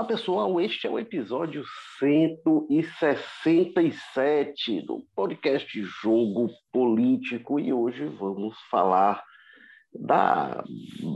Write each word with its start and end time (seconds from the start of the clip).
Olá, 0.00 0.08
pessoal. 0.08 0.58
Este 0.62 0.86
é 0.86 0.90
o 0.90 0.98
episódio 0.98 1.62
167 1.98 4.80
do 4.86 5.04
podcast 5.14 5.82
Jogo 6.02 6.48
Político 6.72 7.60
e 7.60 7.70
hoje 7.70 8.06
vamos 8.06 8.56
falar 8.70 9.22
da 9.92 10.64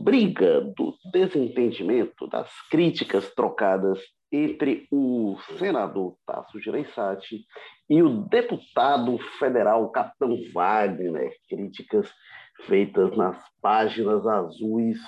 briga, 0.05 0.61
do 0.77 0.95
desentendimento, 1.11 2.27
das 2.27 2.51
críticas 2.69 3.33
trocadas 3.35 3.99
entre 4.31 4.87
o 4.93 5.39
senador 5.57 6.19
Tasso 6.27 6.61
Gereissati 6.61 7.43
e 7.89 8.03
o 8.03 8.29
deputado 8.29 9.17
federal 9.39 9.91
Capitão 9.93 10.37
Wagner, 10.53 11.33
críticas 11.49 12.13
feitas 12.67 13.17
nas 13.17 13.43
páginas 13.63 14.27
azuis 14.27 14.99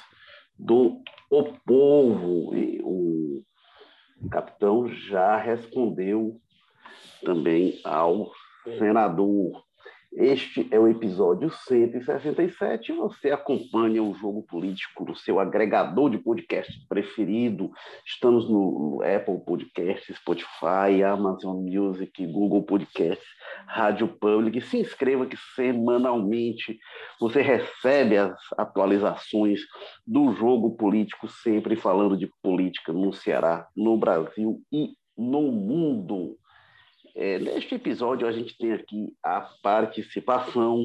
do 0.58 0.98
O 1.30 1.44
Povo. 1.66 2.56
E 2.56 2.80
o 2.82 3.44
capitão 4.30 4.88
já 4.88 5.36
respondeu 5.36 6.40
também 7.24 7.80
ao 7.84 8.30
senador 8.78 9.65
este 10.12 10.66
é 10.70 10.78
o 10.78 10.88
episódio 10.88 11.50
167. 11.50 12.92
Você 12.92 13.30
acompanha 13.30 14.02
o 14.02 14.14
jogo 14.14 14.42
político 14.42 15.04
no 15.04 15.14
seu 15.14 15.38
agregador 15.38 16.10
de 16.10 16.18
podcast 16.18 16.72
preferido. 16.88 17.70
Estamos 18.06 18.48
no 18.48 19.02
Apple 19.02 19.38
Podcasts, 19.44 20.16
Spotify, 20.16 21.02
Amazon 21.04 21.62
Music, 21.62 22.26
Google 22.26 22.62
Podcasts, 22.62 23.26
Rádio 23.66 24.08
Public. 24.08 24.60
Se 24.62 24.78
inscreva 24.78 25.26
que 25.26 25.36
semanalmente 25.54 26.78
você 27.20 27.42
recebe 27.42 28.16
as 28.16 28.38
atualizações 28.56 29.60
do 30.06 30.32
jogo 30.32 30.76
político, 30.76 31.28
sempre 31.28 31.76
falando 31.76 32.16
de 32.16 32.30
política 32.42 32.92
no 32.92 33.12
Ceará, 33.12 33.68
no 33.76 33.98
Brasil 33.98 34.60
e 34.72 34.90
no 35.16 35.42
mundo. 35.42 36.36
É, 37.18 37.38
neste 37.38 37.74
episódio, 37.74 38.28
a 38.28 38.32
gente 38.32 38.58
tem 38.58 38.72
aqui 38.74 39.16
a 39.22 39.40
participação 39.62 40.84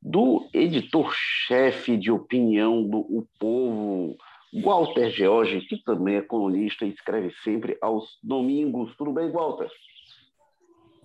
do 0.00 0.46
editor-chefe 0.52 1.96
de 1.96 2.10
opinião 2.10 2.86
do 2.86 2.98
O 2.98 3.26
Povo, 3.38 4.14
Walter 4.62 5.10
George, 5.10 5.62
que 5.62 5.82
também 5.82 6.16
é 6.16 6.20
colunista 6.20 6.84
e 6.84 6.90
escreve 6.90 7.32
sempre 7.42 7.78
aos 7.80 8.18
domingos. 8.22 8.94
Tudo 8.94 9.10
bem, 9.10 9.30
Walter? 9.30 9.70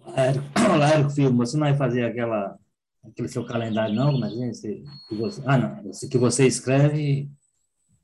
Olá, 0.06 0.90
Érico 0.90 1.10
Filho. 1.16 1.34
Você 1.38 1.56
não 1.56 1.68
vai 1.68 1.78
fazer 1.78 2.04
aquela, 2.04 2.60
aquele 3.02 3.30
seu 3.30 3.46
calendário, 3.46 3.96
não? 3.96 4.20
Mas, 4.20 4.34
que 4.60 5.16
você, 5.16 5.42
ah, 5.46 5.58
não. 5.58 5.90
Esse 5.90 6.10
que 6.10 6.18
você 6.18 6.46
escreve 6.46 7.30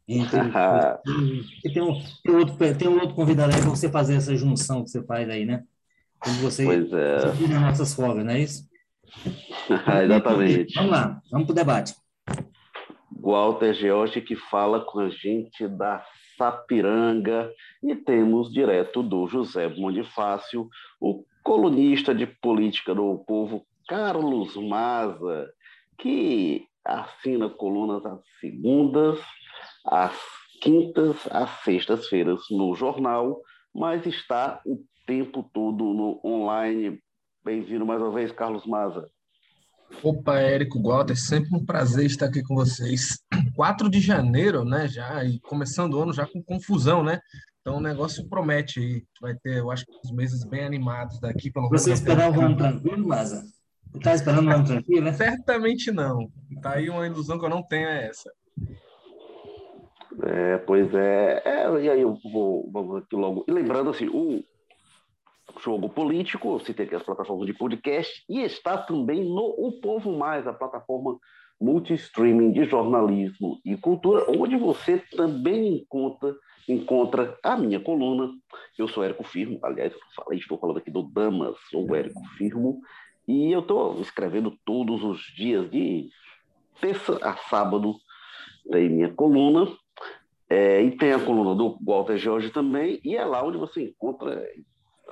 entre, 0.07 0.39
tem, 1.73 1.81
um, 1.81 2.01
tem, 2.23 2.33
outro, 2.33 2.75
tem 2.77 2.87
um 2.87 2.93
outro 2.93 3.13
convidado 3.13 3.53
aí 3.53 3.59
para 3.59 3.69
você 3.69 3.89
fazer 3.89 4.15
essa 4.15 4.33
junção 4.37 4.85
que 4.85 4.89
você 4.89 5.03
faz 5.03 5.29
aí, 5.29 5.45
né? 5.45 5.65
Como 6.21 6.35
você, 6.37 6.63
pois 6.63 6.93
é. 6.93 7.19
você 7.19 7.47
nas 7.47 7.61
nossas 7.61 7.95
folgas, 7.95 8.23
não 8.23 8.31
é 8.31 8.39
isso? 8.39 8.69
Exatamente. 10.03 10.73
Vamos 10.75 10.91
lá, 10.91 11.21
vamos 11.31 11.47
para 11.47 11.51
o 11.51 11.55
debate. 11.55 11.95
Walter 13.21 13.73
George 13.73 14.21
que 14.21 14.35
fala 14.35 14.83
com 14.83 14.99
a 14.99 15.09
gente 15.09 15.67
da 15.67 16.03
Sapiranga 16.37 17.51
e 17.83 17.95
temos 17.95 18.51
direto 18.51 19.03
do 19.03 19.27
José 19.27 19.69
Bonifácio, 19.69 20.69
o 20.99 21.23
colunista 21.43 22.15
de 22.15 22.25
política 22.25 22.95
do 22.95 23.19
povo 23.27 23.65
Carlos 23.87 24.55
Maza, 24.55 25.51
que 25.99 26.65
assina 26.83 27.49
colunas 27.49 28.03
às 28.05 28.21
segundas, 28.39 29.19
às 29.85 30.15
quintas, 30.61 31.17
às 31.29 31.49
sextas-feiras 31.63 32.41
no 32.49 32.73
jornal, 32.75 33.39
mas 33.73 34.05
está 34.05 34.61
o 34.65 34.83
tempo 35.11 35.43
todo 35.51 35.83
no 35.93 36.21
online. 36.23 36.97
Bem-vindo 37.43 37.85
mais 37.85 38.01
uma 38.01 38.13
vez, 38.13 38.31
Carlos 38.31 38.65
Maza. 38.65 39.09
Opa, 40.01 40.39
Érico 40.39 40.81
Walter, 40.81 41.17
sempre 41.17 41.53
um 41.53 41.65
prazer 41.65 42.05
estar 42.05 42.27
aqui 42.27 42.41
com 42.41 42.55
vocês. 42.55 43.19
4 43.53 43.89
de 43.89 43.99
janeiro, 43.99 44.63
né, 44.63 44.87
já, 44.87 45.21
e 45.25 45.37
começando 45.41 45.95
o 45.95 46.01
ano 46.01 46.13
já 46.13 46.25
com 46.25 46.41
confusão, 46.41 47.03
né? 47.03 47.19
Então 47.59 47.75
o 47.75 47.81
negócio 47.81 48.25
promete 48.29 48.79
aí. 48.79 49.03
Vai 49.21 49.35
ter, 49.35 49.57
eu 49.57 49.69
acho, 49.69 49.83
uns 50.05 50.13
meses 50.13 50.45
bem 50.45 50.63
animados 50.63 51.19
daqui. 51.19 51.51
Pelo 51.51 51.67
Você 51.67 51.91
esperava 51.91 52.39
um 52.39 52.45
ano 52.45 52.55
tranquilo, 52.55 53.05
Maza? 53.05 53.43
Está 53.93 54.15
esperando 54.15 54.47
um 54.47 54.51
ano 54.51 54.65
tranquilo, 54.65 55.03
né? 55.03 55.11
Certamente 55.11 55.91
não. 55.91 56.31
Tá 56.61 56.75
aí 56.75 56.89
uma 56.89 57.05
ilusão 57.05 57.37
que 57.37 57.43
eu 57.43 57.49
não 57.49 57.61
tenho, 57.61 57.89
é 57.89 58.07
essa. 58.07 58.31
É, 60.23 60.57
pois 60.59 60.93
é. 60.93 61.41
é. 61.43 61.81
E 61.81 61.89
aí 61.89 61.99
eu 61.99 62.17
vou, 62.31 62.71
vou 62.71 62.95
aqui 62.95 63.15
logo. 63.17 63.43
E 63.45 63.51
lembrando 63.51 63.89
assim, 63.89 64.07
o, 64.07 64.41
Jogo 65.59 65.89
Político, 65.89 66.59
você 66.59 66.73
tem 66.73 66.87
as 66.95 67.03
plataformas 67.03 67.45
de 67.45 67.53
podcast 67.53 68.23
e 68.29 68.41
está 68.41 68.77
também 68.77 69.23
no 69.23 69.55
O 69.57 69.79
Povo 69.81 70.17
Mais, 70.17 70.47
a 70.47 70.53
plataforma 70.53 71.17
multi-streaming 71.61 72.51
de 72.51 72.65
jornalismo 72.65 73.59
e 73.63 73.77
cultura, 73.77 74.25
onde 74.29 74.57
você 74.57 74.97
também 75.15 75.77
encontra, 75.77 76.35
encontra 76.67 77.37
a 77.43 77.55
minha 77.55 77.79
coluna. 77.79 78.31
Eu 78.77 78.87
sou 78.87 79.03
Érico 79.03 79.23
Firmo, 79.23 79.59
aliás, 79.61 79.93
eu 79.93 79.99
falei, 80.15 80.39
estou 80.39 80.57
falando 80.57 80.77
aqui 80.77 80.89
do 80.89 81.03
Damas, 81.03 81.55
sou 81.69 81.95
Érico 81.95 82.21
Firmo, 82.37 82.81
e 83.27 83.51
eu 83.51 83.59
estou 83.59 84.01
escrevendo 84.01 84.57
todos 84.65 85.03
os 85.03 85.21
dias, 85.35 85.69
de 85.69 86.09
terça 86.79 87.19
a 87.21 87.37
sábado, 87.37 87.95
tem 88.71 88.89
minha 88.89 89.13
coluna, 89.13 89.67
é, 90.49 90.81
e 90.81 90.97
tem 90.97 91.13
a 91.13 91.23
coluna 91.23 91.55
do 91.55 91.77
Walter 91.85 92.17
Jorge 92.17 92.49
também, 92.49 92.99
e 93.05 93.15
é 93.15 93.23
lá 93.23 93.45
onde 93.45 93.59
você 93.59 93.83
encontra 93.83 94.43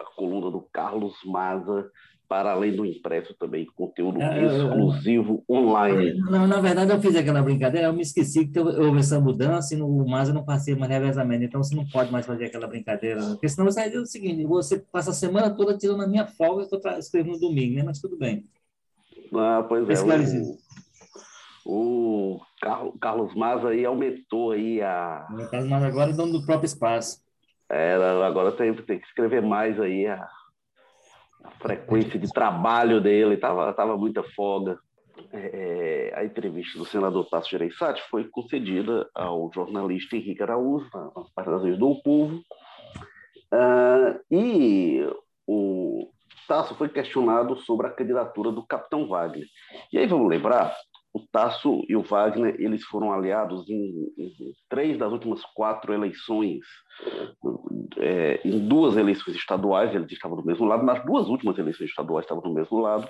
a 0.02 0.16
coluna 0.16 0.50
do 0.52 0.62
Carlos 0.72 1.16
Maza, 1.26 1.90
para 2.30 2.52
além 2.52 2.76
do 2.76 2.86
impresso 2.86 3.34
também, 3.34 3.66
conteúdo 3.76 4.22
é, 4.22 4.46
exclusivo 4.46 5.44
online. 5.50 6.14
Não, 6.20 6.46
na 6.46 6.62
verdade, 6.62 6.92
eu 6.92 7.02
fiz 7.02 7.16
aquela 7.16 7.42
brincadeira, 7.42 7.88
eu 7.88 7.94
me 7.94 8.04
esqueci 8.04 8.48
que 8.48 8.60
houve 8.60 9.00
essa 9.00 9.20
mudança 9.20 9.74
e 9.74 9.78
no 9.78 10.08
Maza 10.08 10.32
não 10.32 10.46
passei 10.46 10.76
mais 10.76 10.92
revezamento, 10.92 11.44
então 11.44 11.64
você 11.64 11.76
não 11.76 11.88
pode 11.88 12.12
mais 12.12 12.28
fazer 12.28 12.46
aquela 12.46 12.68
brincadeira, 12.68 13.20
porque 13.20 13.50
senão 13.50 13.66
você 13.66 13.80
vai 13.80 13.90
dizer 13.90 14.02
o 14.02 14.06
seguinte, 14.06 14.46
você 14.46 14.78
passa 14.92 15.10
a 15.10 15.14
semana 15.14 15.50
toda 15.50 15.76
tirando 15.76 16.04
a 16.04 16.08
minha 16.08 16.28
folga 16.28 16.68
que 16.68 16.76
eu 16.76 17.00
escrevo 17.00 17.32
no 17.32 17.40
domingo, 17.40 17.76
né? 17.76 17.84
mas 17.84 18.00
tudo 18.00 18.16
bem. 18.16 18.44
Ah, 19.34 19.66
pois 19.68 19.90
é. 19.90 20.42
O, 21.66 22.40
o 22.40 22.40
Carlos 23.00 23.34
Maza 23.36 23.70
aí 23.70 23.86
aumentou 23.86 24.52
aí 24.52 24.82
a... 24.82 25.28
O 25.32 25.50
Carlos 25.50 25.70
Maza 25.70 25.88
agora 25.88 26.12
é 26.12 26.14
dono 26.14 26.34
do 26.34 26.46
próprio 26.46 26.68
espaço. 26.68 27.22
É, 27.72 27.94
agora 28.26 28.52
tem, 28.52 28.74
tem 28.74 29.00
que 29.00 29.06
escrever 29.06 29.42
mais 29.42 29.80
aí 29.80 30.08
a, 30.08 30.28
a 31.44 31.52
frequência 31.60 32.20
de 32.20 32.28
trabalho 32.32 33.00
dele, 33.00 33.36
estava 33.36 33.72
tava 33.74 33.98
muita 33.98 34.24
folga. 34.24 34.80
É, 35.32 36.12
é, 36.14 36.20
a 36.20 36.24
entrevista 36.24 36.80
do 36.80 36.86
senador 36.86 37.28
Tasso 37.30 37.50
Gereissati 37.50 38.02
foi 38.10 38.24
concedida 38.30 39.08
ao 39.14 39.52
jornalista 39.54 40.16
Henrique 40.16 40.42
Araújo, 40.42 40.90
nas 41.16 41.30
páginas 41.34 41.78
do 41.78 42.02
Povo, 42.02 42.42
uh, 43.54 44.20
e 44.32 45.06
o 45.46 46.10
Tasso 46.48 46.74
foi 46.76 46.90
questionado 46.90 47.58
sobre 47.58 47.88
a 47.88 47.92
candidatura 47.92 48.52
do 48.52 48.66
capitão 48.66 49.08
Wagner. 49.08 49.46
E 49.92 49.98
aí 49.98 50.08
vamos 50.08 50.30
lembrar 50.30 50.74
o 51.14 51.20
Tasso 51.32 51.84
e 51.90 51.96
o 51.96 52.04
Wagner 52.04 52.56
eles 52.60 52.84
foram 52.84 53.12
aliados 53.12 53.68
em, 53.70 54.14
em 54.18 54.54
três 54.70 54.98
das 54.98 55.12
últimas 55.12 55.44
quatro 55.56 55.94
eleições, 55.94 56.60
é, 57.98 58.40
em 58.46 58.68
duas 58.68 58.96
eleições 58.96 59.36
estaduais 59.36 59.94
eles 59.94 60.12
estavam 60.12 60.38
do 60.38 60.46
mesmo 60.46 60.66
lado, 60.66 60.86
nas 60.86 61.04
duas 61.04 61.28
últimas 61.28 61.58
eleições 61.58 61.90
estaduais 61.90 62.26
estavam 62.26 62.44
do 62.44 62.54
mesmo 62.54 62.80
lado, 62.80 63.08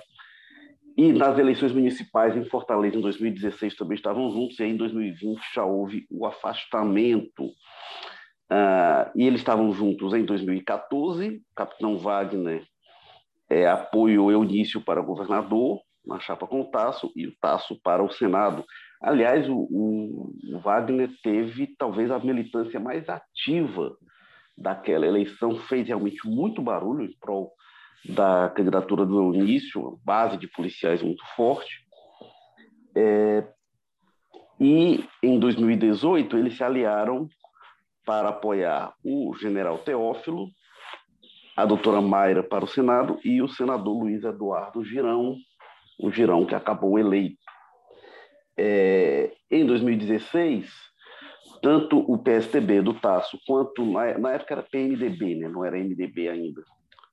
e 0.96 1.12
nas 1.12 1.38
eleições 1.38 1.72
municipais 1.72 2.36
em 2.36 2.44
Fortaleza 2.44 2.96
em 2.96 3.00
2016 3.00 3.76
também 3.76 3.96
estavam 3.96 4.30
juntos, 4.30 4.58
e 4.58 4.64
aí 4.64 4.70
em 4.70 4.76
2020 4.76 5.40
já 5.54 5.64
houve 5.64 6.06
o 6.10 6.26
afastamento. 6.26 7.44
Uh, 8.52 9.06
e 9.14 9.24
eles 9.26 9.40
estavam 9.40 9.72
juntos 9.72 10.12
em 10.12 10.24
2014, 10.24 11.36
o 11.36 11.54
capitão 11.54 11.96
Wagner 11.96 12.66
é, 13.48 13.68
apoiou 13.68 14.32
Eunício 14.32 14.80
para 14.80 15.00
governador, 15.00 15.80
na 16.10 16.18
chapa 16.18 16.46
com 16.46 16.60
o 16.60 16.70
Tasso 16.70 17.10
e 17.14 17.26
o 17.26 17.34
Tasso 17.40 17.80
para 17.82 18.02
o 18.02 18.10
Senado. 18.10 18.64
Aliás, 19.00 19.48
o, 19.48 19.56
o, 19.56 20.60
Wagner 20.62 21.08
teve 21.22 21.68
talvez 21.78 22.10
a 22.10 22.18
militância 22.18 22.78
mais 22.80 23.08
ativa 23.08 23.96
daquela 24.58 25.06
eleição, 25.06 25.56
fez 25.56 25.86
realmente 25.86 26.28
muito 26.28 26.60
barulho 26.60 27.04
em 27.04 27.16
prol 27.18 27.52
da 28.04 28.50
candidatura 28.50 29.06
do 29.06 29.34
início, 29.34 29.98
base 30.04 30.36
de 30.36 30.48
policiais 30.48 31.02
muito 31.02 31.24
forte. 31.36 31.86
É, 32.94 33.46
e 34.58 35.04
em 35.22 35.38
2018 35.38 36.36
eles 36.36 36.56
se 36.56 36.64
aliaram 36.64 37.28
para 38.04 38.30
apoiar 38.30 38.92
o 39.04 39.34
general 39.36 39.78
Teófilo, 39.78 40.48
a 41.56 41.64
doutora 41.64 42.00
Mayra 42.00 42.42
para 42.42 42.64
o 42.64 42.68
Senado 42.68 43.18
e 43.24 43.40
o 43.40 43.48
senador 43.48 43.96
Luiz 43.96 44.24
Eduardo 44.24 44.84
Girão 44.84 45.36
o 46.02 46.10
Girão, 46.10 46.44
que 46.44 46.54
acabou 46.54 46.98
eleito. 46.98 47.38
É, 48.56 49.32
em 49.50 49.64
2016, 49.64 50.70
tanto 51.62 51.98
o 52.10 52.18
PSDB 52.18 52.82
do 52.82 52.94
Tasso 52.94 53.38
quanto, 53.46 53.84
na, 53.84 54.18
na 54.18 54.32
época 54.32 54.54
era 54.54 54.62
PMDB, 54.62 55.36
né? 55.36 55.48
não 55.48 55.64
era 55.64 55.78
MDB 55.78 56.28
ainda, 56.28 56.62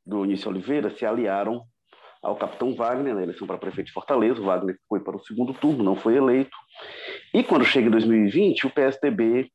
do 0.06 0.22
Onísio 0.22 0.50
Oliveira, 0.50 0.90
se 0.90 1.06
aliaram 1.06 1.64
ao 2.22 2.36
capitão 2.36 2.74
Wagner 2.74 3.14
na 3.14 3.24
eleição 3.24 3.46
para 3.46 3.58
prefeito 3.58 3.88
de 3.88 3.94
Fortaleza. 3.94 4.42
O 4.42 4.46
Wagner 4.46 4.78
foi 4.88 5.00
para 5.00 5.16
o 5.16 5.20
segundo 5.20 5.54
turno, 5.54 5.84
não 5.84 5.96
foi 5.96 6.16
eleito. 6.16 6.56
E 7.34 7.44
quando 7.44 7.66
chega 7.66 7.88
em 7.88 7.92
2020, 7.92 8.68
o 8.68 8.70
PSDB 8.70 9.50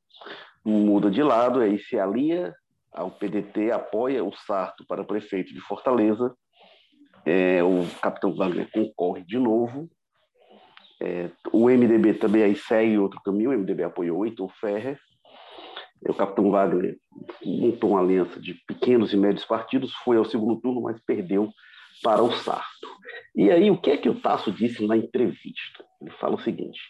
muda 0.64 1.10
de 1.10 1.22
lado, 1.22 1.60
aí 1.60 1.78
se 1.78 1.98
alia 1.98 2.54
ao 2.92 3.10
PDT, 3.10 3.70
apoia 3.70 4.22
o 4.22 4.32
Sarto 4.32 4.84
para 4.86 5.04
prefeito 5.04 5.52
de 5.52 5.60
Fortaleza. 5.60 6.34
É, 7.24 7.62
o 7.62 7.86
capitão 8.00 8.34
Wagner 8.34 8.68
concorre 8.70 9.22
de 9.22 9.38
novo. 9.38 9.88
É, 11.00 11.30
o 11.52 11.68
MDB 11.68 12.14
também 12.14 12.42
aí 12.42 12.56
segue 12.56 12.98
outro 12.98 13.20
caminho, 13.22 13.50
o 13.50 13.58
MDB 13.58 13.84
apoiou 13.84 14.20
o 14.20 14.26
Heitor 14.26 14.52
Ferrer. 14.60 14.98
O 16.08 16.14
capitão 16.14 16.50
Wagner 16.50 16.96
montou 17.44 17.90
uma 17.90 18.00
aliança 18.00 18.40
de 18.40 18.54
pequenos 18.66 19.12
e 19.12 19.16
médios 19.16 19.44
partidos, 19.44 19.92
foi 20.04 20.16
ao 20.16 20.24
segundo 20.24 20.60
turno, 20.60 20.82
mas 20.82 21.00
perdeu 21.06 21.48
para 22.02 22.22
o 22.22 22.32
Sarto. 22.32 22.88
E 23.34 23.50
aí, 23.50 23.70
o 23.70 23.80
que 23.80 23.90
é 23.90 23.96
que 23.96 24.08
o 24.08 24.20
Tasso 24.20 24.50
disse 24.50 24.84
na 24.86 24.96
entrevista? 24.96 25.84
Ele 26.00 26.10
fala 26.10 26.34
o 26.34 26.40
seguinte: 26.40 26.80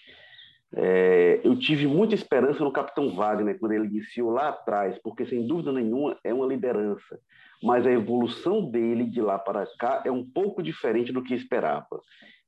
é, 0.74 1.40
eu 1.44 1.56
tive 1.58 1.86
muita 1.86 2.14
esperança 2.14 2.64
no 2.64 2.72
capitão 2.72 3.14
Wagner 3.14 3.58
quando 3.58 3.72
ele 3.72 3.86
iniciou 3.86 4.30
lá 4.30 4.48
atrás, 4.48 4.98
porque 5.02 5.26
sem 5.26 5.46
dúvida 5.46 5.70
nenhuma 5.72 6.18
é 6.24 6.32
uma 6.32 6.46
liderança, 6.46 7.20
mas 7.62 7.86
a 7.86 7.92
evolução 7.92 8.68
dele 8.68 9.04
de 9.04 9.20
lá 9.20 9.38
para 9.38 9.66
cá 9.78 10.02
é 10.04 10.10
um 10.10 10.28
pouco 10.28 10.62
diferente 10.62 11.12
do 11.12 11.22
que 11.22 11.34
esperava. 11.34 12.00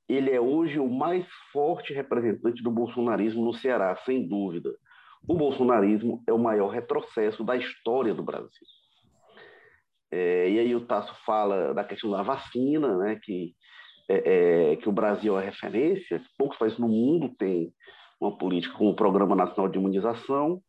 Ele 0.08 0.30
é 0.30 0.40
hoje 0.40 0.78
o 0.78 0.88
mais 0.88 1.24
forte 1.52 1.94
representante 1.94 2.62
do 2.62 2.70
bolsonarismo 2.70 3.44
no 3.44 3.54
Ceará, 3.54 3.96
sem 4.04 4.26
dúvida. 4.26 4.70
O 5.26 5.34
bolsonarismo 5.34 6.22
é 6.26 6.32
o 6.32 6.38
maior 6.38 6.68
retrocesso 6.68 7.42
da 7.44 7.56
história 7.56 8.12
do 8.12 8.22
Brasil. 8.22 8.66
É, 10.10 10.50
e 10.50 10.58
aí 10.58 10.74
o 10.74 10.86
Tasso 10.86 11.14
fala 11.24 11.72
da 11.72 11.82
questão 11.82 12.10
da 12.10 12.22
vacina, 12.22 12.96
né, 12.98 13.18
que, 13.22 13.54
é, 14.08 14.72
é, 14.72 14.76
que 14.76 14.88
o 14.88 14.92
Brasil 14.92 15.38
é 15.38 15.44
referência, 15.44 16.22
poucos 16.36 16.58
países 16.58 16.78
no 16.78 16.88
mundo 16.88 17.34
têm 17.38 17.72
uma 18.20 18.36
política 18.36 18.76
como 18.76 18.90
o 18.90 18.96
Programa 18.96 19.34
Nacional 19.34 19.70
de 19.70 19.78
Imunização, 19.78 20.60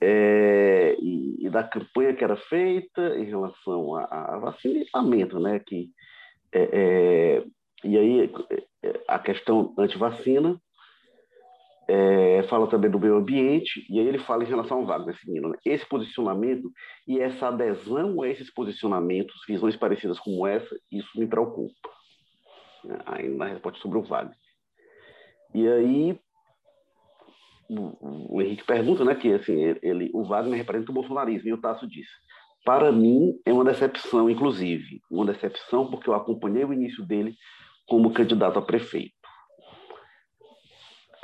é, 0.00 0.96
e, 0.98 1.46
e, 1.46 1.50
da 1.50 1.62
campanha 1.62 2.14
que 2.14 2.24
era 2.24 2.36
feita 2.36 3.18
em 3.18 3.24
relação 3.24 3.94
à, 3.96 4.34
à 4.34 4.38
vacina, 4.38 4.78
e 4.78 4.86
lamenta 4.94 5.38
né, 5.38 5.60
que, 5.60 5.90
é, 6.52 6.62
é, 6.72 7.44
e 7.84 7.98
aí 7.98 8.32
a 9.06 9.18
questão 9.18 9.74
anti-vacina, 9.78 10.60
é, 11.86 12.44
fala 12.44 12.68
também 12.68 12.88
do 12.88 13.00
meio 13.00 13.16
ambiente, 13.16 13.84
e 13.90 13.98
aí 13.98 14.06
ele 14.06 14.20
fala 14.20 14.44
em 14.44 14.46
relação 14.46 14.78
ao 14.78 14.86
Wagner 14.86 15.16
Firmino. 15.16 15.48
Né? 15.48 15.58
Esse 15.64 15.84
posicionamento 15.86 16.70
e 17.06 17.18
essa 17.18 17.48
adesão 17.48 18.22
a 18.22 18.28
esses 18.28 18.48
posicionamentos, 18.52 19.34
visões 19.46 19.76
parecidas 19.76 20.18
como 20.20 20.46
essa, 20.46 20.74
isso 20.90 21.08
me 21.16 21.26
preocupa. 21.26 21.90
Né? 22.84 22.96
Aí 23.06 23.28
na 23.28 23.46
resposta 23.46 23.80
sobre 23.80 23.98
o 23.98 24.02
Wagner. 24.02 24.36
E 25.52 25.66
aí 25.66 26.20
o, 27.78 28.42
Henrique 28.42 28.64
pergunta, 28.64 29.04
né, 29.04 29.14
que 29.14 29.32
assim, 29.32 29.76
ele, 29.82 30.10
o 30.12 30.24
Wagner 30.24 30.58
representa 30.58 30.90
o 30.90 30.94
bolsonarismo, 30.94 31.48
e 31.48 31.52
o 31.52 31.60
Tasso 31.60 31.86
disse, 31.86 32.10
para 32.64 32.90
mim 32.90 33.38
é 33.46 33.52
uma 33.52 33.64
decepção, 33.64 34.28
inclusive, 34.28 35.00
uma 35.10 35.26
decepção 35.26 35.88
porque 35.88 36.10
eu 36.10 36.14
acompanhei 36.14 36.64
o 36.64 36.72
início 36.72 37.06
dele 37.06 37.34
como 37.86 38.12
candidato 38.12 38.58
a 38.58 38.62
prefeito. 38.62 39.14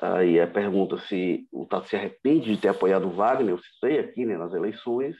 Aí 0.00 0.38
a 0.38 0.46
pergunta 0.46 0.98
se 0.98 1.46
o 1.50 1.64
Tato 1.64 1.88
se 1.88 1.96
arrepende 1.96 2.54
de 2.54 2.60
ter 2.60 2.68
apoiado 2.68 3.06
o 3.06 3.12
Wagner, 3.12 3.54
eu 3.54 3.58
citei 3.58 3.98
aqui 3.98 4.26
né, 4.26 4.36
nas 4.36 4.52
eleições, 4.52 5.16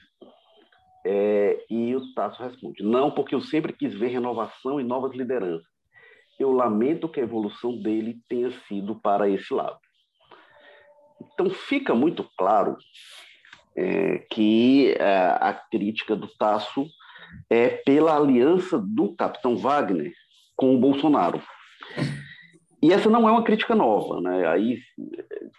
é, 1.05 1.65
e 1.69 1.95
o 1.95 2.13
Tato 2.13 2.41
responde: 2.41 2.83
não, 2.83 3.09
porque 3.09 3.33
eu 3.33 3.41
sempre 3.41 3.73
quis 3.73 3.93
ver 3.93 4.09
renovação 4.09 4.79
e 4.79 4.83
novas 4.83 5.15
lideranças. 5.15 5.67
Eu 6.39 6.51
lamento 6.51 7.09
que 7.09 7.19
a 7.19 7.23
evolução 7.23 7.81
dele 7.81 8.21
tenha 8.29 8.51
sido 8.67 8.95
para 8.99 9.27
esse 9.27 9.51
lado. 9.51 9.79
Então 11.33 11.49
fica 11.49 11.93
muito 11.95 12.27
claro 12.37 12.77
é, 13.75 14.19
que 14.31 14.95
a, 14.99 15.03
é, 15.03 15.27
a 15.41 15.53
crítica 15.53 16.15
do 16.15 16.27
Tasso 16.27 16.87
é 17.49 17.69
pela 17.69 18.15
aliança 18.15 18.77
do 18.77 19.15
capitão 19.15 19.55
Wagner 19.55 20.13
com 20.55 20.73
o 20.73 20.79
Bolsonaro. 20.79 21.41
E 22.81 22.93
essa 22.93 23.09
não 23.09 23.27
é 23.27 23.31
uma 23.31 23.43
crítica 23.43 23.73
nova, 23.73 24.21
né? 24.21 24.47
Aí, 24.47 24.79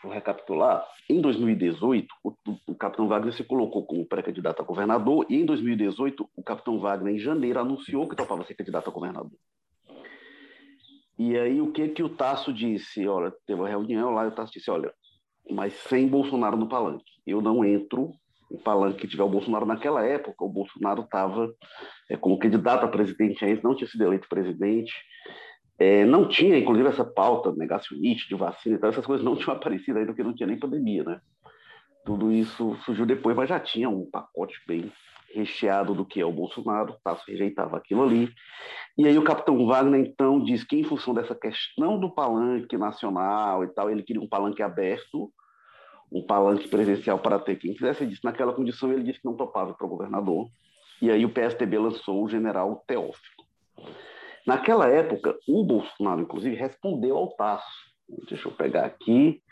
vou 0.03 0.13
recapitular, 0.13 0.87
em 1.11 1.21
2018, 1.21 2.07
o, 2.23 2.33
o 2.69 2.75
capitão 2.77 3.09
Wagner 3.09 3.35
se 3.35 3.43
colocou 3.43 3.85
como 3.85 4.07
pré-candidato 4.07 4.63
a 4.63 4.65
governador, 4.65 5.27
e 5.29 5.37
em 5.37 5.45
2018, 5.45 6.29
o 6.37 6.43
capitão 6.43 6.79
Wagner, 6.79 7.15
em 7.15 7.19
janeiro, 7.19 7.59
anunciou 7.59 8.09
que 8.09 8.15
topava 8.15 8.45
ser 8.45 8.55
candidato 8.55 8.89
a 8.89 8.93
governador. 8.93 9.39
E 11.19 11.37
aí, 11.37 11.61
o 11.61 11.73
que 11.73 11.89
que 11.89 12.03
o 12.05 12.09
Tasso 12.09 12.53
disse? 12.53 13.07
Olha, 13.09 13.33
teve 13.45 13.61
uma 13.61 13.69
reunião 13.69 14.11
lá, 14.11 14.25
e 14.25 14.29
o 14.29 14.33
Tasso 14.33 14.53
disse, 14.53 14.71
olha, 14.71 14.93
mas 15.51 15.73
sem 15.75 16.07
Bolsonaro 16.09 16.57
no 16.57 16.69
palanque. 16.69 17.05
Eu 17.27 17.41
não 17.41 17.65
entro 17.65 18.13
no 18.51 18.59
palanque 18.59 19.01
que 19.01 19.09
tiver 19.09 19.23
o 19.23 19.29
Bolsonaro 19.29 19.67
naquela 19.67 20.05
época, 20.05 20.45
o 20.45 20.49
Bolsonaro 20.49 21.03
estava 21.03 21.53
é, 22.09 22.17
como 22.17 22.39
candidato 22.39 22.85
a 22.85 22.89
presidente 22.89 23.45
ainda, 23.45 23.61
não 23.63 23.75
tinha 23.75 23.89
sido 23.89 24.05
eleito 24.05 24.29
presidente, 24.29 24.93
é, 25.79 26.05
não 26.05 26.27
tinha, 26.29 26.59
inclusive, 26.59 26.89
essa 26.89 27.05
pauta 27.05 27.53
negacionista 27.53 28.27
de 28.29 28.35
vacina 28.35 28.77
e 28.77 28.79
tal, 28.79 28.91
essas 28.91 29.07
coisas 29.07 29.25
não 29.25 29.37
tinham 29.37 29.55
aparecido 29.55 29.99
ainda, 29.99 30.13
porque 30.13 30.25
não 30.25 30.35
tinha 30.35 30.47
nem 30.47 30.59
pandemia, 30.59 31.05
né? 31.05 31.21
Tudo 32.05 32.33
isso 32.33 32.75
surgiu 32.85 33.05
depois, 33.05 33.37
mas 33.37 33.49
já 33.49 33.61
tinha 33.61 33.89
um 33.89 34.09
pacote 34.11 34.59
bem 34.67 34.91
recheado 35.35 35.95
do 35.95 36.05
que 36.05 36.21
é 36.21 36.25
o 36.25 36.33
Bolsonaro, 36.33 36.93
o 36.93 37.01
Tasso 37.03 37.25
rejeitava 37.27 37.77
aquilo 37.77 38.03
ali. 38.03 38.33
E 38.97 39.07
aí 39.07 39.17
o 39.17 39.25
capitão 39.25 39.67
Wagner, 39.67 40.01
então, 40.01 40.43
diz 40.43 40.65
que 40.65 40.77
em 40.77 40.85
função 40.85 41.15
dessa 41.15 41.35
questão 41.35 41.99
do 41.99 42.11
palanque 42.11 42.77
nacional 42.77 43.63
e 43.65 43.69
tal, 43.69 43.91
ele 43.91 44.03
queria 44.03 44.23
um 44.23 44.29
palanque 44.29 44.63
aberto, 44.63 45.31
um 46.11 46.23
palanque 46.23 46.69
presencial 46.69 47.19
para 47.19 47.39
ter 47.39 47.57
quem 47.57 47.75
quisesse. 47.75 48.03
Ele 48.03 48.11
disse, 48.11 48.25
naquela 48.25 48.53
condição, 48.53 48.93
ele 48.93 49.05
disse 49.05 49.21
que 49.21 49.27
não 49.27 49.37
topava 49.37 49.75
para 49.75 49.87
o 49.87 49.91
governador. 49.91 50.49
E 51.01 51.11
aí 51.11 51.25
o 51.25 51.33
PSDB 51.33 51.79
lançou 51.79 52.25
o 52.25 52.29
general 52.29 52.83
Teófilo. 52.87 53.45
Naquela 54.47 54.89
época, 54.89 55.37
o 55.47 55.63
Bolsonaro, 55.63 56.23
inclusive, 56.23 56.57
respondeu 56.57 57.17
ao 57.17 57.29
Tasso. 57.37 57.89
Deixa 58.29 58.49
eu 58.49 58.53
pegar 58.53 58.87
aqui, 58.87 59.43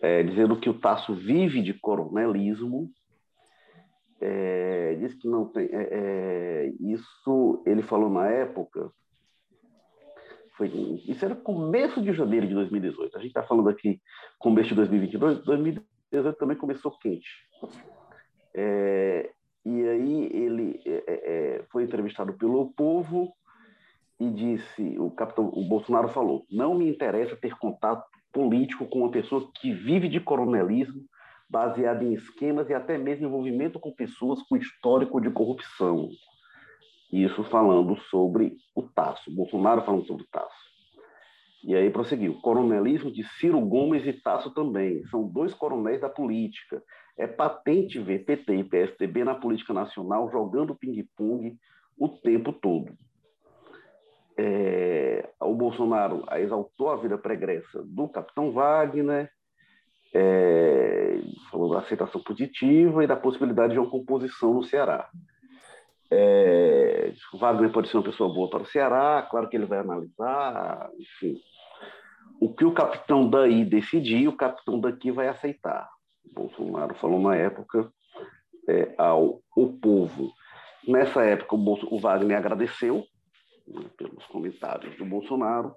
é, 0.00 0.22
dizendo 0.22 0.56
que 0.56 0.70
o 0.70 0.74
Tasso 0.74 1.14
vive 1.14 1.62
de 1.62 1.74
coronelismo. 1.74 2.90
É, 4.24 4.94
diz 5.00 5.14
que 5.14 5.26
não 5.26 5.46
tem. 5.46 5.68
É, 5.72 5.88
é 5.90 6.72
isso 6.80 7.62
ele 7.66 7.82
falou 7.82 8.08
na 8.08 8.28
época. 8.28 8.90
Foi, 10.56 10.68
isso 10.68 11.24
era 11.24 11.34
começo 11.34 12.00
de 12.00 12.12
janeiro 12.12 12.46
de 12.46 12.54
2018. 12.54 13.16
A 13.16 13.20
gente 13.20 13.30
está 13.30 13.42
falando 13.42 13.68
aqui 13.68 14.00
começo 14.38 14.68
de 14.68 14.76
2022. 14.76 15.44
2018 15.44 16.38
também 16.38 16.56
começou 16.56 16.96
quente. 16.98 17.28
É, 18.54 19.32
e 19.64 19.88
aí 19.88 20.30
ele 20.32 20.80
é, 20.86 21.64
foi 21.70 21.82
entrevistado 21.82 22.32
pelo 22.34 22.72
Povo 22.74 23.32
e 24.20 24.30
disse, 24.30 24.96
o 25.00 25.10
capitão, 25.10 25.48
o 25.48 25.64
Bolsonaro 25.64 26.08
falou, 26.08 26.46
não 26.48 26.74
me 26.74 26.88
interessa 26.88 27.34
ter 27.34 27.58
contato 27.58 28.04
político 28.32 28.86
com 28.86 29.00
uma 29.00 29.10
pessoa 29.10 29.50
que 29.60 29.72
vive 29.72 30.08
de 30.08 30.20
coronelismo, 30.20 31.02
baseado 31.52 32.02
em 32.02 32.14
esquemas 32.14 32.68
e 32.70 32.74
até 32.74 32.96
mesmo 32.96 33.26
envolvimento 33.26 33.78
com 33.78 33.92
pessoas 33.92 34.42
com 34.42 34.56
histórico 34.56 35.20
de 35.20 35.30
corrupção. 35.30 36.08
Isso 37.12 37.44
falando 37.44 37.94
sobre 38.10 38.56
o 38.74 38.82
Tasso, 38.82 39.30
Bolsonaro 39.30 39.82
falando 39.82 40.06
sobre 40.06 40.22
o 40.22 40.28
Tasso. 40.32 40.72
E 41.62 41.76
aí 41.76 41.90
prosseguiu, 41.90 42.40
coronelismo 42.40 43.12
de 43.12 43.22
Ciro 43.38 43.60
Gomes 43.60 44.06
e 44.06 44.14
Tasso 44.14 44.50
também, 44.52 45.04
são 45.08 45.28
dois 45.28 45.52
coronéis 45.52 46.00
da 46.00 46.08
política. 46.08 46.82
É 47.16 47.26
patente 47.26 48.00
ver 48.00 48.24
PT 48.24 48.56
e 48.56 48.64
PSDB 48.64 49.22
na 49.22 49.34
política 49.34 49.74
nacional 49.74 50.30
jogando 50.32 50.74
ping-pong 50.74 51.56
o 51.98 52.08
tempo 52.08 52.52
todo 52.52 52.96
é, 54.36 55.28
o 55.40 55.54
Bolsonaro 55.54 56.24
exaltou 56.36 56.90
a 56.90 56.96
vida 56.96 57.18
pregressa 57.18 57.82
do 57.84 58.08
capitão 58.08 58.52
Wagner, 58.52 59.30
é, 60.14 61.18
aceitação 61.78 62.20
positiva 62.22 63.04
e 63.04 63.06
da 63.06 63.16
possibilidade 63.16 63.74
de 63.74 63.78
uma 63.78 63.90
composição 63.90 64.54
no 64.54 64.64
Ceará. 64.64 65.08
É, 66.10 67.12
Wagner 67.34 67.72
pode 67.72 67.88
ser 67.88 67.96
uma 67.96 68.04
pessoa 68.04 68.32
boa 68.32 68.48
para 68.48 68.62
o 68.62 68.66
Ceará, 68.66 69.26
claro 69.30 69.48
que 69.48 69.56
ele 69.56 69.66
vai 69.66 69.78
analisar, 69.78 70.90
enfim. 70.98 71.40
O 72.40 72.52
que 72.52 72.64
o 72.64 72.72
capitão 72.72 73.28
daí 73.28 73.64
decidir, 73.64 74.28
o 74.28 74.36
capitão 74.36 74.78
daqui 74.78 75.10
vai 75.10 75.28
aceitar. 75.28 75.88
Bolsonaro 76.34 76.94
falou 76.96 77.20
na 77.20 77.36
época 77.36 77.90
é, 78.68 78.94
ao 78.98 79.40
o 79.56 79.72
povo. 79.72 80.32
Nessa 80.86 81.22
época, 81.24 81.54
o, 81.54 81.58
Bolso, 81.58 81.86
o 81.90 81.98
Wagner 81.98 82.36
agradeceu 82.36 83.04
né, 83.66 83.84
pelos 83.96 84.24
comentários 84.26 84.96
do 84.96 85.04
Bolsonaro, 85.04 85.74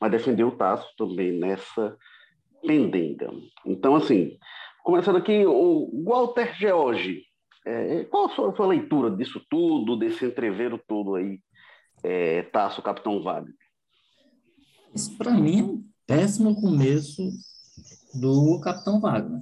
mas 0.00 0.10
defendeu 0.10 0.48
o 0.48 0.56
Tasso 0.56 0.88
também 0.96 1.32
nessa 1.32 1.96
pendenga. 2.64 3.30
Então, 3.66 3.94
assim, 3.96 4.36
Começando 4.82 5.16
aqui, 5.16 5.46
o 5.46 6.02
Walter 6.04 6.52
George, 6.58 7.22
é, 7.64 8.02
qual 8.06 8.26
a 8.26 8.34
sua, 8.34 8.50
a 8.50 8.56
sua, 8.56 8.66
leitura 8.66 9.14
disso 9.14 9.40
tudo, 9.48 9.96
desse 9.96 10.24
entreveiro 10.24 10.80
todo 10.88 11.14
aí, 11.14 11.38
é, 12.02 12.42
Tasso, 12.42 12.82
Capitão 12.82 13.22
Wagner? 13.22 13.54
Isso, 14.92 15.16
para 15.16 15.30
mim, 15.30 15.60
é 15.60 15.62
um 15.62 15.84
péssimo 16.04 16.60
começo 16.60 17.22
do 18.12 18.60
Capitão 18.60 19.00
Wagner. 19.00 19.40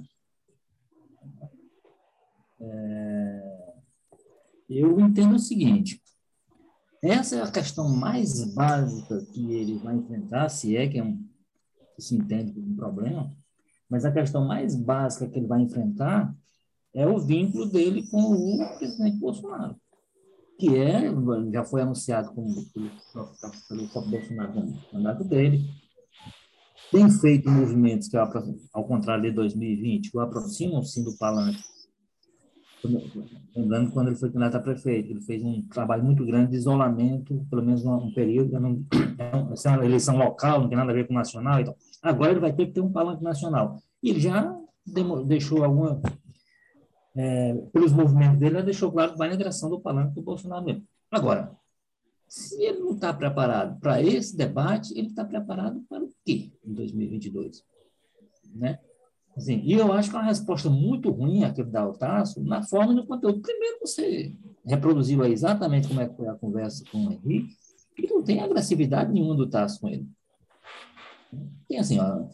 É, 2.59 3.73
eu 4.69 4.99
entendo 4.99 5.33
o 5.33 5.39
seguinte: 5.39 5.99
essa 7.03 7.37
é 7.37 7.41
a 7.41 7.51
questão 7.51 7.89
mais 7.89 8.53
básica 8.53 9.25
que 9.33 9.53
ele 9.53 9.79
vai 9.79 9.95
enfrentar, 9.95 10.49
se 10.49 10.77
é 10.77 10.87
que, 10.87 10.99
é 10.99 11.03
um, 11.03 11.27
que 11.95 12.01
se 12.01 12.15
entende 12.15 12.53
como 12.53 12.67
um 12.67 12.75
problema, 12.75 13.31
mas 13.89 14.05
a 14.05 14.11
questão 14.11 14.45
mais 14.47 14.75
básica 14.75 15.27
que 15.27 15.37
ele 15.37 15.47
vai 15.47 15.61
enfrentar 15.61 16.33
é 16.93 17.07
o 17.07 17.19
vínculo 17.19 17.65
dele 17.65 18.07
com 18.09 18.21
o 18.21 18.77
presidente 18.77 19.17
Bolsonaro, 19.17 19.75
que 20.59 20.75
é, 20.75 21.11
já 21.51 21.63
foi 21.63 21.81
anunciado 21.81 22.33
como, 22.33 22.53
pelo, 22.73 22.89
próprio 23.91 24.09
Bolsonaro 24.09 24.53
no 24.53 24.77
mandato 24.93 25.23
dele, 25.23 25.65
tem 26.91 27.09
feito 27.09 27.49
movimentos 27.49 28.09
que, 28.09 28.17
ao 28.17 28.85
contrário 28.85 29.23
de 29.23 29.31
2020, 29.31 30.11
o 30.13 30.19
aproximam-se 30.19 31.03
do 31.03 31.17
palanque. 31.17 31.63
Lembrando 33.55 33.91
quando 33.91 34.07
ele 34.07 34.15
foi 34.15 34.29
candidato 34.29 34.55
a 34.55 34.59
prefeito, 34.59 35.11
ele 35.11 35.21
fez 35.21 35.43
um 35.43 35.61
trabalho 35.67 36.03
muito 36.03 36.25
grande 36.25 36.51
de 36.51 36.57
isolamento, 36.57 37.45
pelo 37.49 37.63
menos 37.63 37.85
um 37.85 38.11
período, 38.11 38.59
não, 38.59 38.83
essa 39.51 39.69
é 39.69 39.75
uma 39.75 39.85
eleição 39.85 40.17
local, 40.17 40.61
não 40.61 40.69
tem 40.69 40.77
nada 40.77 40.91
a 40.91 40.95
ver 40.95 41.07
com 41.07 41.13
nacional. 41.13 41.59
Então, 41.59 41.75
agora 42.01 42.31
ele 42.31 42.39
vai 42.39 42.53
ter 42.53 42.67
que 42.67 42.73
ter 42.73 42.81
um 42.81 42.91
palanque 42.91 43.23
nacional. 43.23 43.77
E 44.01 44.09
ele 44.09 44.19
já 44.19 44.57
deixou 45.25 45.63
alguma 45.63 46.01
é, 47.15 47.53
pelos 47.73 47.91
movimentos 47.91 48.39
dele, 48.39 48.55
ela 48.55 48.65
deixou 48.65 48.91
claro 48.91 49.11
que 49.11 49.17
vai 49.17 49.29
na 49.29 49.35
direção 49.35 49.69
do 49.69 49.79
palanque 49.79 50.15
do 50.15 50.21
Bolsonaro 50.21 50.65
mesmo. 50.65 50.83
Agora, 51.09 51.51
se 52.27 52.63
ele 52.63 52.79
não 52.79 52.93
está 52.93 53.13
preparado 53.13 53.79
para 53.79 54.01
esse 54.01 54.35
debate, 54.35 54.97
ele 54.97 55.07
está 55.07 55.25
preparado 55.25 55.81
para 55.89 56.03
o 56.03 56.09
quê 56.25 56.51
em 56.65 56.73
2022? 56.73 57.63
Né? 58.55 58.79
Assim, 59.35 59.61
e 59.63 59.73
eu 59.73 59.91
acho 59.93 60.09
que 60.09 60.15
é 60.15 60.19
uma 60.19 60.25
resposta 60.25 60.69
muito 60.69 61.09
ruim 61.09 61.43
a 61.43 61.53
que 61.53 61.63
dá 61.63 61.87
o 61.87 61.93
Tasso 61.93 62.43
na 62.43 62.63
forma 62.63 62.91
e 62.91 62.95
no 62.95 63.05
conteúdo. 63.05 63.41
Primeiro, 63.41 63.79
você 63.79 64.33
reproduziu 64.65 65.23
exatamente 65.25 65.87
como 65.87 66.01
é 66.01 66.07
que 66.07 66.15
foi 66.15 66.27
a 66.27 66.35
conversa 66.35 66.83
com 66.91 67.07
o 67.07 67.11
Henrique, 67.11 67.55
e 67.97 68.07
não 68.07 68.23
tem 68.23 68.41
agressividade 68.41 69.11
nenhuma 69.11 69.35
do 69.35 69.49
Tasso 69.49 69.79
com 69.79 69.87
ele. 69.87 70.07
Tem 71.67 71.79
assim, 71.79 71.99
ó, 71.99 72.25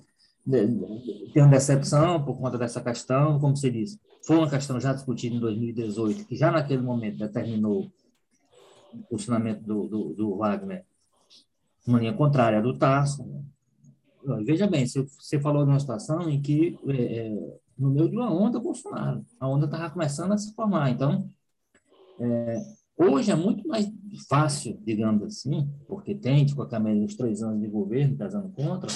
tem 0.49 1.43
uma 1.43 1.49
decepção 1.49 2.23
por 2.23 2.37
conta 2.37 2.57
dessa 2.57 2.81
questão, 2.81 3.39
como 3.39 3.55
você 3.55 3.69
disse, 3.69 3.99
foi 4.25 4.37
uma 4.37 4.49
questão 4.49 4.79
já 4.79 4.93
discutida 4.93 5.35
em 5.35 5.39
2018, 5.39 6.25
que 6.25 6.35
já 6.35 6.51
naquele 6.51 6.81
momento 6.81 7.17
determinou 7.17 7.91
o 8.93 9.03
posicionamento 9.09 9.61
do, 9.61 9.87
do, 9.87 10.13
do 10.13 10.37
Wagner 10.37 10.85
uma 11.87 11.99
linha 11.99 12.13
contrária 12.13 12.61
do 12.61 12.77
Tarso. 12.77 13.25
Veja 14.43 14.67
bem, 14.67 14.85
você 14.85 15.39
falou 15.39 15.63
de 15.63 15.69
uma 15.69 15.79
situação 15.79 16.29
em 16.29 16.41
que, 16.41 16.77
é, 16.87 17.17
é, 17.17 17.57
no 17.77 17.89
meio 17.89 18.09
de 18.09 18.15
uma 18.15 18.31
onda 18.31 18.59
Bolsonaro, 18.59 19.25
a 19.39 19.47
onda 19.47 19.65
estava 19.65 19.89
começando 19.89 20.33
a 20.33 20.37
se 20.37 20.53
formar. 20.53 20.89
Então, 20.89 21.29
é, 22.19 22.61
hoje 22.97 23.31
é 23.31 23.35
muito 23.35 23.67
mais 23.67 23.87
fácil, 24.27 24.77
digamos 24.83 25.23
assim, 25.23 25.69
porque 25.87 26.13
tem, 26.13 26.45
tipo, 26.45 26.61
a 26.61 26.67
caminho 26.67 27.05
dos 27.05 27.15
três 27.15 27.41
anos 27.41 27.61
de 27.61 27.67
governo 27.67 28.17
pesando 28.17 28.49
contra, 28.49 28.89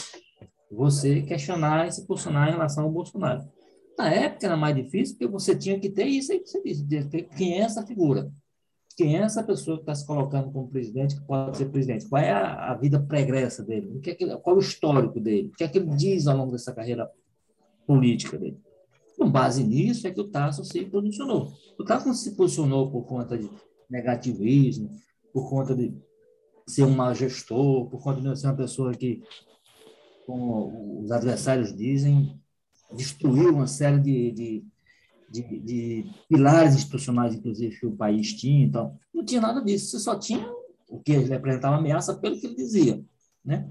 você 0.69 1.21
questionar 1.21 1.87
e 1.87 1.91
se 1.91 2.05
posicionar 2.05 2.49
em 2.49 2.53
relação 2.53 2.83
ao 2.83 2.91
Bolsonaro. 2.91 3.47
Na 3.97 4.09
época 4.09 4.45
era 4.45 4.57
mais 4.57 4.75
difícil, 4.75 5.15
porque 5.15 5.31
você 5.31 5.55
tinha 5.55 5.79
que 5.79 5.89
ter 5.89 6.05
isso 6.05 6.31
aí 6.31 6.39
que 6.39 6.49
você 6.49 6.61
disse, 6.61 7.23
quem 7.37 7.59
é 7.59 7.61
essa 7.61 7.85
figura? 7.85 8.31
Quem 8.95 9.17
é 9.17 9.21
essa 9.21 9.43
pessoa 9.43 9.77
que 9.77 9.83
está 9.83 9.95
se 9.95 10.05
colocando 10.05 10.51
como 10.51 10.69
presidente, 10.69 11.15
que 11.15 11.25
pode 11.25 11.57
ser 11.57 11.69
presidente? 11.69 12.07
Qual 12.07 12.21
é 12.21 12.31
a, 12.31 12.71
a 12.71 12.75
vida 12.75 12.99
pregressa 12.99 13.63
dele? 13.63 13.97
O 13.97 13.99
que 13.99 14.11
é 14.11 14.15
que, 14.15 14.25
qual 14.37 14.55
é 14.55 14.59
o 14.59 14.61
histórico 14.61 15.19
dele? 15.19 15.49
O 15.49 15.51
que 15.51 15.63
é 15.63 15.67
que 15.67 15.77
ele 15.77 15.95
diz 15.95 16.27
ao 16.27 16.37
longo 16.37 16.51
dessa 16.51 16.73
carreira 16.73 17.09
política 17.85 18.37
dele? 18.37 18.59
Com 19.17 19.29
base 19.29 19.63
nisso 19.63 20.07
é 20.07 20.11
que 20.11 20.21
o 20.21 20.27
Tasso 20.27 20.63
se 20.63 20.85
posicionou. 20.85 21.51
O 21.79 21.83
Tasso 21.83 22.13
se 22.13 22.35
posicionou 22.35 22.91
por 22.91 23.03
conta 23.03 23.37
de 23.37 23.49
negativismo, 23.89 24.89
por 25.33 25.49
conta 25.49 25.75
de 25.75 25.93
ser 26.67 26.83
um 26.83 26.91
mau 26.91 27.13
gestor, 27.13 27.89
por 27.89 28.01
conta 28.01 28.21
de 28.21 28.39
ser 28.39 28.47
uma 28.47 28.55
pessoa 28.55 28.93
que 28.93 29.21
como 30.25 31.01
os 31.03 31.11
adversários 31.11 31.75
dizem, 31.75 32.39
destruiu 32.95 33.53
uma 33.53 33.67
série 33.67 33.99
de, 33.99 34.31
de, 34.31 34.65
de, 35.31 35.59
de, 35.59 36.05
pilares 36.27 36.75
institucionais, 36.75 37.33
inclusive, 37.33 37.79
que 37.79 37.85
o 37.85 37.95
país 37.95 38.33
tinha. 38.33 38.65
Então, 38.65 38.97
não 39.13 39.23
tinha 39.23 39.41
nada 39.41 39.63
disso. 39.63 39.91
Você 39.91 39.99
só 39.99 40.19
tinha 40.19 40.51
o 40.89 40.99
que 40.99 41.13
representava 41.13 41.77
ameaça 41.77 42.15
pelo 42.15 42.39
que 42.39 42.45
ele 42.45 42.55
dizia. 42.55 43.03
Né? 43.43 43.69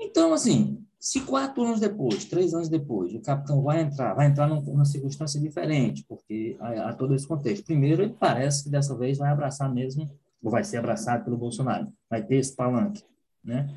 Então, 0.00 0.32
assim, 0.32 0.84
se 0.98 1.20
quatro 1.20 1.62
anos 1.64 1.80
depois, 1.80 2.24
três 2.24 2.52
anos 2.52 2.68
depois, 2.68 3.14
o 3.14 3.20
capitão 3.20 3.62
vai 3.62 3.80
entrar, 3.80 4.14
vai 4.14 4.26
entrar 4.26 4.48
numa 4.48 4.84
circunstância 4.84 5.40
diferente, 5.40 6.04
porque 6.08 6.56
há, 6.60 6.90
há 6.90 6.92
todo 6.94 7.14
esse 7.14 7.26
contexto. 7.26 7.64
Primeiro, 7.64 8.02
ele 8.02 8.16
parece 8.18 8.64
que 8.64 8.70
dessa 8.70 8.96
vez 8.96 9.18
vai 9.18 9.30
abraçar 9.30 9.72
mesmo, 9.72 10.10
ou 10.42 10.50
vai 10.50 10.64
ser 10.64 10.78
abraçado 10.78 11.24
pelo 11.24 11.38
Bolsonaro, 11.38 11.92
vai 12.10 12.22
ter 12.24 12.36
esse 12.36 12.54
palanque, 12.54 13.04
né? 13.44 13.72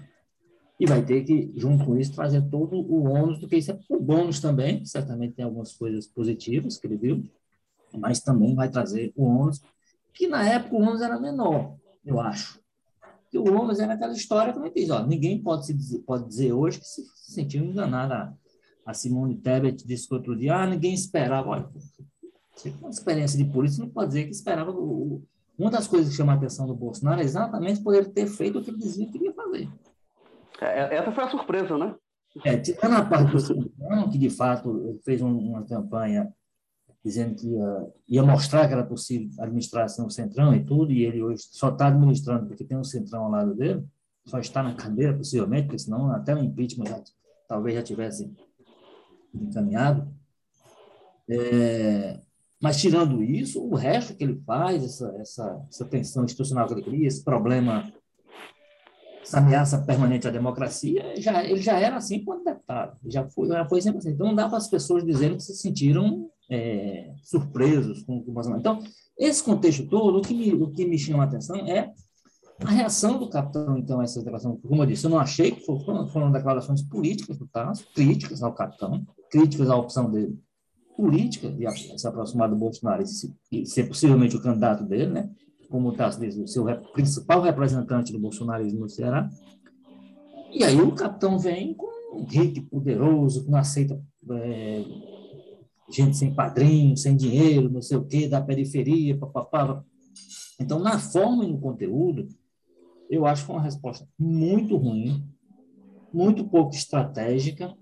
E 0.79 0.85
vai 0.85 1.03
ter 1.03 1.23
que, 1.23 1.51
junto 1.55 1.85
com 1.85 1.97
isso, 1.97 2.13
trazer 2.13 2.41
todo 2.49 2.75
o 2.75 3.05
ônus 3.05 3.39
do 3.39 3.47
que 3.47 3.57
isso 3.57 3.71
é 3.71 3.79
o 3.89 3.99
bônus 3.99 4.39
também, 4.39 4.83
certamente 4.85 5.35
tem 5.35 5.45
algumas 5.45 5.73
coisas 5.73 6.07
positivas 6.07 6.77
que 6.77 6.87
ele 6.87 6.97
viu, 6.97 7.23
mas 7.93 8.19
também 8.19 8.53
vai 8.53 8.69
trazer 8.69 9.13
o 9.15 9.23
ônus, 9.23 9.61
que 10.13 10.27
na 10.27 10.47
época 10.47 10.75
o 10.75 10.81
ônus 10.81 11.01
era 11.01 11.19
menor, 11.19 11.75
eu 12.05 12.19
acho. 12.19 12.59
E 13.31 13.37
o 13.37 13.53
ônus 13.53 13.79
era 13.79 13.93
aquela 13.93 14.13
história 14.13 14.53
que 14.53 14.59
eu 14.59 14.73
diz, 14.73 14.89
ó, 14.89 15.05
ninguém 15.05 15.41
pode, 15.41 15.65
se 15.65 15.73
dizer, 15.73 15.99
pode 15.99 16.27
dizer 16.27 16.53
hoje 16.53 16.79
que 16.79 16.85
se 16.85 17.03
sentiu 17.15 17.65
enganado. 17.65 18.33
A, 18.85 18.93
Simone 18.93 19.35
Tebet 19.35 19.85
disse 19.85 20.13
outro 20.13 20.37
dia, 20.37 20.55
ah, 20.55 20.65
ninguém 20.65 20.93
esperava. 20.93 21.49
Olha, 21.49 21.69
você 22.55 22.71
com 22.71 22.89
experiência 22.89 23.37
de 23.37 23.51
polícia, 23.51 23.83
não 23.83 23.89
pode 23.89 24.09
dizer 24.09 24.25
que 24.25 24.31
esperava. 24.31 24.71
O, 24.71 25.21
uma 25.57 25.69
das 25.69 25.85
coisas 25.85 26.09
que 26.09 26.15
chama 26.15 26.31
a 26.33 26.35
atenção 26.35 26.65
do 26.65 26.73
Bolsonaro 26.73 27.19
é 27.19 27.23
exatamente 27.25 27.81
por 27.81 27.93
ele 27.93 28.09
ter 28.09 28.27
feito 28.27 28.59
o 28.59 28.63
que 28.63 28.69
ele 28.69 28.77
dizia 28.77 29.05
que 29.05 29.13
queria 29.13 29.33
fazer. 29.33 29.69
É, 30.61 30.65
é, 30.65 30.95
essa 30.95 31.11
foi 31.11 31.23
a 31.23 31.29
surpresa, 31.29 31.77
né? 31.77 31.95
É, 32.43 32.57
tirando 32.57 32.95
a 32.95 33.05
parte 33.05 33.31
do 33.31 33.39
Centrão, 33.39 34.09
que 34.09 34.17
de 34.17 34.29
fato 34.29 34.99
fez 35.05 35.21
uma 35.21 35.63
campanha 35.63 36.33
dizendo 37.03 37.35
que 37.35 37.47
ia, 37.47 37.93
ia, 38.09 38.23
mostrar 38.23 38.67
que 38.67 38.73
era 38.73 38.83
possível 38.83 39.29
administrar 39.41 39.85
o 39.85 40.09
Centrão 40.09 40.55
e 40.55 40.65
tudo, 40.65 40.91
e 40.91 41.03
ele 41.03 41.21
hoje 41.21 41.43
só 41.51 41.69
está 41.69 41.87
administrando 41.87 42.47
porque 42.47 42.65
tem 42.65 42.75
um 42.75 42.83
Centrão 42.83 43.25
ao 43.25 43.31
lado 43.31 43.53
dele, 43.53 43.85
só 44.25 44.39
está 44.39 44.63
na 44.63 44.73
cadeira, 44.73 45.15
possivelmente, 45.15 45.67
porque 45.67 45.79
senão 45.79 46.11
até 46.11 46.33
o 46.33 46.39
impeachment 46.39 46.87
já, 46.87 47.03
talvez 47.47 47.75
já 47.75 47.83
tivesse 47.83 48.33
encaminhado. 49.33 50.11
É, 51.29 52.19
mas 52.61 52.81
tirando 52.81 53.21
isso, 53.21 53.63
o 53.63 53.75
resto 53.75 54.15
que 54.15 54.23
ele 54.23 54.41
faz, 54.45 54.83
essa, 54.83 55.15
essa, 55.19 55.65
essa 55.69 55.85
tensão 55.85 56.23
institucional 56.25 56.67
que 56.67 56.73
ele 56.73 56.83
cria, 56.83 57.07
esse 57.07 57.23
problema 57.23 57.91
essa 59.25 59.39
ameaça 59.39 59.81
permanente 59.81 60.27
à 60.27 60.31
democracia, 60.31 61.13
já, 61.17 61.43
ele 61.43 61.61
já 61.61 61.79
era 61.79 61.97
assim 61.97 62.23
quando 62.23 62.43
deputado, 62.43 62.97
já 63.07 63.27
foi, 63.27 63.47
já 63.47 63.67
foi 63.67 63.81
sempre 63.81 63.97
assim. 63.97 64.11
Então, 64.11 64.27
não 64.27 64.35
dá 64.35 64.47
para 64.47 64.57
as 64.57 64.67
pessoas 64.67 65.03
dizerem 65.03 65.35
que 65.35 65.43
se 65.43 65.55
sentiram 65.55 66.29
é, 66.49 67.11
surpresos 67.23 68.03
com 68.03 68.17
o 68.17 68.31
Bolsonaro. 68.31 68.59
Então, 68.59 68.79
esse 69.17 69.43
contexto 69.43 69.87
todo, 69.87 70.19
o 70.19 70.21
que, 70.21 70.33
me, 70.33 70.53
o 70.53 70.71
que 70.71 70.85
me 70.85 70.97
chama 70.97 71.23
a 71.23 71.25
atenção 71.25 71.55
é 71.67 71.91
a 72.63 72.69
reação 72.69 73.17
do 73.17 73.27
capitão, 73.29 73.77
então, 73.77 73.99
a 73.99 74.03
essa 74.03 74.19
declaração. 74.19 74.57
Como 74.57 74.81
eu 74.81 74.85
disse, 74.85 75.05
eu 75.05 75.09
não 75.09 75.19
achei 75.19 75.51
que 75.51 75.65
foram, 75.65 76.07
foram 76.07 76.31
declarações 76.31 76.83
políticas 76.83 77.37
do 77.37 77.47
Tasso, 77.47 77.85
críticas 77.93 78.43
ao 78.43 78.53
capitão, 78.53 79.05
críticas 79.31 79.69
à 79.69 79.75
opção 79.75 80.09
dele, 80.09 80.39
política 80.95 81.49
de 81.49 81.99
se 81.99 82.07
aproximar 82.07 82.49
do 82.49 82.55
Bolsonaro 82.55 83.01
e, 83.01 83.07
se, 83.07 83.35
e 83.51 83.65
ser 83.65 83.87
possivelmente 83.87 84.35
o 84.35 84.41
candidato 84.41 84.85
dele, 84.85 85.11
né? 85.11 85.29
Como 85.75 85.89
o 85.89 85.91
Tasso 85.91 86.21
diz, 86.21 86.37
o 86.37 86.47
seu 86.47 86.63
principal 86.93 87.41
representante 87.41 88.13
do 88.13 88.19
bolsonarismo 88.19 88.79
no 88.79 88.89
Ceará. 88.89 89.29
E 90.49 90.63
aí 90.63 90.79
o 90.79 90.95
capitão 90.95 91.37
vem 91.37 91.73
com 91.73 91.85
um 92.15 92.23
rico 92.23 92.61
poderoso, 92.69 93.43
que 93.43 93.51
não 93.51 93.59
aceita 93.59 94.01
é, 94.31 94.85
gente 95.91 96.15
sem 96.15 96.33
padrinho, 96.33 96.95
sem 96.95 97.13
dinheiro, 97.13 97.69
não 97.69 97.81
sei 97.81 97.97
o 97.97 98.05
quê, 98.05 98.25
da 98.25 98.39
periferia, 98.39 99.17
papapá. 99.17 99.83
Então, 100.57 100.79
na 100.79 100.97
forma 100.97 101.43
e 101.43 101.51
no 101.51 101.59
conteúdo, 101.59 102.25
eu 103.09 103.25
acho 103.25 103.45
que 103.45 103.51
é 103.51 103.55
uma 103.55 103.61
resposta 103.61 104.07
muito 104.17 104.77
ruim, 104.77 105.27
muito 106.13 106.45
pouco 106.45 106.73
estratégica, 106.73 107.75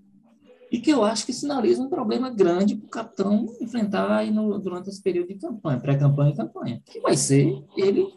e 0.74 0.80
que 0.80 0.90
eu 0.90 1.04
acho 1.04 1.28
que 1.28 1.32
sinaliza 1.32 1.84
um 1.84 1.88
problema 1.88 2.32
grande 2.32 2.76
para 2.76 2.88
o 2.88 2.90
capitão 2.90 3.46
enfrentar 3.62 4.10
aí 4.12 4.32
no, 4.32 4.58
durante 4.58 4.90
esse 4.90 5.04
período 5.04 5.28
de 5.28 5.36
campanha, 5.36 5.80
pré-campanha 5.80 6.32
e 6.32 6.36
campanha, 6.36 6.82
que 6.84 7.00
vai 7.00 7.16
ser 7.16 7.64
ele, 7.78 8.12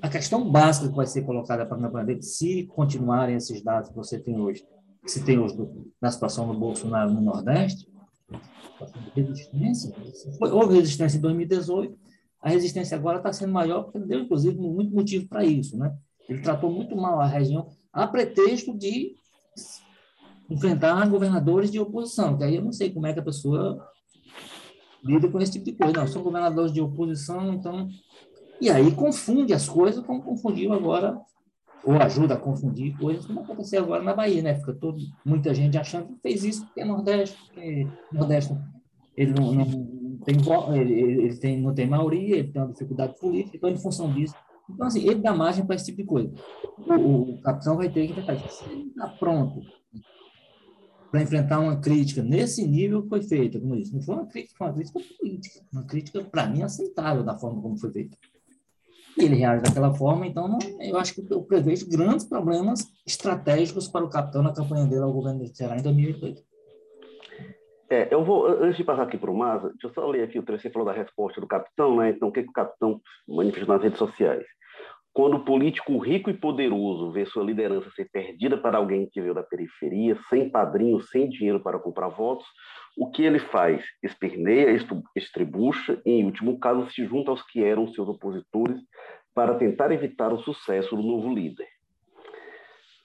a 0.00 0.08
questão 0.08 0.50
básica 0.50 0.88
que 0.88 0.96
vai 0.96 1.06
ser 1.06 1.20
colocada 1.20 1.66
para 1.66 1.76
a 1.76 1.80
campanha 1.82 2.06
dele, 2.06 2.22
se 2.22 2.64
continuarem 2.74 3.36
esses 3.36 3.62
dados 3.62 3.90
que 3.90 3.94
você 3.94 4.18
tem 4.18 4.40
hoje, 4.40 4.64
que 5.04 5.10
se 5.12 5.22
tem 5.22 5.38
hoje 5.38 5.54
do, 5.54 5.92
da 6.00 6.10
situação 6.10 6.48
do 6.48 6.58
Bolsonaro 6.58 7.12
no 7.12 7.20
Nordeste, 7.20 7.86
resistência. 9.14 9.94
Houve 10.40 10.76
resistência 10.76 11.18
em 11.18 11.20
2018, 11.20 11.94
a 12.40 12.48
resistência 12.48 12.96
agora 12.96 13.18
está 13.18 13.34
sendo 13.34 13.52
maior, 13.52 13.82
porque 13.82 13.98
deu, 13.98 14.20
inclusive, 14.20 14.56
muito 14.56 14.94
motivo 14.94 15.28
para 15.28 15.44
isso. 15.44 15.76
Né? 15.76 15.94
Ele 16.26 16.40
tratou 16.40 16.72
muito 16.72 16.96
mal 16.96 17.20
a 17.20 17.26
região, 17.26 17.68
a 17.92 18.06
pretexto 18.06 18.74
de 18.74 19.14
enfrentar 20.50 21.08
governadores 21.08 21.70
de 21.70 21.78
oposição, 21.78 22.36
que 22.36 22.44
aí 22.44 22.56
eu 22.56 22.62
não 22.62 22.72
sei 22.72 22.90
como 22.90 23.06
é 23.06 23.12
que 23.12 23.20
a 23.20 23.24
pessoa 23.24 23.86
lida 25.04 25.28
com 25.28 25.40
esse 25.40 25.52
tipo 25.52 25.64
de 25.64 25.72
coisa. 25.72 25.92
Não, 25.92 26.06
são 26.06 26.22
governadores 26.22 26.72
de 26.72 26.80
oposição, 26.80 27.52
então. 27.52 27.88
E 28.60 28.70
aí 28.70 28.92
confunde 28.92 29.52
as 29.52 29.68
coisas, 29.68 30.04
como 30.04 30.22
confundiu 30.22 30.72
agora, 30.72 31.18
ou 31.84 31.94
ajuda 31.94 32.34
a 32.34 32.38
confundir 32.38 32.96
coisas, 32.96 33.26
como 33.26 33.40
aconteceu 33.40 33.82
agora 33.82 34.02
na 34.02 34.14
Bahia, 34.14 34.42
né? 34.42 34.54
Fica 34.54 34.72
todo, 34.74 34.98
muita 35.24 35.52
gente 35.52 35.76
achando 35.76 36.08
que 36.08 36.20
fez 36.20 36.44
isso 36.44 36.64
porque 36.66 36.80
é 36.80 36.84
Nordeste, 36.84 37.36
porque 37.46 37.88
Nordeste 38.12 38.56
ele 39.16 39.32
não, 39.32 39.52
não 39.52 40.18
tem, 40.18 40.36
ele, 40.74 40.92
ele 40.92 41.36
tem, 41.36 41.60
não 41.60 41.74
tem 41.74 41.86
maioria, 41.86 42.36
ele 42.36 42.52
tem 42.52 42.62
uma 42.62 42.72
dificuldade 42.72 43.18
política, 43.18 43.56
então, 43.56 43.68
em 43.68 43.76
função 43.76 44.12
disso. 44.12 44.34
Então, 44.70 44.86
assim, 44.86 45.00
ele 45.00 45.16
dá 45.16 45.34
margem 45.34 45.66
para 45.66 45.74
esse 45.74 45.86
tipo 45.86 45.98
de 45.98 46.04
coisa. 46.04 46.32
O, 46.78 47.32
o 47.32 47.42
capitão 47.42 47.76
vai 47.76 47.90
ter 47.90 48.06
que 48.06 48.14
tentar. 48.14 48.38
Se 48.48 48.64
ele 48.70 48.88
está 48.88 49.08
pronto 49.08 49.60
para 51.12 51.20
enfrentar 51.20 51.60
uma 51.60 51.78
crítica 51.78 52.22
nesse 52.22 52.66
nível 52.66 53.02
que 53.02 53.10
foi 53.10 53.22
feita, 53.22 53.60
como 53.60 53.74
eu 53.74 53.80
disse, 53.80 53.94
não 53.94 54.00
foi 54.00 54.14
uma 54.14 54.26
crítica, 54.26 54.56
foi 54.56 54.66
uma 54.66 54.72
crítica 54.72 55.00
política, 55.18 55.60
uma 55.70 55.86
crítica, 55.86 56.24
para 56.24 56.46
mim, 56.46 56.62
aceitável 56.62 57.22
da 57.22 57.36
forma 57.38 57.60
como 57.60 57.76
foi 57.76 57.92
feita. 57.92 58.16
E 59.18 59.24
ele 59.24 59.34
reage 59.34 59.62
daquela 59.62 59.92
forma, 59.92 60.26
então 60.26 60.48
não, 60.48 60.58
eu 60.80 60.96
acho 60.96 61.14
que 61.14 61.30
eu 61.30 61.42
prevejo 61.42 61.86
grandes 61.86 62.24
problemas 62.24 62.90
estratégicos 63.06 63.86
para 63.88 64.02
o 64.02 64.08
capitão 64.08 64.42
na 64.42 64.54
campanha 64.54 64.86
dele 64.86 65.02
ao 65.02 65.12
governo 65.12 65.40
do 65.40 65.54
Ceará 65.54 65.76
em 65.76 65.82
2018. 65.82 66.42
É, 67.90 68.08
eu 68.10 68.24
vou, 68.24 68.46
antes 68.46 68.78
de 68.78 68.84
passar 68.84 69.02
aqui 69.02 69.18
para 69.18 69.30
o 69.30 69.36
Maza, 69.36 69.68
deixa 69.68 69.88
eu 69.88 69.92
só 69.92 70.08
ler 70.08 70.22
aqui 70.22 70.38
o 70.38 70.42
trecho, 70.42 70.62
você 70.62 70.70
falou 70.70 70.86
da 70.86 70.94
resposta 70.94 71.42
do 71.42 71.46
capitão, 71.46 71.94
né? 71.94 72.08
Então, 72.08 72.28
o 72.28 72.32
que, 72.32 72.42
que 72.42 72.48
o 72.48 72.52
capitão 72.52 73.02
manifestou 73.28 73.74
nas 73.74 73.82
redes 73.82 73.98
sociais? 73.98 74.46
Quando 75.12 75.36
o 75.36 75.44
político 75.44 75.98
rico 75.98 76.30
e 76.30 76.34
poderoso 76.34 77.10
vê 77.10 77.26
sua 77.26 77.44
liderança 77.44 77.90
ser 77.90 78.08
perdida 78.10 78.56
para 78.56 78.78
alguém 78.78 79.06
que 79.10 79.20
veio 79.20 79.34
da 79.34 79.42
periferia, 79.42 80.18
sem 80.30 80.48
padrinho, 80.48 81.02
sem 81.02 81.28
dinheiro 81.28 81.60
para 81.60 81.78
comprar 81.78 82.08
votos, 82.08 82.46
o 82.96 83.10
que 83.10 83.22
ele 83.22 83.38
faz? 83.38 83.84
Esperneia, 84.02 84.74
estribucha 85.14 86.00
e, 86.06 86.12
em 86.12 86.24
último 86.24 86.58
caso, 86.58 86.90
se 86.90 87.04
junta 87.04 87.30
aos 87.30 87.42
que 87.42 87.62
eram 87.62 87.88
seus 87.88 88.08
opositores 88.08 88.80
para 89.34 89.54
tentar 89.54 89.92
evitar 89.92 90.32
o 90.32 90.42
sucesso 90.42 90.96
do 90.96 91.02
novo 91.02 91.32
líder. 91.32 91.68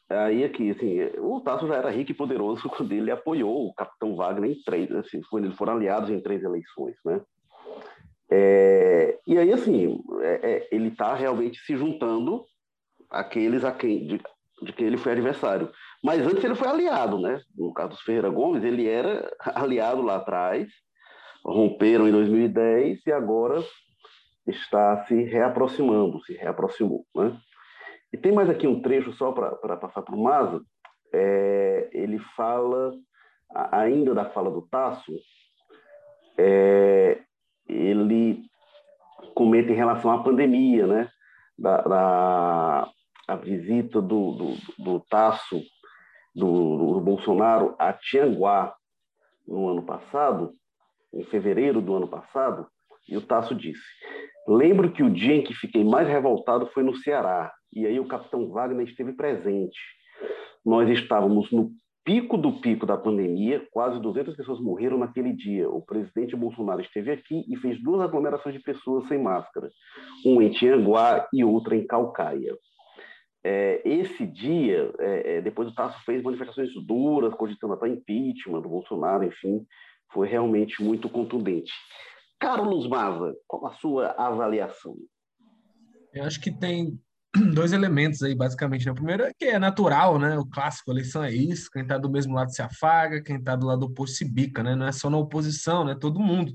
Aí 0.09 0.45
aqui, 0.45 0.71
assim, 0.71 1.01
o 1.19 1.41
Tasso 1.41 1.67
já 1.67 1.75
era 1.75 1.89
rico 1.89 2.11
e 2.11 2.15
poderoso 2.15 2.69
quando 2.71 2.91
ele 2.93 3.11
apoiou 3.11 3.67
o 3.67 3.73
Capitão 3.73 4.15
Wagner 4.15 4.51
em 4.51 4.61
três, 4.63 4.89
assim, 4.91 5.19
quando 5.29 5.45
eles 5.45 5.57
foram 5.57 5.73
aliados 5.73 6.09
em 6.09 6.21
três 6.21 6.41
eleições, 6.41 6.95
né? 7.03 7.21
É, 8.29 9.19
e 9.25 9.37
aí, 9.37 9.51
assim, 9.53 9.99
é, 10.21 10.51
é, 10.51 10.67
ele 10.71 10.89
está 10.89 11.13
realmente 11.13 11.59
se 11.59 11.75
juntando 11.75 12.45
àqueles 13.09 13.63
a 13.63 13.71
quem, 13.71 14.05
de, 14.05 14.21
de 14.63 14.73
quem 14.73 14.87
ele 14.87 14.97
foi 14.97 15.13
adversário. 15.13 15.71
Mas 16.03 16.21
antes 16.21 16.43
ele 16.43 16.55
foi 16.55 16.67
aliado, 16.67 17.19
né? 17.19 17.41
No 17.55 17.73
caso 17.73 17.89
dos 17.89 18.01
Ferreira 18.01 18.29
Gomes, 18.29 18.63
ele 18.63 18.87
era 18.87 19.29
aliado 19.55 20.01
lá 20.01 20.17
atrás, 20.17 20.67
romperam 21.43 22.07
em 22.07 22.11
2010 22.11 23.05
e 23.05 23.11
agora 23.11 23.63
está 24.45 25.05
se 25.05 25.23
reaproximando, 25.23 26.23
se 26.23 26.33
reaproximou, 26.33 27.05
né? 27.15 27.37
E 28.11 28.17
tem 28.17 28.31
mais 28.31 28.49
aqui 28.49 28.67
um 28.67 28.81
trecho 28.81 29.11
só 29.13 29.31
para 29.31 29.77
passar 29.77 30.01
para 30.01 30.15
o 30.15 30.23
Maza. 30.23 30.61
É, 31.13 31.89
ele 31.91 32.19
fala, 32.35 32.93
ainda 33.71 34.13
da 34.13 34.25
fala 34.29 34.49
do 34.49 34.61
Tasso, 34.69 35.13
é, 36.37 37.21
ele 37.67 38.43
comenta 39.33 39.71
em 39.71 39.75
relação 39.75 40.11
à 40.11 40.23
pandemia, 40.23 40.87
né? 40.87 41.09
Da, 41.57 41.81
da 41.81 42.89
a 43.27 43.35
visita 43.35 44.01
do, 44.01 44.31
do, 44.31 44.83
do 44.83 44.99
Tasso, 45.09 45.61
do, 46.33 46.93
do 46.93 47.01
Bolsonaro 47.01 47.75
a 47.77 47.91
Tianguá 47.91 48.73
no 49.45 49.67
ano 49.69 49.83
passado, 49.83 50.53
em 51.13 51.23
fevereiro 51.25 51.81
do 51.81 51.95
ano 51.95 52.07
passado, 52.07 52.67
e 53.07 53.17
o 53.17 53.21
Tasso 53.21 53.53
disse: 53.53 53.83
Lembro 54.47 54.91
que 54.91 55.03
o 55.03 55.09
dia 55.09 55.35
em 55.35 55.43
que 55.43 55.53
fiquei 55.53 55.83
mais 55.83 56.07
revoltado 56.07 56.67
foi 56.67 56.83
no 56.83 56.95
Ceará, 56.95 57.51
e 57.73 57.85
aí 57.85 57.99
o 57.99 58.07
capitão 58.07 58.49
Wagner 58.49 58.87
esteve 58.87 59.13
presente. 59.13 59.79
Nós 60.65 60.89
estávamos 60.89 61.51
no 61.51 61.71
pico 62.07 62.37
do 62.37 62.53
pico 62.61 62.85
da 62.85 62.95
pandemia, 62.95 63.67
quase 63.69 63.99
200 63.99 64.33
pessoas 64.37 64.61
morreram 64.61 64.97
naquele 64.97 65.33
dia. 65.33 65.69
O 65.69 65.81
presidente 65.81 66.37
Bolsonaro 66.37 66.79
esteve 66.79 67.11
aqui 67.11 67.43
e 67.49 67.57
fez 67.57 67.83
duas 67.83 67.99
aglomerações 67.99 68.55
de 68.55 68.61
pessoas 68.61 69.05
sem 69.09 69.21
máscara, 69.21 69.69
uma 70.23 70.41
em 70.41 70.49
Tianguá 70.49 71.27
e 71.33 71.43
outra 71.43 71.75
em 71.75 71.85
Calcaia. 71.85 72.57
É, 73.43 73.81
esse 73.83 74.25
dia, 74.25 74.89
é, 74.99 75.35
é 75.35 75.41
depois 75.41 75.67
o 75.67 75.75
Tasso 75.75 76.01
fez 76.05 76.23
manifestações 76.23 76.69
duras, 76.85 77.33
cogitando 77.33 77.73
até 77.73 77.89
impeachment 77.89 78.61
do 78.61 78.69
Bolsonaro, 78.69 79.25
enfim, 79.25 79.67
foi 80.13 80.29
realmente 80.29 80.81
muito 80.81 81.09
contundente. 81.09 81.73
Carlos 82.39 82.87
Maza, 82.87 83.35
qual 83.45 83.67
a 83.67 83.73
sua 83.73 84.11
avaliação? 84.17 84.95
Eu 86.13 86.23
acho 86.23 86.39
que 86.39 86.57
tem 86.57 86.97
dois 87.53 87.73
elementos 87.73 88.21
aí, 88.23 88.35
basicamente. 88.35 88.85
Né? 88.85 88.91
O 88.91 88.95
primeiro 88.95 89.23
é 89.23 89.33
que 89.33 89.45
é 89.45 89.59
natural, 89.59 90.19
né? 90.19 90.37
O 90.37 90.45
clássico, 90.45 90.91
a 90.91 90.93
eleição 90.93 91.23
é 91.23 91.31
isso, 91.33 91.69
quem 91.71 91.83
está 91.83 91.97
do 91.97 92.09
mesmo 92.09 92.33
lado 92.33 92.53
se 92.53 92.61
afaga, 92.61 93.21
quem 93.21 93.37
está 93.37 93.55
do 93.55 93.65
lado 93.65 93.83
oposto 93.83 94.17
se 94.17 94.25
bica, 94.25 94.63
né? 94.63 94.75
Não 94.75 94.87
é 94.87 94.91
só 94.91 95.09
na 95.09 95.17
oposição, 95.17 95.85
né? 95.85 95.95
Todo 95.95 96.19
mundo. 96.19 96.53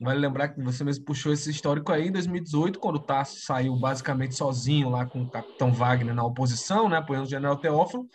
Vale 0.00 0.20
lembrar 0.20 0.48
que 0.48 0.62
você 0.62 0.84
mesmo 0.84 1.04
puxou 1.04 1.32
esse 1.32 1.50
histórico 1.50 1.90
aí 1.90 2.06
em 2.06 2.12
2018, 2.12 2.78
quando 2.78 2.96
o 2.96 3.00
Tasso 3.00 3.40
saiu 3.40 3.74
basicamente 3.76 4.32
sozinho 4.36 4.88
lá 4.88 5.04
com 5.04 5.22
o 5.22 5.28
capitão 5.28 5.72
Wagner 5.72 6.14
na 6.14 6.24
oposição, 6.24 6.88
né, 6.88 6.98
apoiando 6.98 7.26
o 7.26 7.30
general 7.30 7.56
Teófilo. 7.56 8.06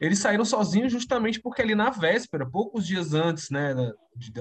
Eles 0.00 0.20
saíram 0.20 0.44
sozinhos 0.44 0.92
justamente 0.92 1.40
porque 1.40 1.60
ali 1.60 1.74
na 1.74 1.90
véspera, 1.90 2.48
poucos 2.48 2.86
dias 2.86 3.14
antes 3.14 3.50
né, 3.50 3.74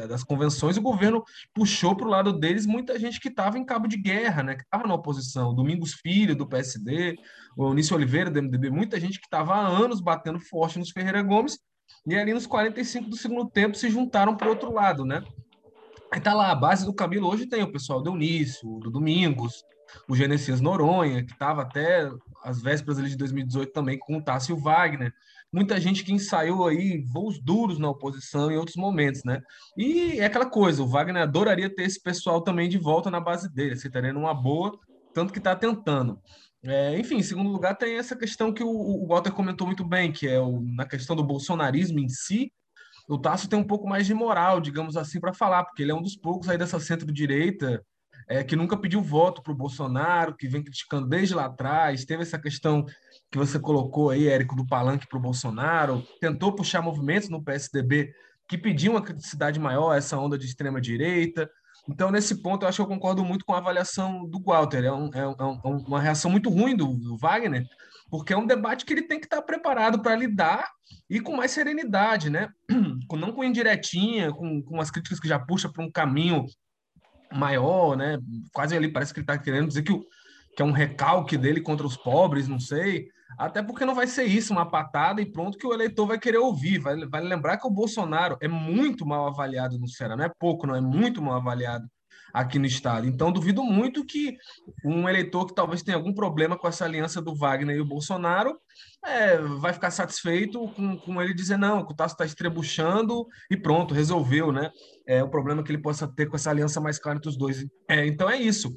das 0.08 0.24
convenções, 0.24 0.78
o 0.78 0.82
governo 0.84 1.24
puxou 1.52 1.96
para 1.96 2.06
o 2.06 2.10
lado 2.10 2.32
deles 2.32 2.68
muita 2.68 3.00
gente 3.00 3.20
que 3.20 3.30
estava 3.30 3.58
em 3.58 3.66
cabo 3.66 3.88
de 3.88 3.98
guerra, 3.98 4.44
né, 4.44 4.56
que 4.56 4.62
estava 4.62 4.88
na 4.88 4.94
oposição. 4.94 5.56
Domingos 5.56 5.94
Filho, 5.94 6.36
do 6.36 6.48
PSD, 6.48 7.16
o 7.58 7.70
Eunício 7.70 7.96
Oliveira, 7.96 8.30
do 8.30 8.40
MDB, 8.40 8.70
muita 8.70 9.00
gente 9.00 9.20
que 9.20 9.26
estava 9.26 9.56
há 9.56 9.68
anos 9.68 10.00
batendo 10.00 10.40
forte 10.40 10.78
nos 10.78 10.92
Ferreira 10.92 11.24
Gomes, 11.24 11.58
e 12.06 12.16
ali 12.16 12.34
nos 12.34 12.46
45 12.46 13.10
do 13.10 13.18
segundo 13.18 13.50
tempo 13.50 13.76
se 13.76 13.90
juntaram 13.90 14.36
para 14.36 14.48
o 14.48 14.52
outro 14.52 14.72
lado, 14.72 15.06
né? 15.06 15.24
Aí 16.14 16.22
tá 16.22 16.32
lá, 16.32 16.52
a 16.52 16.56
base 16.56 16.86
do 16.86 16.94
Camilo 16.94 17.28
hoje 17.28 17.48
tem 17.48 17.64
o 17.64 17.72
pessoal 17.72 18.00
do 18.00 18.12
Eunício, 18.12 18.70
do 18.78 18.92
Domingos, 18.92 19.64
o 20.08 20.16
Genesias 20.16 20.62
Noronha, 20.62 21.26
que 21.26 21.32
estava 21.32 21.64
até 21.64 22.08
as 22.44 22.62
vésperas 22.62 23.00
ali 23.00 23.10
de 23.10 23.18
2018 23.18 23.74
também 23.74 23.98
com 23.98 24.18
o 24.18 24.22
Tássio 24.22 24.56
Wagner. 24.56 25.12
Muita 25.52 25.82
gente 25.82 26.04
que 26.04 26.14
ensaiou 26.14 26.68
aí 26.68 27.04
voos 27.04 27.40
duros 27.40 27.80
na 27.80 27.90
oposição 27.90 28.52
em 28.52 28.58
outros 28.58 28.76
momentos, 28.76 29.24
né? 29.24 29.42
E 29.76 30.20
é 30.20 30.26
aquela 30.26 30.46
coisa, 30.46 30.84
o 30.84 30.88
Wagner 30.88 31.24
adoraria 31.24 31.74
ter 31.74 31.82
esse 31.82 32.00
pessoal 32.00 32.42
também 32.42 32.70
de 32.70 32.78
volta 32.78 33.10
na 33.10 33.20
base 33.20 33.52
dele, 33.52 33.74
aceitaria 33.74 34.14
numa 34.14 34.36
boa, 34.36 34.80
tanto 35.16 35.34
que 35.34 35.40
está 35.40 35.56
tentando. 35.56 36.22
É, 36.62 36.96
enfim, 37.00 37.16
em 37.16 37.24
segundo 37.24 37.50
lugar, 37.50 37.76
tem 37.76 37.98
essa 37.98 38.16
questão 38.16 38.54
que 38.54 38.64
o, 38.64 38.70
o 38.70 39.08
Walter 39.08 39.32
comentou 39.32 39.66
muito 39.66 39.84
bem, 39.84 40.12
que 40.12 40.28
é 40.28 40.40
o, 40.40 40.62
na 40.62 40.86
questão 40.86 41.16
do 41.16 41.24
bolsonarismo 41.24 41.98
em 41.98 42.08
si, 42.08 42.52
o 43.08 43.18
Tasso 43.18 43.50
tem 43.50 43.60
um 43.60 43.68
pouco 43.68 43.88
mais 43.88 44.06
de 44.06 44.14
moral, 44.14 44.62
digamos 44.62 44.96
assim, 44.96 45.20
para 45.20 45.34
falar, 45.34 45.64
porque 45.66 45.82
ele 45.84 45.92
é 45.92 45.96
um 45.96 46.02
dos 46.02 46.16
poucos 46.16 46.50
aí 46.50 46.58
dessa 46.58 46.80
centro-direita 46.80 47.84
é, 48.28 48.44
que 48.44 48.56
nunca 48.56 48.78
pediu 48.78 49.02
voto 49.02 49.42
para 49.42 49.52
o 49.52 49.56
Bolsonaro, 49.56 50.36
que 50.36 50.48
vem 50.48 50.64
criticando 50.64 51.08
desde 51.08 51.36
lá 51.36 51.46
atrás. 51.46 52.06
Teve 52.06 52.24
essa 52.24 52.40
questão 52.40 52.86
que 53.32 53.38
você 53.38 53.60
colocou 53.60 54.10
aí, 54.10 54.28
Érico, 54.28 54.56
do 54.56 54.66
palanque 54.66 55.08
para 55.08 55.18
o 55.18 55.22
Bolsonaro, 55.22 56.04
tentou 56.20 56.56
puxar 56.56 56.82
movimentos 56.82 57.30
no 57.30 57.44
PSDB 57.44 58.14
que 58.48 58.58
pediam 58.58 58.94
uma 58.94 59.02
criticidade 59.02 59.60
maior, 59.60 59.96
essa 59.96 60.18
onda 60.18 60.38
de 60.38 60.46
extrema-direita. 60.46 61.50
Então, 61.90 62.12
nesse 62.12 62.42
ponto, 62.42 62.64
eu 62.64 62.70
acho 62.70 62.78
que 62.78 62.82
eu 62.82 62.96
concordo 62.96 63.24
muito 63.24 63.46
com 63.46 63.54
a 63.54 63.58
avaliação 63.58 64.26
do 64.28 64.42
Walter. 64.42 64.86
É, 64.86 64.92
um, 64.92 65.10
é, 65.14 65.28
um, 65.28 65.34
é 65.34 65.68
uma 65.88 66.00
reação 66.00 66.30
muito 66.30 66.50
ruim 66.50 66.76
do, 66.76 66.88
do 66.88 67.18
Wagner, 67.18 67.66
porque 68.14 68.32
é 68.32 68.38
um 68.38 68.46
debate 68.46 68.86
que 68.86 68.94
ele 68.94 69.02
tem 69.02 69.20
que 69.20 69.26
estar 69.26 69.42
preparado 69.42 70.00
para 70.00 70.16
lidar 70.16 70.70
e 71.10 71.20
com 71.20 71.36
mais 71.36 71.50
serenidade, 71.50 72.30
né? 72.30 72.48
Não 73.12 73.32
com 73.32 73.44
indiretinha, 73.44 74.32
com, 74.32 74.62
com 74.62 74.80
as 74.80 74.92
críticas 74.92 75.20
que 75.20 75.28
já 75.28 75.40
puxa 75.40 75.68
para 75.68 75.84
um 75.84 75.90
caminho 75.90 76.46
maior, 77.34 77.98
né? 77.98 78.20
Quase 78.54 78.78
ali 78.78 78.88
parece 78.88 79.12
que 79.12 79.20
ele 79.20 79.24
está 79.24 79.36
querendo 79.36 79.68
dizer 79.68 79.82
que, 79.82 79.92
o, 79.92 80.06
que 80.56 80.62
é 80.62 80.64
um 80.64 80.72
recalque 80.72 81.36
dele 81.36 81.60
contra 81.60 81.88
os 81.88 81.98
pobres, 81.98 82.48
não 82.48 82.60
sei. 82.60 83.08
Até 83.36 83.64
porque 83.64 83.84
não 83.84 83.96
vai 83.96 84.06
ser 84.06 84.26
isso, 84.26 84.54
uma 84.54 84.70
patada 84.70 85.20
e 85.20 85.26
pronto 85.26 85.58
que 85.58 85.66
o 85.66 85.74
eleitor 85.74 86.06
vai 86.06 86.20
querer 86.20 86.38
ouvir. 86.38 86.78
Vai, 86.78 86.96
vai 87.08 87.24
lembrar 87.24 87.58
que 87.58 87.66
o 87.66 87.72
Bolsonaro 87.72 88.38
é 88.40 88.48
muito 88.48 89.08
mal 89.08 89.26
avaliado 89.26 89.80
no 89.80 89.88
Ceará, 89.88 90.16
não 90.16 90.26
é 90.26 90.32
pouco, 90.38 90.68
não 90.68 90.76
é 90.76 90.82
muito 90.82 91.20
mal 91.20 91.38
avaliado. 91.38 91.90
Aqui 92.34 92.58
no 92.58 92.66
estado. 92.66 93.08
Então, 93.08 93.32
duvido 93.32 93.64
muito 93.64 94.04
que 94.04 94.36
um 94.84 95.08
eleitor 95.08 95.46
que 95.46 95.54
talvez 95.54 95.84
tenha 95.84 95.96
algum 95.96 96.14
problema 96.14 96.58
com 96.58 96.68
essa 96.68 96.84
aliança 96.84 97.22
do 97.22 97.36
Wagner 97.36 97.78
e 97.78 97.82
o 97.82 97.86
Bolsonaro 97.86 98.58
é, 99.06 99.38
vai 99.38 99.72
ficar 99.72 99.92
satisfeito 99.92 100.68
com, 100.70 100.98
com 100.98 101.22
ele 101.22 101.34
dizer 101.34 101.58
não, 101.58 101.82
o 101.82 101.94
Tasso 101.94 102.16
está 102.16 102.26
estrebuchando 102.26 103.28
e 103.52 103.56
pronto, 103.56 103.94
resolveu, 103.94 104.52
né? 104.52 104.72
É 105.06 105.24
o 105.24 105.30
problema 105.30 105.64
que 105.64 105.72
ele 105.72 105.82
possa 105.82 106.08
ter 106.08 106.26
com 106.26 106.36
essa 106.36 106.50
aliança 106.50 106.82
mais 106.82 106.98
clara 106.98 107.18
entre 107.18 107.30
os 107.30 107.38
dois. 107.38 107.64
É, 107.88 108.06
então 108.08 108.28
é 108.28 108.38
isso. 108.38 108.72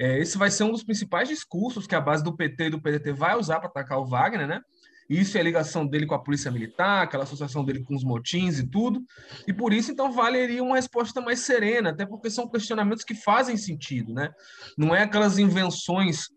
É, 0.00 0.18
esse 0.18 0.36
vai 0.36 0.50
ser 0.50 0.64
um 0.64 0.72
dos 0.72 0.82
principais 0.82 1.28
discursos 1.28 1.86
que 1.86 1.94
a 1.94 2.00
base 2.00 2.24
do 2.24 2.36
PT 2.36 2.64
e 2.64 2.70
do 2.70 2.82
PDT 2.82 3.12
vai 3.12 3.36
usar 3.36 3.60
para 3.60 3.68
atacar 3.68 3.98
o 3.98 4.06
Wagner, 4.06 4.48
né? 4.48 4.60
Isso 5.08 5.36
é 5.36 5.40
a 5.40 5.44
ligação 5.44 5.86
dele 5.86 6.06
com 6.06 6.14
a 6.14 6.22
polícia 6.22 6.50
militar, 6.50 7.04
aquela 7.04 7.24
associação 7.24 7.64
dele 7.64 7.84
com 7.84 7.94
os 7.94 8.04
motins 8.04 8.58
e 8.58 8.66
tudo. 8.66 9.04
E 9.46 9.52
por 9.52 9.72
isso, 9.72 9.90
então, 9.90 10.12
valeria 10.12 10.62
uma 10.62 10.76
resposta 10.76 11.20
mais 11.20 11.40
serena, 11.40 11.90
até 11.90 12.04
porque 12.04 12.30
são 12.30 12.48
questionamentos 12.48 13.04
que 13.04 13.14
fazem 13.14 13.56
sentido, 13.56 14.12
né? 14.12 14.30
Não 14.76 14.94
é 14.94 15.02
aquelas 15.02 15.38
invenções 15.38 16.28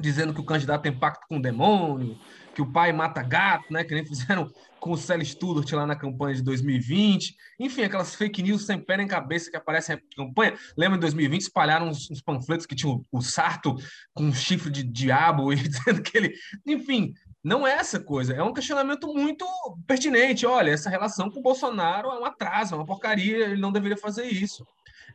dizendo 0.00 0.32
que 0.32 0.40
o 0.40 0.44
candidato 0.44 0.82
tem 0.82 0.96
pacto 0.96 1.26
com 1.28 1.38
o 1.38 1.42
demônio, 1.42 2.18
que 2.54 2.62
o 2.62 2.72
pai 2.72 2.92
mata 2.92 3.22
gato, 3.22 3.72
né? 3.72 3.84
Que 3.84 3.94
nem 3.94 4.04
fizeram 4.04 4.50
com 4.80 4.92
o 4.92 4.96
Célio 4.96 5.26
Studart 5.26 5.70
lá 5.72 5.86
na 5.86 5.96
campanha 5.96 6.36
de 6.36 6.42
2020. 6.42 7.34
Enfim, 7.58 7.82
aquelas 7.82 8.14
fake 8.14 8.42
news 8.42 8.64
sem 8.64 8.80
pé 8.80 8.96
nem 8.96 9.06
cabeça 9.06 9.50
que 9.50 9.56
aparecem 9.56 9.96
na 9.96 10.02
campanha. 10.16 10.56
Lembra 10.76 10.96
em 10.96 11.00
2020 11.00 11.42
espalharam 11.42 11.88
uns, 11.88 12.10
uns 12.10 12.22
panfletos 12.22 12.66
que 12.66 12.74
tinham 12.74 13.04
o, 13.12 13.18
o 13.18 13.22
Sarto 13.22 13.74
com 14.14 14.24
um 14.24 14.34
chifre 14.34 14.70
de 14.70 14.82
diabo 14.82 15.52
e 15.54 15.56
dizendo 15.56 16.02
que 16.02 16.16
ele. 16.16 16.34
Enfim, 16.66 17.12
não 17.48 17.66
é 17.66 17.72
essa 17.72 17.98
coisa. 17.98 18.34
É 18.34 18.42
um 18.42 18.52
questionamento 18.52 19.12
muito 19.12 19.46
pertinente. 19.86 20.46
Olha, 20.46 20.70
essa 20.70 20.90
relação 20.90 21.30
com 21.30 21.40
o 21.40 21.42
Bolsonaro 21.42 22.08
é 22.08 22.18
um 22.20 22.24
atraso, 22.24 22.74
é 22.74 22.78
uma 22.78 22.86
porcaria, 22.86 23.46
ele 23.46 23.60
não 23.60 23.72
deveria 23.72 23.96
fazer 23.96 24.26
isso. 24.26 24.66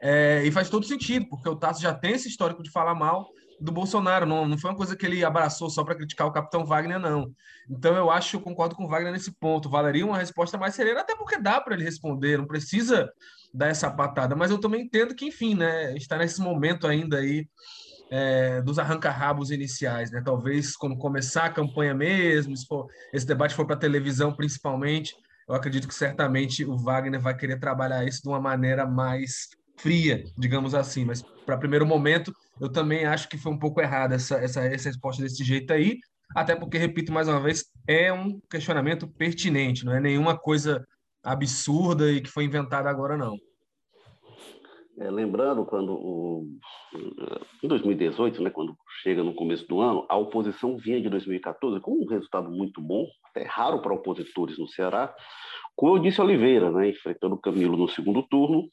É, 0.02 0.44
e 0.44 0.52
faz 0.52 0.70
todo 0.70 0.86
sentido, 0.86 1.28
porque 1.30 1.48
o 1.48 1.56
Tasso 1.56 1.82
já 1.82 1.94
tem 1.94 2.14
esse 2.14 2.28
histórico 2.28 2.64
de 2.64 2.72
falar 2.72 2.96
mal 2.96 3.30
do 3.62 3.72
Bolsonaro, 3.72 4.26
não, 4.26 4.46
não 4.46 4.58
foi 4.58 4.72
uma 4.72 4.76
coisa 4.76 4.96
que 4.96 5.06
ele 5.06 5.24
abraçou 5.24 5.70
só 5.70 5.84
para 5.84 5.96
criticar 5.96 6.28
o 6.28 6.32
capitão 6.32 6.66
Wagner, 6.66 7.00
não. 7.00 7.32
Então 7.70 7.96
eu 7.96 8.12
acho, 8.12 8.36
eu 8.36 8.42
concordo 8.42 8.76
com 8.76 8.84
o 8.84 8.90
Wagner 8.90 9.14
nesse 9.14 9.32
ponto. 9.32 9.70
Valeria 9.70 10.06
uma 10.06 10.18
resposta 10.18 10.58
mais 10.58 10.76
serena, 10.76 11.02
até 11.02 11.16
porque 11.16 11.40
dá 11.40 11.62
para 11.62 11.76
ele 11.76 11.84
responder, 11.84 12.38
não 12.38 12.48
precisa 12.48 13.10
dar 13.54 13.68
essa 13.68 13.90
patada. 13.90 14.36
Mas 14.36 14.52
eu 14.52 14.60
também 14.60 14.82
entendo 14.82 15.16
que, 15.16 15.26
enfim, 15.26 15.56
né, 15.56 15.96
está 15.96 16.18
nesse 16.18 16.42
momento 16.42 16.88
ainda 16.88 17.20
aí 17.20 17.48
é, 18.16 18.62
dos 18.62 18.78
arranca-rabos 18.78 19.50
iniciais, 19.50 20.12
né? 20.12 20.22
Talvez 20.24 20.78
quando 20.78 20.96
começar 20.96 21.46
a 21.46 21.50
campanha 21.50 21.96
mesmo, 21.96 22.56
se 22.56 22.64
for, 22.68 22.86
esse 23.12 23.26
debate 23.26 23.56
for 23.56 23.66
para 23.66 23.76
televisão 23.76 24.32
principalmente, 24.32 25.16
eu 25.50 25.56
acredito 25.56 25.88
que 25.88 25.96
certamente 25.96 26.64
o 26.64 26.78
Wagner 26.78 27.20
vai 27.20 27.36
querer 27.36 27.60
trabalhar 27.60 28.06
isso 28.06 28.22
de 28.22 28.28
uma 28.30 28.40
maneira 28.40 28.86
mais 28.86 29.50
fria, 29.78 30.24
digamos 30.38 30.76
assim. 30.76 31.04
Mas 31.04 31.24
para 31.44 31.58
primeiro 31.58 31.88
momento, 31.88 32.32
eu 32.62 32.72
também 32.72 33.04
acho 33.04 33.28
que 33.28 33.36
foi 33.36 33.52
um 33.52 33.58
pouco 33.58 33.82
errada 33.82 34.14
essa, 34.14 34.36
essa, 34.36 34.62
essa 34.62 34.90
resposta 34.90 35.24
desse 35.24 35.44
jeito 35.44 35.74
aí, 35.74 35.98
até 36.36 36.56
porque, 36.56 36.78
repito 36.78 37.12
mais 37.12 37.28
uma 37.28 37.42
vez, 37.42 37.66
é 37.88 38.14
um 38.14 38.40
questionamento 38.48 39.08
pertinente, 39.08 39.86
não 39.86 39.94
é 39.94 40.00
nenhuma 40.00 40.38
coisa 40.38 40.86
absurda 41.24 42.12
e 42.12 42.22
que 42.22 42.30
foi 42.30 42.44
inventada 42.44 42.92
agora, 42.92 43.18
não. 43.18 43.36
É, 45.00 45.10
lembrando, 45.10 45.66
quando 45.66 45.94
o, 45.94 46.48
em 47.64 47.68
2018, 47.68 48.44
né, 48.44 48.50
quando 48.52 48.78
chega 49.02 49.24
no 49.24 49.34
começo 49.34 49.68
do 49.68 49.82
ano, 49.82 50.06
a 50.08 50.16
oposição 50.16 50.78
vinha 50.78 51.02
de 51.02 51.10
2014 51.10 51.80
com 51.80 51.94
um 51.94 52.06
resultado 52.06 52.52
muito 52.52 52.80
bom, 52.80 53.08
até 53.26 53.44
raro 53.44 53.82
para 53.82 53.94
opositores 53.94 54.58
no 54.60 54.68
Ceará, 54.68 55.14
com 55.76 55.88
o 55.88 55.98
Eudício 55.98 56.24
Oliveira, 56.24 56.72
né, 56.72 56.90
enfrentando 56.90 57.34
o 57.34 57.42
Camilo 57.42 57.76
no 57.76 57.88
segundo 57.88 58.22
turno, 58.22 58.70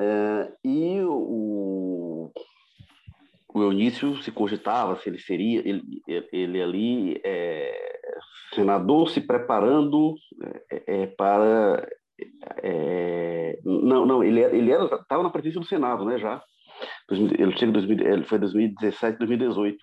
é, 0.00 0.52
e 0.64 1.00
o, 1.02 2.32
o 3.54 3.62
Eunício 3.62 4.20
se 4.22 4.32
cogitava 4.32 4.96
se 4.96 5.08
ele 5.08 5.20
seria, 5.20 5.60
ele, 5.60 6.02
ele 6.32 6.60
ali, 6.60 7.20
é, 7.24 8.00
senador 8.52 9.08
se 9.10 9.20
preparando 9.20 10.14
é, 10.68 11.02
é 11.02 11.06
para 11.06 11.88
é, 12.62 13.58
não, 13.64 14.06
não, 14.06 14.22
ele, 14.22 14.40
ele 14.40 14.70
era, 14.70 14.84
estava 14.84 15.22
na 15.22 15.30
presidência 15.30 15.60
do 15.60 15.66
Senado, 15.66 16.04
né, 16.04 16.18
já. 16.18 16.42
Ele 17.10 17.56
chega 17.56 17.72
2000, 17.72 18.00
ele 18.00 18.24
foi 18.24 18.38
2017, 18.38 19.18
2018. 19.18 19.78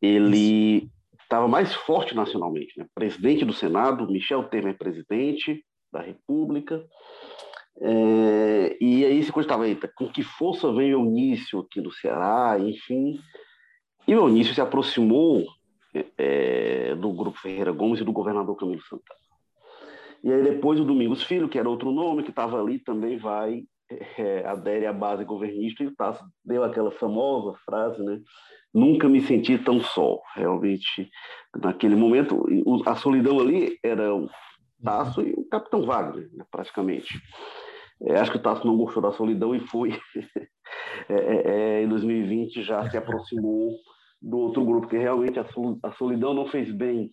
Ele 0.00 0.88
estava 1.20 1.48
mais 1.48 1.74
forte 1.74 2.14
nacionalmente, 2.14 2.78
né? 2.78 2.86
Presidente 2.94 3.44
do 3.44 3.52
Senado, 3.52 4.06
Michel 4.06 4.44
Temer 4.44 4.76
presidente 4.76 5.64
da 5.92 6.00
República. 6.00 6.84
É, 7.80 8.76
e 8.80 9.04
aí 9.04 9.22
se 9.22 9.32
cogitava, 9.32 9.66
eita, 9.66 9.90
com 9.96 10.08
que 10.08 10.22
força 10.22 10.72
veio 10.72 10.98
o 10.98 11.02
Eunício 11.02 11.60
aqui 11.60 11.80
no 11.80 11.90
Ceará, 11.90 12.56
enfim. 12.60 13.18
E 14.06 14.14
o 14.14 14.20
Eunício 14.20 14.54
se 14.54 14.60
aproximou 14.60 15.44
é, 16.18 16.94
do 16.94 17.12
grupo 17.12 17.38
Ferreira 17.38 17.72
Gomes 17.72 18.00
e 18.00 18.04
do 18.04 18.12
governador 18.12 18.56
Camilo 18.56 18.82
Santana. 18.82 19.23
E 20.24 20.32
aí 20.32 20.42
depois 20.42 20.80
o 20.80 20.86
Domingos 20.86 21.22
Filho, 21.22 21.50
que 21.50 21.58
era 21.58 21.68
outro 21.68 21.92
nome, 21.92 22.22
que 22.22 22.30
estava 22.30 22.58
ali, 22.58 22.78
também 22.78 23.18
vai, 23.18 23.62
é, 24.18 24.42
adere 24.46 24.86
à 24.86 24.92
base 24.92 25.22
governista, 25.22 25.84
e 25.84 25.86
o 25.86 25.94
Tasso 25.94 26.24
deu 26.42 26.64
aquela 26.64 26.90
famosa 26.90 27.58
frase, 27.62 28.02
né? 28.02 28.18
Nunca 28.72 29.06
me 29.06 29.20
senti 29.20 29.58
tão 29.58 29.80
só. 29.80 30.18
Realmente, 30.34 31.10
naquele 31.62 31.94
momento, 31.94 32.42
a 32.86 32.96
solidão 32.96 33.38
ali 33.38 33.78
era 33.84 34.14
o 34.14 34.26
Tasso 34.82 35.20
e 35.20 35.34
o 35.34 35.44
Capitão 35.44 35.84
Wagner, 35.84 36.28
né, 36.32 36.44
praticamente. 36.50 37.20
É, 38.02 38.16
acho 38.16 38.30
que 38.32 38.38
o 38.38 38.42
Tasso 38.42 38.66
não 38.66 38.78
gostou 38.78 39.02
da 39.02 39.12
solidão 39.12 39.54
e 39.54 39.60
foi, 39.60 39.90
é, 41.08 41.14
é, 41.14 41.80
é 41.80 41.82
em 41.82 41.88
2020, 41.88 42.62
já 42.62 42.90
se 42.90 42.96
aproximou 42.96 43.76
do 44.20 44.38
outro 44.38 44.64
grupo, 44.64 44.88
que 44.88 44.96
realmente 44.96 45.38
a 45.38 45.92
solidão 45.92 46.32
não 46.32 46.46
fez 46.46 46.72
bem 46.72 47.12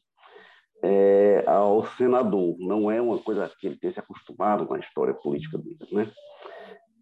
é, 0.84 1.44
ao 1.48 1.86
senador. 1.98 2.56
Não 2.60 2.90
é 2.90 3.02
uma 3.02 3.18
coisa 3.20 3.52
que 3.60 3.68
ele 3.68 3.78
tenha 3.78 3.94
se 3.94 4.00
acostumado 4.00 4.66
com 4.66 4.74
a 4.74 4.80
história 4.80 5.14
política 5.14 5.58
dele, 5.58 5.78
né? 5.92 6.12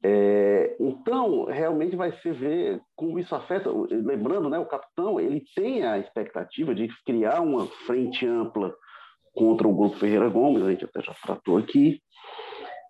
É, 0.01 0.77
então, 0.79 1.45
realmente 1.45 1.95
vai 1.95 2.11
se 2.21 2.31
ver 2.31 2.81
como 2.95 3.19
isso 3.19 3.35
afeta. 3.35 3.69
Lembrando, 3.69 4.49
né, 4.49 4.57
o 4.57 4.65
capitão 4.65 5.19
ele 5.19 5.43
tem 5.55 5.83
a 5.83 5.97
expectativa 5.97 6.73
de 6.73 6.87
criar 7.05 7.41
uma 7.41 7.65
frente 7.85 8.25
ampla 8.25 8.73
contra 9.33 9.67
o 9.67 9.75
grupo 9.75 9.97
Ferreira 9.97 10.29
Gomes, 10.29 10.63
a 10.63 10.71
gente 10.71 10.85
até 10.85 11.01
já 11.01 11.13
tratou 11.13 11.57
aqui, 11.57 12.01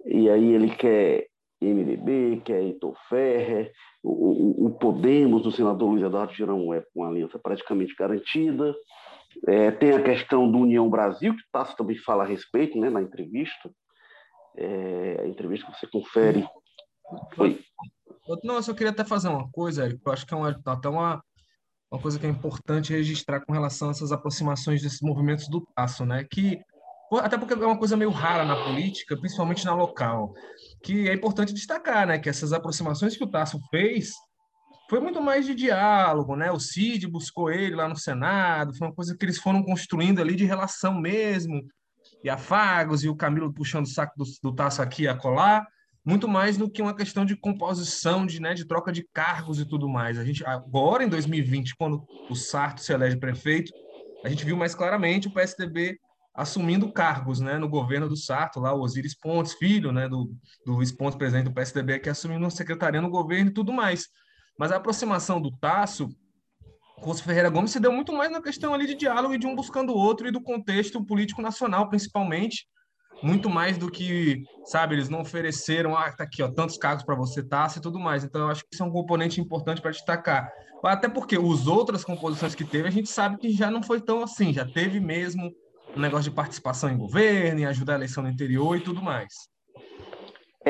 e 0.06 0.30
aí 0.30 0.54
ele 0.54 0.69
quer 0.75 1.28
MDB, 1.62 2.41
quer 2.45 2.62
Heitor 2.62 2.95
Ferrer, 3.10 3.71
o, 4.02 4.67
o, 4.67 4.71
Podemos 4.80 5.43
do 5.43 5.52
senador 5.52 5.89
Luiz 5.89 6.04
Eduardo 6.04 6.34
Girão 6.34 6.73
é 6.73 6.82
com 6.93 7.04
aliança 7.04 7.38
praticamente 7.38 7.93
garantida, 7.95 8.73
é, 9.47 9.71
tem 9.71 9.91
a 9.91 10.01
questão 10.01 10.49
do 10.49 10.59
União 10.59 10.89
Brasil, 10.89 11.35
que 11.35 11.41
o 11.41 11.51
Tasso 11.51 11.75
também 11.75 11.97
fala 11.97 12.23
a 12.23 12.27
respeito 12.27 12.79
né, 12.79 12.89
na 12.89 13.01
entrevista. 13.01 13.71
É, 14.57 15.21
a 15.21 15.27
entrevista 15.27 15.71
que 15.71 15.79
você 15.79 15.87
confere. 15.87 16.45
Oi. 17.37 17.59
Não, 18.43 18.55
eu 18.55 18.63
só 18.63 18.73
queria 18.73 18.91
até 18.91 19.03
fazer 19.03 19.29
uma 19.29 19.49
coisa, 19.49 19.85
Eric, 19.85 20.01
eu 20.05 20.11
acho 20.11 20.25
que 20.25 20.33
é 20.33 20.37
uma, 20.37 20.61
até 20.65 20.89
uma, 20.89 21.23
uma 21.91 22.01
coisa 22.01 22.19
que 22.19 22.25
é 22.25 22.29
importante 22.29 22.93
registrar 22.93 23.41
com 23.41 23.53
relação 23.53 23.87
a 23.87 23.91
essas 23.91 24.11
aproximações 24.11 24.81
desses 24.81 25.01
movimentos 25.01 25.47
do 25.47 25.65
Tasso, 25.75 26.05
né? 26.05 26.23
Que, 26.29 26.61
até 27.13 27.37
porque 27.37 27.53
é 27.53 27.57
uma 27.57 27.79
coisa 27.79 27.97
meio 27.97 28.11
rara 28.11 28.45
na 28.45 28.55
política, 28.55 29.17
principalmente 29.17 29.65
na 29.65 29.73
local, 29.73 30.33
que 30.83 31.09
é 31.09 31.13
importante 31.13 31.53
destacar, 31.53 32.05
né? 32.05 32.19
Que 32.19 32.29
essas 32.29 32.53
aproximações 32.53 33.17
que 33.17 33.23
o 33.23 33.29
Tasso 33.29 33.59
fez 33.71 34.13
foi 34.89 34.99
muito 34.99 35.21
mais 35.21 35.45
de 35.45 35.54
diálogo, 35.54 36.36
né? 36.36 36.52
O 36.52 36.60
Cid 36.60 37.06
buscou 37.06 37.52
ele 37.52 37.75
lá 37.75 37.88
no 37.88 37.95
Senado, 37.95 38.75
foi 38.75 38.88
uma 38.88 38.93
coisa 38.93 39.15
que 39.15 39.23
eles 39.23 39.38
foram 39.38 39.62
construindo 39.62 40.19
ali 40.19 40.36
de 40.36 40.45
relação 40.45 40.99
mesmo, 40.99 41.62
e 42.23 42.30
afagos, 42.30 43.04
e 43.04 43.08
o 43.08 43.15
Camilo 43.15 43.54
puxando 43.54 43.86
o 43.86 43.89
saco 43.89 44.13
do, 44.17 44.25
do 44.41 44.56
taço 44.56 44.82
aqui 44.82 45.08
a 45.08 45.15
colar, 45.15 45.63
muito 46.04 46.28
mais 46.28 46.58
do 46.58 46.67
que 46.67 46.82
uma 46.82 46.95
questão 46.95 47.23
de 47.23 47.36
composição, 47.36 48.25
de, 48.25 48.41
né, 48.41 48.56
de 48.56 48.65
troca 48.65 48.91
de 48.91 49.08
cargos 49.13 49.60
e 49.60 49.65
tudo 49.65 49.88
mais. 49.88 50.17
A 50.17 50.25
gente 50.25 50.43
agora 50.43 51.04
em 51.04 51.08
2020, 51.08 51.75
quando 51.75 52.04
o 52.28 52.36
Sarto 52.36 52.82
se 52.82 52.91
elege 52.91 53.15
prefeito, 53.15 53.71
a 54.25 54.30
gente 54.30 54.43
viu 54.43 54.58
mais 54.58 54.73
claramente 54.73 55.28
o 55.28 55.32
PSDB 55.32 55.99
assumindo 56.34 56.91
cargos, 56.91 57.39
né, 57.39 57.60
no 57.60 57.69
governo 57.69 58.10
do 58.10 58.17
Sarto, 58.17 58.60
lá 58.60 58.73
o 58.73 58.82
Osiris 58.82 59.15
Pontes, 59.15 59.54
filho, 59.54 59.91
né, 59.91 60.10
do, 60.10 60.34
do 60.65 60.80
Pontes, 60.97 61.15
presidente 61.15 61.45
do 61.45 61.54
PSDB, 61.54 61.93
aqui 61.93 62.10
assumindo 62.10 62.43
uma 62.43 62.49
secretaria 62.49 63.02
no 63.02 63.10
governo 63.10 63.52
e 63.52 63.54
tudo 63.54 63.71
mais. 63.71 64.08
Mas 64.59 64.73
a 64.73 64.75
aproximação 64.75 65.41
do 65.41 65.49
Tasso 65.57 66.09
com 66.99 67.11
o 67.11 67.15
Ferreira 67.15 67.49
Gomes 67.49 67.71
se 67.71 67.79
deu 67.79 67.93
muito 67.93 68.11
mais 68.11 68.29
na 68.29 68.41
questão 68.41 68.73
ali 68.73 68.85
de 68.85 68.93
diálogo 68.93 69.33
e 69.33 69.37
de 69.37 69.47
um 69.47 69.55
buscando 69.55 69.93
o 69.93 69.97
outro 69.97 70.27
e 70.27 70.31
do 70.31 70.41
contexto 70.41 71.01
político 71.01 71.41
nacional, 71.41 71.87
principalmente, 71.87 72.67
muito 73.23 73.49
mais 73.49 73.77
do 73.77 73.89
que, 73.89 74.43
sabe, 74.65 74.95
eles 74.95 75.07
não 75.07 75.21
ofereceram, 75.21 75.95
ah, 75.95 76.11
tá 76.11 76.25
aqui, 76.25 76.43
ó, 76.43 76.49
tantos 76.49 76.77
cargos 76.77 77.05
para 77.05 77.15
você, 77.15 77.41
Tasso 77.41 77.79
e 77.79 77.81
tudo 77.81 77.97
mais. 77.97 78.25
Então, 78.25 78.41
eu 78.41 78.49
acho 78.49 78.63
que 78.63 78.69
isso 78.73 78.83
é 78.83 78.85
um 78.85 78.91
componente 78.91 79.39
importante 79.39 79.81
para 79.81 79.91
destacar. 79.91 80.51
Até 80.83 81.07
porque 81.07 81.37
os 81.37 81.65
outras 81.65 82.03
composições 82.03 82.53
que 82.53 82.65
teve, 82.65 82.89
a 82.89 82.91
gente 82.91 83.09
sabe 83.09 83.37
que 83.37 83.51
já 83.51 83.71
não 83.71 83.81
foi 83.81 84.01
tão 84.01 84.21
assim, 84.21 84.53
já 84.53 84.65
teve 84.65 84.99
mesmo 84.99 85.49
um 85.95 86.01
negócio 86.01 86.29
de 86.29 86.35
participação 86.35 86.89
em 86.89 86.97
governo, 86.97 87.61
em 87.61 87.65
ajudar 87.65 87.93
a 87.93 87.95
eleição 87.95 88.23
no 88.23 88.29
interior 88.29 88.75
e 88.75 88.81
tudo 88.81 89.01
mais. 89.01 89.33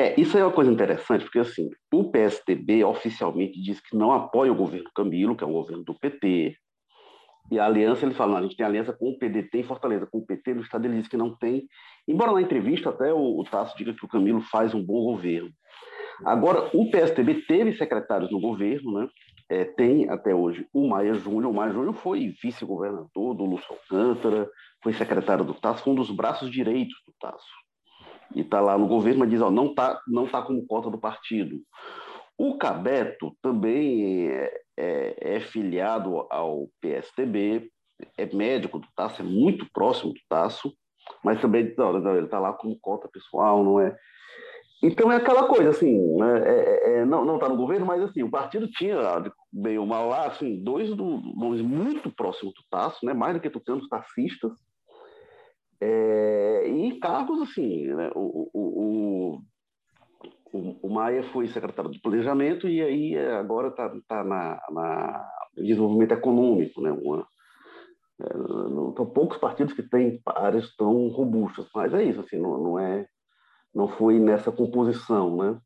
É, 0.00 0.18
isso 0.18 0.38
é 0.38 0.42
uma 0.42 0.50
coisa 0.50 0.72
interessante, 0.72 1.24
porque 1.24 1.40
assim, 1.40 1.68
o 1.92 2.10
PSDB 2.10 2.82
oficialmente 2.82 3.60
diz 3.60 3.80
que 3.80 3.94
não 3.94 4.12
apoia 4.12 4.50
o 4.50 4.54
governo 4.54 4.88
Camilo, 4.94 5.36
que 5.36 5.44
é 5.44 5.46
um 5.46 5.52
governo 5.52 5.84
do 5.84 5.92
PT. 5.92 6.56
E 7.50 7.58
a 7.58 7.66
aliança, 7.66 8.06
ele 8.06 8.14
fala, 8.14 8.38
a 8.38 8.42
gente 8.42 8.56
tem 8.56 8.64
aliança 8.64 8.94
com 8.94 9.10
o 9.10 9.18
PDT 9.18 9.58
em 9.58 9.62
Fortaleza, 9.62 10.06
com 10.06 10.16
o 10.16 10.24
PT 10.24 10.54
no 10.54 10.62
Estado 10.62 10.86
ele 10.86 10.96
diz 10.96 11.06
que 11.06 11.18
não 11.18 11.36
tem. 11.36 11.68
Embora 12.08 12.32
na 12.32 12.40
entrevista 12.40 12.88
até 12.88 13.12
o, 13.12 13.40
o 13.40 13.44
Tasso 13.44 13.76
diga 13.76 13.92
que 13.92 14.02
o 14.02 14.08
Camilo 14.08 14.40
faz 14.40 14.72
um 14.72 14.82
bom 14.82 15.04
governo. 15.04 15.50
Agora, 16.24 16.70
o 16.72 16.90
PSDB 16.90 17.42
teve 17.42 17.76
secretários 17.76 18.30
no 18.30 18.40
governo, 18.40 19.00
né? 19.00 19.08
É, 19.50 19.64
tem 19.66 20.08
até 20.08 20.34
hoje 20.34 20.66
o 20.72 20.88
Maia 20.88 21.12
Júnior. 21.12 21.52
O 21.52 21.54
Maia 21.54 21.72
Júnior 21.72 21.92
foi 21.92 22.34
vice-governador 22.42 23.34
do 23.34 23.44
Lúcio 23.44 23.68
Alcântara, 23.74 24.48
foi 24.82 24.94
secretário 24.94 25.44
do 25.44 25.52
Tasso, 25.52 25.84
foi 25.84 25.92
um 25.92 25.96
dos 25.96 26.10
braços 26.10 26.50
direitos 26.50 26.96
do 27.06 27.12
Tasso 27.20 27.44
e 28.34 28.40
está 28.40 28.60
lá 28.60 28.76
no 28.78 28.86
governo, 28.86 29.20
mas 29.20 29.30
diz, 29.30 29.40
ó, 29.40 29.50
não 29.50 29.66
está 29.66 30.00
não 30.06 30.26
tá 30.26 30.42
como 30.42 30.66
cota 30.66 30.90
do 30.90 30.98
partido. 30.98 31.60
O 32.38 32.56
Cabeto 32.56 33.36
também 33.42 34.28
é, 34.28 34.60
é, 34.76 35.36
é, 35.36 35.40
filiado 35.40 36.26
ao 36.30 36.68
PSTB, 36.80 37.70
é 38.16 38.34
médico 38.34 38.78
do 38.78 38.88
Tasso, 38.96 39.20
é 39.20 39.24
muito 39.24 39.66
próximo 39.72 40.12
do 40.12 40.20
Tasso, 40.28 40.72
mas 41.22 41.40
também 41.40 41.74
não, 41.76 41.92
não, 42.00 42.16
ele 42.16 42.24
está 42.24 42.38
lá 42.38 42.52
como 42.52 42.78
cota 42.80 43.08
pessoal, 43.12 43.62
não 43.62 43.78
é? 43.80 43.94
Então 44.82 45.12
é 45.12 45.16
aquela 45.16 45.46
coisa, 45.46 45.68
assim, 45.68 45.98
né? 46.16 46.38
é, 46.46 46.50
é, 46.50 46.98
é 47.00 47.04
não 47.04 47.34
está 47.34 47.46
no 47.46 47.56
governo, 47.56 47.84
mas 47.84 48.02
assim, 48.02 48.22
o 48.22 48.30
partido 48.30 48.66
tinha, 48.70 48.96
meio 49.52 49.84
mal 49.84 50.08
lá, 50.08 50.28
assim, 50.28 50.62
dois 50.64 50.88
nomes 50.96 51.60
muito 51.60 52.10
próximos 52.10 52.54
do 52.54 52.62
Tasso, 52.70 53.04
né? 53.04 53.12
mais 53.12 53.34
do 53.34 53.40
que 53.40 53.50
tucanos 53.50 53.86
taxistas, 53.88 54.52
é, 55.80 56.68
e 56.68 56.98
cargos 56.98 57.40
assim, 57.42 57.86
né? 57.86 58.10
o, 58.14 58.50
o, 58.52 59.40
o, 60.52 60.86
o, 60.86 60.90
Maia 60.92 61.22
foi 61.32 61.46
secretário 61.48 61.90
de 61.90 62.00
planejamento 62.00 62.68
e 62.68 62.82
aí 62.82 63.16
agora 63.16 63.68
está 63.68 63.88
tá 64.06 64.22
na, 64.22 64.60
na 64.70 65.26
desenvolvimento 65.56 66.12
econômico, 66.12 66.80
né? 66.82 66.90
Uma, 66.92 67.26
é, 68.20 68.36
não, 68.36 68.94
são 68.94 69.06
poucos 69.06 69.38
partidos 69.38 69.72
que 69.72 69.82
têm 69.82 70.20
áreas 70.26 70.74
tão 70.76 71.08
robustas, 71.08 71.66
mas 71.74 71.94
é 71.94 72.04
isso, 72.04 72.20
assim, 72.20 72.38
não, 72.38 72.58
não 72.62 72.78
é, 72.78 73.06
não 73.74 73.88
foi 73.88 74.18
nessa 74.18 74.52
composição, 74.52 75.36
né? 75.36 75.60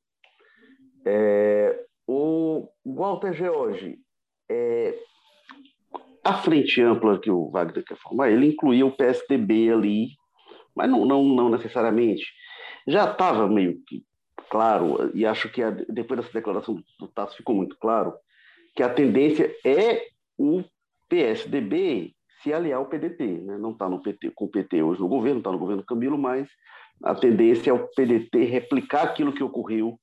É, 1.07 1.85
o 2.07 2.69
Walter 2.85 3.33
George, 3.33 3.99
é, 4.49 4.97
a 6.25 6.35
frente 6.35 6.81
ampla 6.81 7.21
que 7.21 7.31
o 7.31 7.51
Wagner 7.51 7.85
quer 7.85 7.99
formar, 7.99 8.31
ele 8.31 8.49
incluía 8.49 8.87
o 8.87 8.97
PSDB 8.97 9.71
ali, 9.71 10.09
mas 10.75 10.91
não, 10.91 11.05
não, 11.05 11.23
não 11.25 11.51
necessariamente. 11.51 12.25
Já 12.87 13.11
estava 13.11 13.47
meio 13.47 13.79
que 13.87 14.03
claro, 14.51 15.11
e 15.15 15.27
acho 15.27 15.49
que 15.51 15.63
a, 15.63 15.71
depois 15.71 16.21
dessa 16.21 16.33
declaração 16.33 16.75
do, 16.75 16.85
do 16.99 17.09
Tasso 17.09 17.37
ficou 17.37 17.55
muito 17.55 17.77
claro, 17.79 18.15
que 18.75 18.83
a 18.83 18.89
tendência 18.89 19.55
é 19.65 20.07
o 20.39 20.63
PSDB 21.09 22.15
se 22.43 22.53
aliar 22.53 22.79
ao 22.79 22.87
PDT. 22.87 23.25
Né? 23.25 23.59
Não 23.59 23.73
está 23.73 23.89
com 24.35 24.45
o 24.45 24.49
PT 24.49 24.83
hoje 24.83 25.01
no 25.01 25.09
governo, 25.09 25.39
está 25.39 25.51
no 25.51 25.59
governo 25.59 25.85
Camilo, 25.85 26.19
mas 26.19 26.49
a 27.03 27.15
tendência 27.15 27.71
é 27.71 27.73
o 27.73 27.89
PDT 27.89 28.45
replicar 28.45 29.05
aquilo 29.05 29.33
que 29.33 29.43
ocorreu 29.43 29.99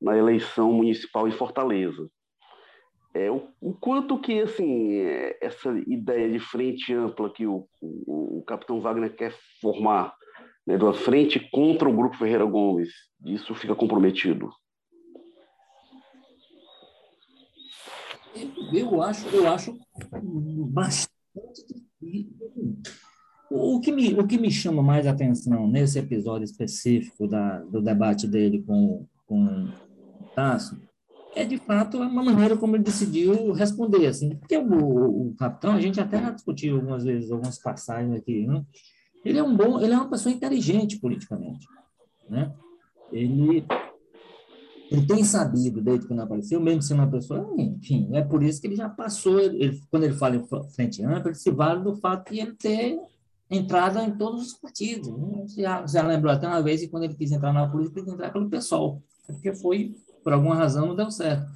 na 0.00 0.16
eleição 0.16 0.72
municipal 0.72 1.26
em 1.26 1.32
Fortaleza. 1.32 2.08
É, 3.16 3.30
o, 3.30 3.48
o, 3.62 3.72
quanto 3.72 4.20
que 4.20 4.42
assim 4.42 4.98
é, 4.98 5.38
essa 5.40 5.70
ideia 5.86 6.30
de 6.30 6.38
frente 6.38 6.92
ampla 6.92 7.32
que 7.32 7.46
o, 7.46 7.66
o, 7.80 8.40
o 8.40 8.42
capitão 8.42 8.78
Wagner 8.78 9.16
quer 9.16 9.34
formar, 9.58 10.14
né, 10.66 10.76
uma 10.76 10.92
frente 10.92 11.40
contra 11.50 11.88
o 11.88 11.96
grupo 11.96 12.18
Ferreira 12.18 12.44
Gomes, 12.44 12.90
isso 13.24 13.54
fica 13.54 13.74
comprometido? 13.74 14.50
Eu 18.70 19.00
acho, 19.00 19.26
eu 19.34 19.48
acho 19.48 19.78
bastante. 20.70 21.16
O 23.50 23.80
que, 23.80 23.92
me, 23.92 24.12
o 24.12 24.26
que 24.26 24.36
me 24.36 24.50
chama 24.50 24.82
mais 24.82 25.06
atenção 25.06 25.66
nesse 25.66 25.98
episódio 25.98 26.44
específico 26.44 27.26
da, 27.26 27.60
do 27.60 27.80
debate 27.80 28.26
dele 28.26 28.62
com, 28.62 29.06
com 29.24 29.70
o 30.20 30.24
Tasso 30.34 30.78
é 31.36 31.44
de 31.44 31.58
fato 31.58 31.98
uma 31.98 32.22
maneira 32.22 32.56
como 32.56 32.74
ele 32.74 32.82
decidiu 32.82 33.52
responder, 33.52 34.06
assim, 34.06 34.34
porque 34.36 34.56
o, 34.56 35.28
o 35.28 35.34
capitão, 35.38 35.74
a 35.74 35.80
gente 35.80 36.00
até 36.00 36.18
já 36.18 36.30
discutiu 36.30 36.76
algumas 36.76 37.04
vezes, 37.04 37.30
algumas 37.30 37.58
passagens 37.58 38.16
aqui, 38.16 38.46
né? 38.46 38.64
ele 39.22 39.38
é 39.38 39.42
um 39.42 39.54
bom, 39.54 39.78
ele 39.78 39.92
é 39.92 39.96
uma 39.96 40.08
pessoa 40.08 40.34
inteligente 40.34 40.98
politicamente, 40.98 41.66
né? 42.30 42.54
Ele, 43.12 43.66
ele 44.90 45.06
tem 45.06 45.22
sabido, 45.22 45.82
desde 45.82 46.06
quando 46.06 46.20
apareceu, 46.20 46.58
mesmo 46.58 46.80
sendo 46.80 47.02
uma 47.02 47.10
pessoa, 47.10 47.54
enfim, 47.58 48.08
é 48.14 48.22
por 48.22 48.42
isso 48.42 48.58
que 48.58 48.68
ele 48.68 48.76
já 48.76 48.88
passou, 48.88 49.38
ele, 49.38 49.78
quando 49.90 50.04
ele 50.04 50.14
fala 50.14 50.36
em 50.36 50.44
frente 50.74 51.04
ampla, 51.04 51.28
ele 51.28 51.34
se 51.34 51.50
vale 51.50 51.84
do 51.84 51.94
fato 51.96 52.32
de 52.32 52.40
ele 52.40 52.54
ter 52.54 52.98
entrado 53.50 53.98
em 53.98 54.16
todos 54.16 54.46
os 54.46 54.54
partidos. 54.54 55.08
Né? 55.08 55.44
Já, 55.56 55.86
já 55.86 56.02
lembrou 56.02 56.32
até 56.32 56.48
uma 56.48 56.62
vez 56.62 56.80
que 56.80 56.88
quando 56.88 57.04
ele 57.04 57.14
quis 57.14 57.30
entrar 57.30 57.52
na 57.52 57.68
política, 57.68 57.98
ele 57.98 58.06
quis 58.06 58.14
entrar 58.14 58.32
pelo 58.32 58.48
PSOL, 58.48 59.02
porque 59.26 59.54
foi 59.54 59.94
por 60.26 60.32
alguma 60.32 60.56
razão 60.56 60.88
não 60.88 60.96
deu 60.96 61.08
certo. 61.08 61.46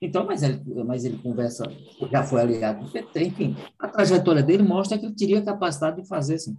Então, 0.00 0.24
mas 0.24 0.42
ele, 0.42 0.62
mas 0.82 1.04
ele 1.04 1.18
conversa, 1.18 1.64
já 2.10 2.24
foi 2.24 2.40
aliado 2.40 2.86
do 2.86 2.90
PT, 2.90 3.22
enfim, 3.22 3.54
a 3.78 3.86
trajetória 3.86 4.42
dele 4.42 4.62
mostra 4.62 4.96
que 4.96 5.04
ele 5.04 5.14
teria 5.14 5.44
capacidade 5.44 6.00
de 6.00 6.08
fazer 6.08 6.36
assim. 6.36 6.56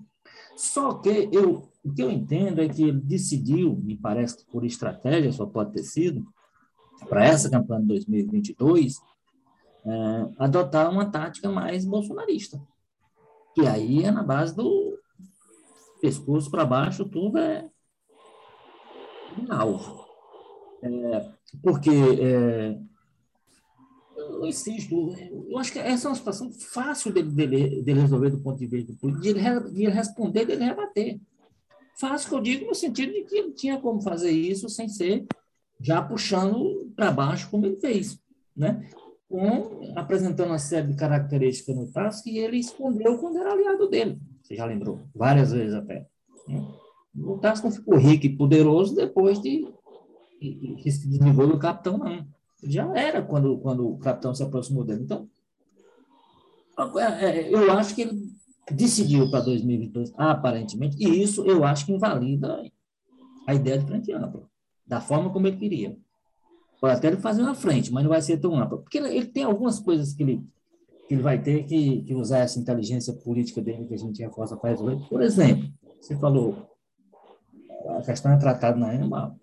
Só 0.56 0.94
que 0.94 1.28
eu, 1.32 1.68
o 1.84 1.92
que 1.92 2.04
eu 2.04 2.12
entendo 2.12 2.62
é 2.62 2.70
que 2.70 2.84
ele 2.84 3.02
decidiu, 3.02 3.76
me 3.78 3.98
parece 3.98 4.38
que 4.38 4.46
por 4.52 4.64
estratégia 4.64 5.32
só 5.32 5.48
pode 5.48 5.74
ter 5.74 5.82
sido, 5.82 6.24
para 7.10 7.26
essa 7.26 7.50
campanha 7.50 7.82
de 7.82 7.88
2022, 7.88 8.98
é, 9.88 10.28
adotar 10.38 10.92
uma 10.92 11.10
tática 11.10 11.50
mais 11.50 11.84
bolsonarista. 11.84 12.62
Que 13.56 13.66
aí 13.66 14.04
é 14.04 14.12
na 14.12 14.22
base 14.22 14.56
do 14.56 15.00
pescoço 16.00 16.52
para 16.52 16.64
baixo, 16.64 17.06
tudo 17.06 17.40
é 17.40 17.68
um 19.36 19.52
alvo. 19.52 20.06
É, 20.84 21.35
porque, 21.62 21.90
é, 21.90 22.78
eu 24.18 24.46
insisto, 24.46 25.16
eu 25.50 25.58
acho 25.58 25.72
que 25.72 25.80
essa 25.80 26.08
é 26.08 26.10
uma 26.10 26.16
situação 26.16 26.52
fácil 26.52 27.12
dele, 27.12 27.32
dele, 27.32 27.82
dele 27.82 28.02
resolver 28.02 28.30
do 28.30 28.40
ponto 28.40 28.58
de 28.60 28.68
vista 28.68 28.94
político, 28.94 29.22
de 29.22 29.30
ele, 29.30 29.72
de 29.72 29.84
ele 29.84 29.92
responder, 29.94 30.46
de 30.46 30.54
ele 30.54 30.66
rebater. 30.66 31.20
Fácil 32.00 32.30
que 32.30 32.36
eu 32.36 32.42
digo 32.42 32.66
no 32.66 32.76
sentido 32.76 33.14
de 33.14 33.24
que 33.24 33.36
ele 33.36 33.52
tinha 33.54 33.80
como 33.80 34.02
fazer 34.02 34.32
isso 34.32 34.70
sem 34.70 34.90
ser 34.90 35.26
já 35.80 36.02
puxando 36.02 36.92
para 36.96 37.12
baixo 37.12 37.50
como 37.50 37.66
ele 37.66 37.78
fez, 37.78 38.20
né? 38.56 38.88
Com, 39.28 39.94
apresentando 39.96 40.50
uma 40.50 40.60
série 40.60 40.88
de 40.88 40.96
características 40.96 41.76
no 41.76 41.92
TAS 41.92 42.22
que 42.22 42.38
ele 42.38 42.58
escondeu 42.58 43.18
quando 43.18 43.40
era 43.40 43.52
aliado 43.52 43.90
dele. 43.90 44.20
Você 44.42 44.56
já 44.56 44.66
lembrou? 44.66 45.02
Várias 45.14 45.52
vezes 45.52 45.74
até. 45.74 46.06
Né? 46.48 46.64
O 47.18 47.38
Tasco 47.38 47.72
ficou 47.72 47.98
rico 47.98 48.26
e 48.26 48.36
poderoso 48.38 48.96
depois 48.96 49.42
de 49.42 49.68
que 50.54 50.92
se 50.92 51.08
desligou 51.08 51.48
do 51.48 51.60
capitão, 51.60 51.98
não. 51.98 52.26
Já 52.64 52.92
era 52.98 53.22
quando, 53.22 53.58
quando 53.60 53.88
o 53.88 53.98
capitão 53.98 54.34
se 54.34 54.44
aproximou 54.44 54.84
dele. 54.84 55.04
Então, 55.04 55.30
é, 56.98 57.26
é, 57.26 57.54
eu 57.54 57.72
acho 57.72 57.96
que 57.96 58.02
ele 58.02 58.32
decidiu 58.72 59.30
para 59.30 59.42
2022, 59.42 60.14
aparentemente, 60.18 60.98
e 61.00 61.22
isso 61.22 61.46
eu 61.46 61.64
acho 61.64 61.86
que 61.86 61.94
invalida 61.94 62.64
a 63.48 63.54
ideia 63.54 63.78
de 63.78 63.86
frente 63.86 64.12
ampla, 64.12 64.44
da 64.86 65.00
forma 65.00 65.30
como 65.30 65.48
ele 65.48 65.58
queria. 65.58 65.98
Pode 66.82 66.96
até 66.96 67.08
ele 67.08 67.18
fazer 67.18 67.42
uma 67.42 67.56
frente, 67.56 67.92
mas 67.92 68.04
não 68.04 68.10
vai 68.10 68.22
ser 68.22 68.38
tão 68.38 68.58
ampla. 68.60 68.78
Porque 68.80 68.98
ele, 68.98 69.10
ele 69.16 69.28
tem 69.28 69.44
algumas 69.44 69.80
coisas 69.80 70.14
que 70.14 70.24
ele, 70.24 70.44
que 71.08 71.14
ele 71.14 71.22
vai 71.22 71.42
ter 71.42 71.64
que, 71.64 72.02
que 72.02 72.14
usar 72.14 72.40
essa 72.40 72.60
inteligência 72.60 73.14
política 73.14 73.62
dele 73.62 73.86
que 73.86 73.94
a 73.94 73.98
gente 73.98 74.22
reforça 74.22 74.58
para 74.58 74.72
resolver. 74.72 74.98
Por 75.08 75.22
exemplo, 75.22 75.70
você 76.00 76.16
falou, 76.18 76.70
a 77.98 78.02
questão 78.02 78.32
é 78.32 78.38
tratada 78.38 78.78
na 78.78 78.90
animal. 78.90 79.36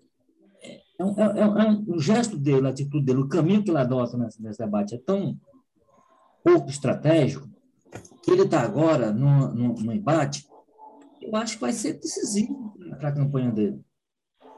É, 0.99 1.03
é, 1.03 1.39
é, 1.41 1.45
um, 1.45 1.83
o 1.87 1.99
gesto 1.99 2.37
dele, 2.37 2.67
a 2.67 2.69
atitude 2.69 3.05
dele, 3.05 3.19
o 3.19 3.27
caminho 3.27 3.63
que 3.63 3.71
ele 3.71 3.79
adota 3.79 4.17
nesse, 4.17 4.41
nesse 4.41 4.59
debate 4.59 4.95
é 4.95 4.97
tão 4.99 5.37
pouco 6.43 6.69
estratégico 6.69 7.49
que 8.21 8.31
ele 8.31 8.43
está 8.43 8.61
agora 8.61 9.11
no, 9.11 9.53
no, 9.53 9.73
no, 9.73 9.93
embate, 9.93 10.47
eu 11.21 11.35
acho 11.35 11.55
que 11.55 11.61
vai 11.61 11.73
ser 11.73 11.93
decisivo 11.93 12.73
para 12.97 13.09
a 13.09 13.13
campanha 13.13 13.51
dele. 13.51 13.83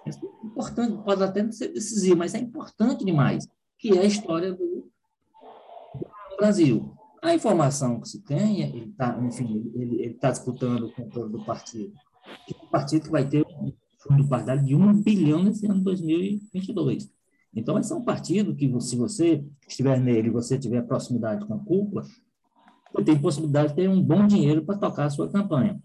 É 0.06 0.10
importante, 0.46 1.04
pode 1.04 1.24
até 1.24 1.42
não 1.42 1.52
ser 1.52 1.70
decisivo, 1.70 2.18
mas 2.18 2.34
é 2.34 2.40
importante 2.40 3.04
demais, 3.04 3.48
que 3.78 3.98
é 3.98 4.02
a 4.02 4.06
história 4.06 4.52
do, 4.52 4.90
do 6.30 6.38
Brasil. 6.38 6.94
A 7.22 7.34
informação 7.34 8.00
que 8.00 8.08
se 8.08 8.22
tem, 8.22 8.62
ele 8.62 8.92
está, 8.92 9.18
enfim, 9.20 9.72
ele 9.74 10.06
está 10.06 10.32
disputando 10.32 10.84
o 10.84 10.94
controle 10.94 11.32
do 11.32 11.44
partido, 11.44 11.94
que 12.46 12.54
é 12.54 12.66
um 12.66 12.70
partido 12.70 13.06
que 13.06 13.12
vai 13.12 13.28
ter 13.28 13.46
fundo 14.08 14.28
partidário 14.28 14.64
de 14.64 14.76
um 14.76 14.94
bilhão 15.02 15.44
nesse 15.44 15.66
ano 15.66 15.82
2022. 15.82 17.10
Então, 17.56 17.80
esse 17.80 17.92
é 17.92 17.96
um 17.96 18.04
partido 18.04 18.56
que, 18.56 18.70
se 18.82 18.96
você 18.96 19.44
estiver 19.68 20.00
nele 20.00 20.30
você 20.30 20.60
tiver 20.60 20.82
proximidade 20.84 21.46
com 21.46 21.54
a 21.54 21.60
cúpula, 21.60 22.04
você 22.94 23.04
tem 23.04 23.18
possibilidade 23.18 23.70
de 23.70 23.76
ter 23.76 23.90
um 23.90 24.02
bom 24.02 24.28
dinheiro 24.28 24.64
para 24.64 24.78
tocar 24.78 25.06
a 25.06 25.10
sua 25.10 25.30
campanha. 25.30 25.82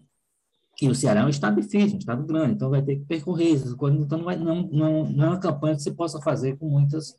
E 0.81 0.89
o 0.89 0.95
Ceará 0.95 1.21
é 1.21 1.25
um 1.25 1.29
estado 1.29 1.61
difícil, 1.61 1.95
um 1.95 1.99
estado 1.99 2.25
grande, 2.25 2.55
então 2.55 2.69
vai 2.69 2.81
ter 2.81 2.97
que 2.97 3.05
percorrer 3.05 3.55
essas 3.55 3.73
coisas. 3.73 4.01
Então, 4.01 4.17
não, 4.17 4.25
vai, 4.25 4.35
não, 4.35 4.67
não, 4.67 5.09
não 5.09 5.25
é 5.25 5.27
uma 5.29 5.39
campanha 5.39 5.75
que 5.75 5.83
você 5.83 5.91
possa 5.91 6.19
fazer 6.21 6.57
com 6.57 6.67
muitas. 6.67 7.15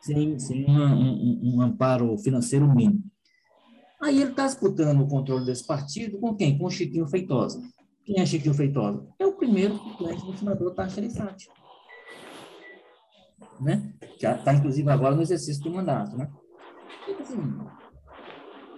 sem, 0.00 0.38
sem 0.38 0.64
uma, 0.64 0.94
um, 0.94 1.40
um 1.56 1.62
amparo 1.62 2.16
financeiro 2.18 2.66
mínimo. 2.74 3.02
Aí 4.02 4.20
ele 4.20 4.30
está 4.30 4.46
disputando 4.46 5.00
o 5.00 5.06
controle 5.06 5.44
desse 5.44 5.64
partido 5.64 6.18
com 6.18 6.34
quem? 6.34 6.58
Com 6.58 6.64
o 6.64 6.70
Chiquinho 6.70 7.06
Feitosa. 7.06 7.62
Quem 8.04 8.20
é 8.20 8.26
Chiquinho 8.26 8.54
Feitosa? 8.54 9.06
É 9.18 9.26
o 9.26 9.32
primeiro 9.32 9.76
suplente 9.76 10.24
do 10.24 10.36
senador 10.36 10.74
Taxa 10.74 11.00
Arissati. 11.00 11.48
Né? 13.60 13.94
Já 14.18 14.36
está, 14.36 14.54
inclusive, 14.54 14.90
agora 14.90 15.14
no 15.14 15.22
exercício 15.22 15.62
do 15.62 15.70
mandato. 15.70 16.16
Né? 16.16 16.28
Então, 17.08 17.20
assim, 17.20 17.38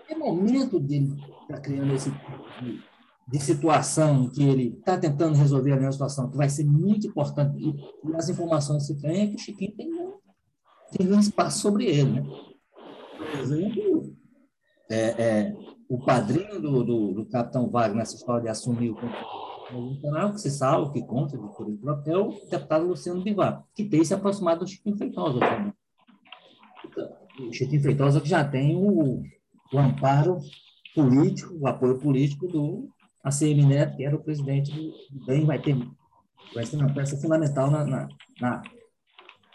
é 0.09 0.15
momento 0.15 0.79
dele 0.79 1.15
estar 1.43 1.55
tá 1.55 1.61
criando 1.61 1.95
esse 1.95 2.11
tipo 2.11 2.45
de 3.27 3.39
situação 3.41 4.29
que 4.29 4.43
ele 4.43 4.77
está 4.79 4.99
tentando 4.99 5.37
resolver 5.37 5.73
a 5.73 5.77
mesma 5.77 5.93
situação, 5.93 6.31
que 6.31 6.37
vai 6.37 6.49
ser 6.49 6.65
muito 6.65 7.07
importante, 7.07 7.57
e, 7.59 8.11
e 8.11 8.17
as 8.17 8.29
informações 8.29 8.87
que 8.87 8.95
se 8.95 9.01
tem 9.01 9.23
é 9.23 9.27
que 9.29 9.37
o 9.37 9.39
Chiquinho 9.39 9.75
tem, 9.75 9.91
tem 10.93 11.13
um 11.13 11.21
espaço 11.21 11.61
sobre 11.61 11.87
ele. 11.87 12.21
Né? 12.21 12.23
Por 13.17 13.41
exemplo, 13.41 14.17
é, 14.91 14.99
é, 14.99 15.57
o 15.95 16.05
padrinho 16.05 16.61
do, 16.61 16.83
do, 16.83 17.13
do, 17.13 17.27
capitão 17.27 17.71
Wagner 17.71 17.99
nessa 17.99 18.17
história 18.17 18.43
de 18.43 18.49
assumir 18.49 18.91
o 18.91 18.97
controle 18.97 20.33
que 20.33 20.41
se 20.41 20.51
sabe, 20.51 20.93
que 20.93 21.07
conta 21.07 21.39
de 21.39 21.49
currículo, 21.49 22.03
é 22.05 22.19
o 22.19 22.31
deputado 22.51 22.85
Luciano 22.85 23.23
Bivar, 23.23 23.65
que 23.75 23.85
tem 23.85 24.05
se 24.05 24.13
aproximado 24.13 24.65
do 24.65 24.67
Chiquinho 24.67 24.97
Feitosa 24.97 25.39
também. 25.39 25.73
Então, 26.85 27.49
o 27.49 27.53
Chiquinho 27.53 27.81
Feitosa 27.81 28.21
que 28.21 28.29
já 28.29 28.45
tem 28.45 28.75
o, 28.75 29.23
o 29.73 29.79
amparo 29.79 30.41
político, 30.97 31.55
o 31.61 31.69
apoio 31.69 31.97
político 32.01 32.49
do 32.49 32.89
ACM 33.23 33.65
Neto, 33.65 33.97
que 33.97 34.05
era 34.05 34.17
o 34.17 34.23
presidente 34.23 34.73
do 34.73 35.25
BEM, 35.25 35.47
vai 35.47 35.61
ter 35.61 35.77
vai 36.53 36.67
ser 36.67 36.77
uma 36.77 36.93
peça 36.93 37.17
fundamental 37.17 37.71
na, 37.71 37.85
na, 37.85 38.09
na, 38.41 38.63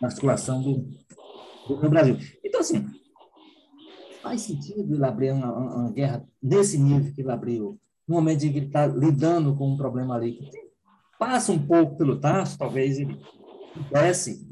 na 0.01 0.07
do, 0.07 0.87
do 1.67 1.89
Brasil. 1.89 2.17
Então, 2.43 2.61
assim, 2.61 2.98
faz 4.21 4.41
sentido 4.41 4.93
ele 4.93 5.05
abrir 5.05 5.31
uma, 5.31 5.51
uma, 5.51 5.91
guerra 5.91 6.25
desse 6.41 6.77
nível 6.77 7.13
que 7.13 7.21
ele 7.21 7.31
abriu, 7.31 7.79
no 8.07 8.15
momento 8.15 8.45
em 8.45 8.51
que 8.51 8.57
ele 8.57 8.67
está 8.67 8.85
lidando 8.87 9.55
com 9.55 9.71
um 9.71 9.77
problema 9.77 10.15
ali 10.15 10.33
que 10.33 10.49
passa 11.17 11.51
um 11.51 11.65
pouco 11.65 11.97
pelo 11.97 12.19
taço, 12.19 12.57
talvez 12.57 12.97
ele 12.97 13.19
pudesse, 13.73 14.47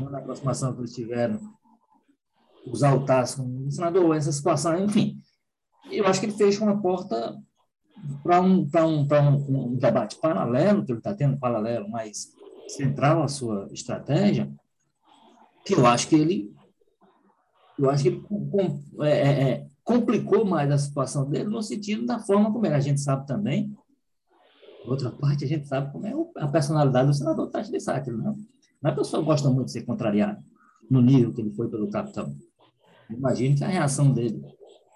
na 0.00 0.18
aproximação 0.18 0.74
que 0.74 0.80
eles 0.80 0.94
tiveram, 0.94 1.40
usar 2.66 2.94
o 2.94 3.04
taço 3.04 3.38
como 3.38 3.70
senador, 3.70 4.16
essa 4.16 4.32
situação, 4.32 4.84
enfim. 4.84 5.18
Eu 5.90 6.06
acho 6.06 6.20
que 6.20 6.26
ele 6.26 6.36
fecha 6.36 6.62
uma 6.62 6.80
porta 6.80 7.36
para 8.22 8.40
um, 8.40 8.68
um, 8.74 9.06
um, 9.06 9.66
um 9.66 9.76
debate 9.76 10.16
paralelo, 10.16 10.84
que 10.84 10.92
ele 10.92 10.98
está 10.98 11.14
tendo, 11.14 11.38
paralelo, 11.38 11.88
mais 11.90 12.32
central 12.68 13.22
à 13.22 13.28
sua 13.28 13.68
estratégia, 13.72 14.50
que 15.64 15.74
eu 15.74 15.86
acho 15.86 16.08
que 16.08 16.16
ele 16.16 16.52
eu 17.78 17.90
acho 17.90 18.04
que 18.04 18.20
com, 18.20 18.80
é, 19.02 19.10
é, 19.10 19.42
é, 19.50 19.66
complicou 19.84 20.44
mais 20.44 20.70
a 20.70 20.78
situação 20.78 21.28
dele 21.28 21.48
no 21.48 21.62
sentido 21.62 22.06
da 22.06 22.18
forma 22.18 22.52
como 22.52 22.64
ele. 22.66 22.74
A 22.74 22.80
gente 22.80 23.00
sabe 23.00 23.26
também, 23.26 23.74
outra 24.84 25.10
parte, 25.10 25.44
a 25.44 25.48
gente 25.48 25.66
sabe 25.66 25.92
como 25.92 26.06
é 26.06 26.12
a 26.36 26.48
personalidade 26.48 27.08
do 27.08 27.14
senador 27.14 27.50
Tati 27.50 27.70
de 27.70 27.80
Sátiro, 27.80 28.18
não? 28.18 28.36
Não 28.82 28.90
é 28.90 28.92
a 28.92 28.96
pessoa 28.96 29.22
gosta 29.22 29.48
muito 29.48 29.66
de 29.66 29.72
ser 29.72 29.82
contrariada 29.82 30.42
no 30.90 31.00
nível 31.00 31.32
que 31.32 31.40
ele 31.40 31.50
foi 31.50 31.68
pelo 31.68 31.88
capitão. 31.88 32.34
Imagine 33.08 33.56
que 33.56 33.64
a 33.64 33.68
reação 33.68 34.12
dele 34.12 34.42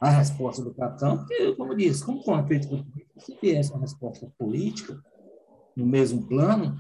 a 0.01 0.11
resposta 0.11 0.63
do 0.63 0.75
capitão, 0.75 1.17
porque, 1.19 1.55
como 1.55 1.73
eu 1.73 1.77
disse, 1.77 2.05
como 2.05 2.21
uma 2.21 2.43
crítica 2.43 2.77
política, 2.77 3.21
se 3.21 3.39
viesse 3.41 3.71
uma 3.71 3.81
resposta 3.81 4.31
política, 4.39 5.03
no 5.75 5.87
mesmo 5.87 6.27
plano, 6.27 6.79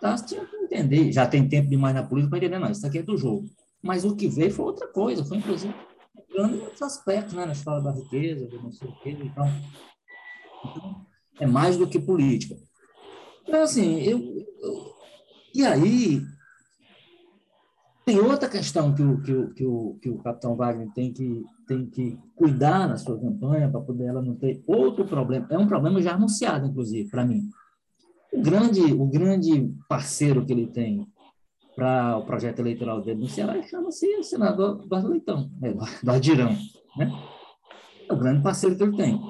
tá, 0.00 0.14
tinha 0.16 0.44
que 0.44 0.56
entender. 0.56 1.12
Já 1.12 1.26
tem 1.26 1.48
tempo 1.48 1.68
demais 1.68 1.94
na 1.94 2.02
política 2.02 2.30
para 2.30 2.38
entender, 2.38 2.58
não, 2.58 2.70
isso 2.70 2.86
aqui 2.86 2.98
é 2.98 3.02
do 3.02 3.16
jogo. 3.16 3.48
Mas 3.82 4.04
o 4.04 4.14
que 4.14 4.28
veio 4.28 4.52
foi 4.52 4.66
outra 4.66 4.86
coisa, 4.88 5.24
foi 5.24 5.38
inclusive 5.38 5.74
entrando 6.16 6.56
em 6.56 6.60
outros 6.60 6.82
aspectos, 6.82 7.34
né, 7.34 7.44
na 7.44 7.52
história 7.52 7.82
da 7.82 7.90
riqueza, 7.90 8.46
do 8.46 8.62
não 8.62 8.72
sei 8.72 8.88
o 8.88 8.94
quê, 9.00 9.10
então, 9.10 9.46
então, 10.64 11.06
é 11.40 11.46
mais 11.46 11.76
do 11.76 11.88
que 11.88 11.98
política. 11.98 12.56
Então, 13.46 13.62
assim, 13.62 14.00
eu, 14.02 14.18
eu 14.18 14.92
e 15.54 15.66
aí, 15.66 16.22
tem 18.06 18.18
outra 18.18 18.48
questão 18.48 18.94
que 18.94 19.02
o, 19.02 19.20
que 19.20 19.32
o, 19.32 19.54
que 19.54 19.64
o, 19.64 19.98
que 20.00 20.08
o 20.08 20.18
capitão 20.18 20.56
Wagner 20.56 20.90
tem 20.94 21.12
que, 21.12 21.44
tem 21.66 21.86
que 21.86 22.18
cuidar 22.34 22.88
na 22.88 22.96
sua 22.96 23.20
campanha 23.20 23.70
para 23.70 23.80
poder 23.80 24.06
ela 24.06 24.22
não 24.22 24.34
ter 24.34 24.62
outro 24.66 25.04
problema. 25.04 25.46
É 25.50 25.58
um 25.58 25.66
problema 25.66 26.00
já 26.00 26.14
anunciado, 26.14 26.66
inclusive, 26.66 27.10
para 27.10 27.26
mim. 27.26 27.50
O 28.32 28.40
grande, 28.40 28.80
o 28.80 29.06
grande 29.06 29.70
parceiro 29.86 30.44
que 30.44 30.52
ele 30.52 30.66
tem 30.66 31.06
para 31.74 32.18
o 32.18 32.24
projeto 32.24 32.58
eleitoral 32.58 33.00
dele 33.00 33.20
no 33.20 33.28
Ceará 33.28 33.60
chama-se 33.62 34.06
o 34.16 34.22
senador 34.22 34.82
Eduardo 34.84 35.08
Leitão, 35.08 35.50
né? 35.60 35.70
Eduardo 35.70 36.24
Girão. 36.24 36.56
Né? 36.96 37.12
É 38.08 38.12
o 38.12 38.16
grande 38.16 38.42
parceiro 38.42 38.76
que 38.76 38.82
ele 38.82 38.96
tem. 38.96 39.20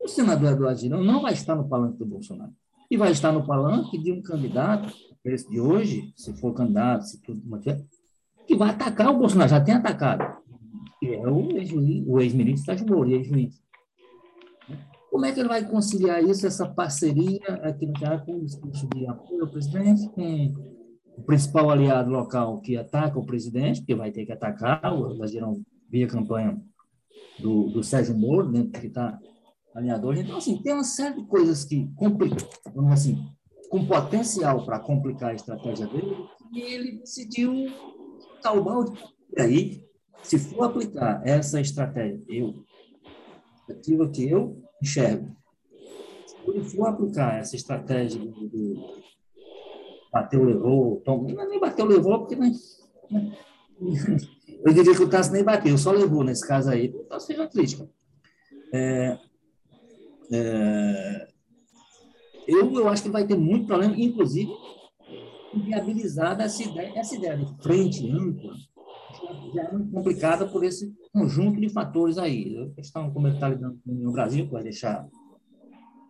O 0.00 0.08
senador 0.08 0.52
Eduardo 0.52 0.80
Girão 0.80 1.02
não 1.02 1.20
vai 1.20 1.34
estar 1.34 1.54
no 1.54 1.68
palanque 1.68 1.98
do 1.98 2.06
Bolsonaro. 2.06 2.52
E 2.90 2.96
vai 2.96 3.12
estar 3.12 3.32
no 3.32 3.46
palanque 3.46 3.98
de 3.98 4.10
um 4.12 4.22
candidato, 4.22 4.92
esse 5.24 5.48
de 5.48 5.60
hoje, 5.60 6.12
se 6.16 6.32
for 6.34 6.52
candidato, 6.54 7.04
se 7.04 7.22
tudo 7.22 7.40
mantiver, 7.44 7.84
que 8.46 8.56
vai 8.56 8.70
atacar 8.70 9.10
o 9.10 9.18
Bolsonaro, 9.18 9.50
já 9.50 9.60
tem 9.60 9.74
atacado, 9.74 10.38
que 10.98 11.14
é 11.14 11.28
o 11.28 12.18
ex-ministro 12.18 12.64
Sérgio 12.64 12.86
Moro, 12.86 13.10
ex-juiz. 13.10 13.62
Como 15.10 15.24
é 15.24 15.32
que 15.32 15.40
ele 15.40 15.48
vai 15.48 15.64
conciliar 15.68 16.22
isso, 16.24 16.46
essa 16.46 16.66
parceria 16.68 17.40
aqui 17.62 17.86
no 17.86 17.96
Ceará 17.98 18.18
com 18.18 18.36
o 18.36 18.44
discurso 18.44 18.88
de 18.88 19.06
apoio 19.06 19.42
ao 19.42 19.50
presidente, 19.50 20.08
com 20.08 20.69
o 21.20 21.22
principal 21.22 21.70
aliado 21.70 22.10
local 22.10 22.60
que 22.62 22.78
ataca 22.78 23.18
o 23.18 23.26
presidente, 23.26 23.82
que 23.82 23.94
vai 23.94 24.10
ter 24.10 24.24
que 24.24 24.32
atacar, 24.32 24.80
o 24.94 25.18
Lajeirão 25.18 25.62
via 25.88 26.06
campanha 26.06 26.58
do, 27.38 27.68
do 27.68 27.84
Sérgio 27.84 28.16
Moro, 28.16 28.50
né, 28.50 28.66
que 28.72 28.86
está 28.86 29.18
alinhador. 29.74 30.16
Então, 30.16 30.38
assim, 30.38 30.60
tem 30.62 30.72
uma 30.72 30.82
série 30.82 31.16
de 31.16 31.26
coisas 31.26 31.64
que 31.64 31.92
complicam, 31.94 32.38
assim, 32.90 33.22
com 33.68 33.86
potencial 33.86 34.64
para 34.64 34.80
complicar 34.80 35.30
a 35.30 35.34
estratégia 35.34 35.86
dele, 35.86 36.16
e 36.52 36.60
ele 36.60 36.92
decidiu 36.98 37.66
o 38.54 38.64
balde. 38.64 38.98
E 39.36 39.42
aí, 39.42 39.84
se 40.22 40.38
for 40.38 40.64
aplicar 40.64 41.20
essa 41.22 41.60
estratégia, 41.60 42.22
eu, 42.28 42.64
a 43.68 44.08
que 44.08 44.28
eu 44.28 44.58
enxergo, 44.82 45.36
se 46.64 46.76
for 46.76 46.86
aplicar 46.86 47.38
essa 47.38 47.54
estratégia 47.54 48.18
do, 48.18 48.48
do 48.48 49.00
bateu, 50.12 50.44
levou, 50.44 51.00
tom, 51.04 51.22
não, 51.22 51.48
nem 51.48 51.60
bateu, 51.60 51.86
levou, 51.86 52.20
porque 52.20 52.36
não, 52.36 52.50
né? 53.10 53.32
eu 54.64 54.72
diria 54.72 54.94
que 54.94 55.02
o 55.02 55.08
Tasso 55.08 55.32
nem 55.32 55.44
bateu, 55.44 55.76
só 55.78 55.92
levou 55.92 56.24
nesse 56.24 56.46
caso 56.46 56.70
aí, 56.70 56.88
o 56.94 57.04
Tasso 57.04 57.26
fez 57.26 57.38
uma 57.38 57.48
crítica. 57.48 57.88
É, 58.72 59.18
é, 60.32 61.28
eu, 62.46 62.72
eu 62.72 62.88
acho 62.88 63.02
que 63.02 63.10
vai 63.10 63.26
ter 63.26 63.36
muito 63.36 63.66
problema, 63.66 63.94
inclusive 63.96 64.50
viabilizada 65.54 66.44
essa 66.44 66.62
ideia, 66.62 66.92
essa 66.96 67.16
ideia 67.16 67.36
de 67.36 67.62
frente 67.62 68.08
ampla 68.08 68.54
já 69.54 69.62
é 69.62 69.72
muito 69.72 69.90
complicada 69.90 70.46
por 70.46 70.64
esse 70.64 70.94
conjunto 71.12 71.60
de 71.60 71.68
fatores 71.68 72.18
aí. 72.18 72.56
A 72.58 72.74
questão 72.74 73.10
como 73.12 73.26
ele 73.26 73.34
está 73.34 73.48
lidando 73.48 73.78
com 73.84 74.08
o 74.08 74.12
Brasil, 74.12 74.46
que 74.46 74.52
vai 74.52 74.62
deixar, 74.62 75.06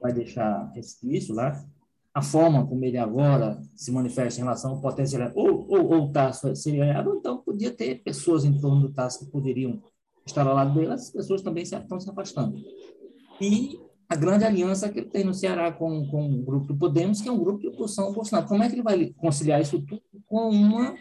vai 0.01 0.13
deixar 0.13 0.71
resquício 0.75 1.35
lá, 1.35 1.53
a 2.13 2.23
forma 2.23 2.67
como 2.67 2.85
ele 2.85 2.99
agora 2.99 3.63
se 3.75 3.93
manifesta 3.93 4.41
em 4.41 4.45
relação 4.45 4.73
ao 4.73 4.81
potencial, 4.81 5.31
ou, 5.35 5.67
ou, 5.69 5.93
ou 5.93 6.05
o 6.07 6.13
Tasso 6.13 6.55
seria 6.57 6.85
ganhado, 6.85 7.17
então 7.17 7.39
podia 7.39 7.71
ter 7.71 8.03
pessoas 8.03 8.45
em 8.45 8.59
torno 8.59 8.81
do 8.81 8.93
Tasso 8.93 9.25
que 9.25 9.31
poderiam 9.31 9.81
estar 10.27 10.47
ao 10.47 10.55
lado 10.55 10.75
dele, 10.75 10.93
as 10.93 11.11
pessoas 11.11 11.43
também 11.43 11.63
estão 11.63 12.01
se 12.01 12.11
afastando. 12.11 12.57
E 13.41 13.79
a 14.09 14.17
grande 14.17 14.45
aliança 14.45 14.89
que 14.89 14.99
ele 14.99 15.09
tem 15.09 15.25
no 15.25 15.33
Ceará 15.33 15.71
com, 15.71 16.05
com 16.09 16.33
o 16.33 16.43
grupo 16.43 16.67
do 16.67 16.77
Podemos, 16.77 17.21
que 17.21 17.29
é 17.29 17.33
um 17.33 17.39
grupo 17.39 17.61
de 17.61 17.69
oposição 17.69 18.07
ao 18.07 18.13
Bolsonaro. 18.13 18.49
Como 18.49 18.63
é 18.63 18.69
que 18.69 18.75
ele 18.75 18.83
vai 18.83 19.15
conciliar 19.17 19.61
isso 19.61 19.81
tudo 19.83 20.03
com 20.27 20.51
uma, 20.51 20.97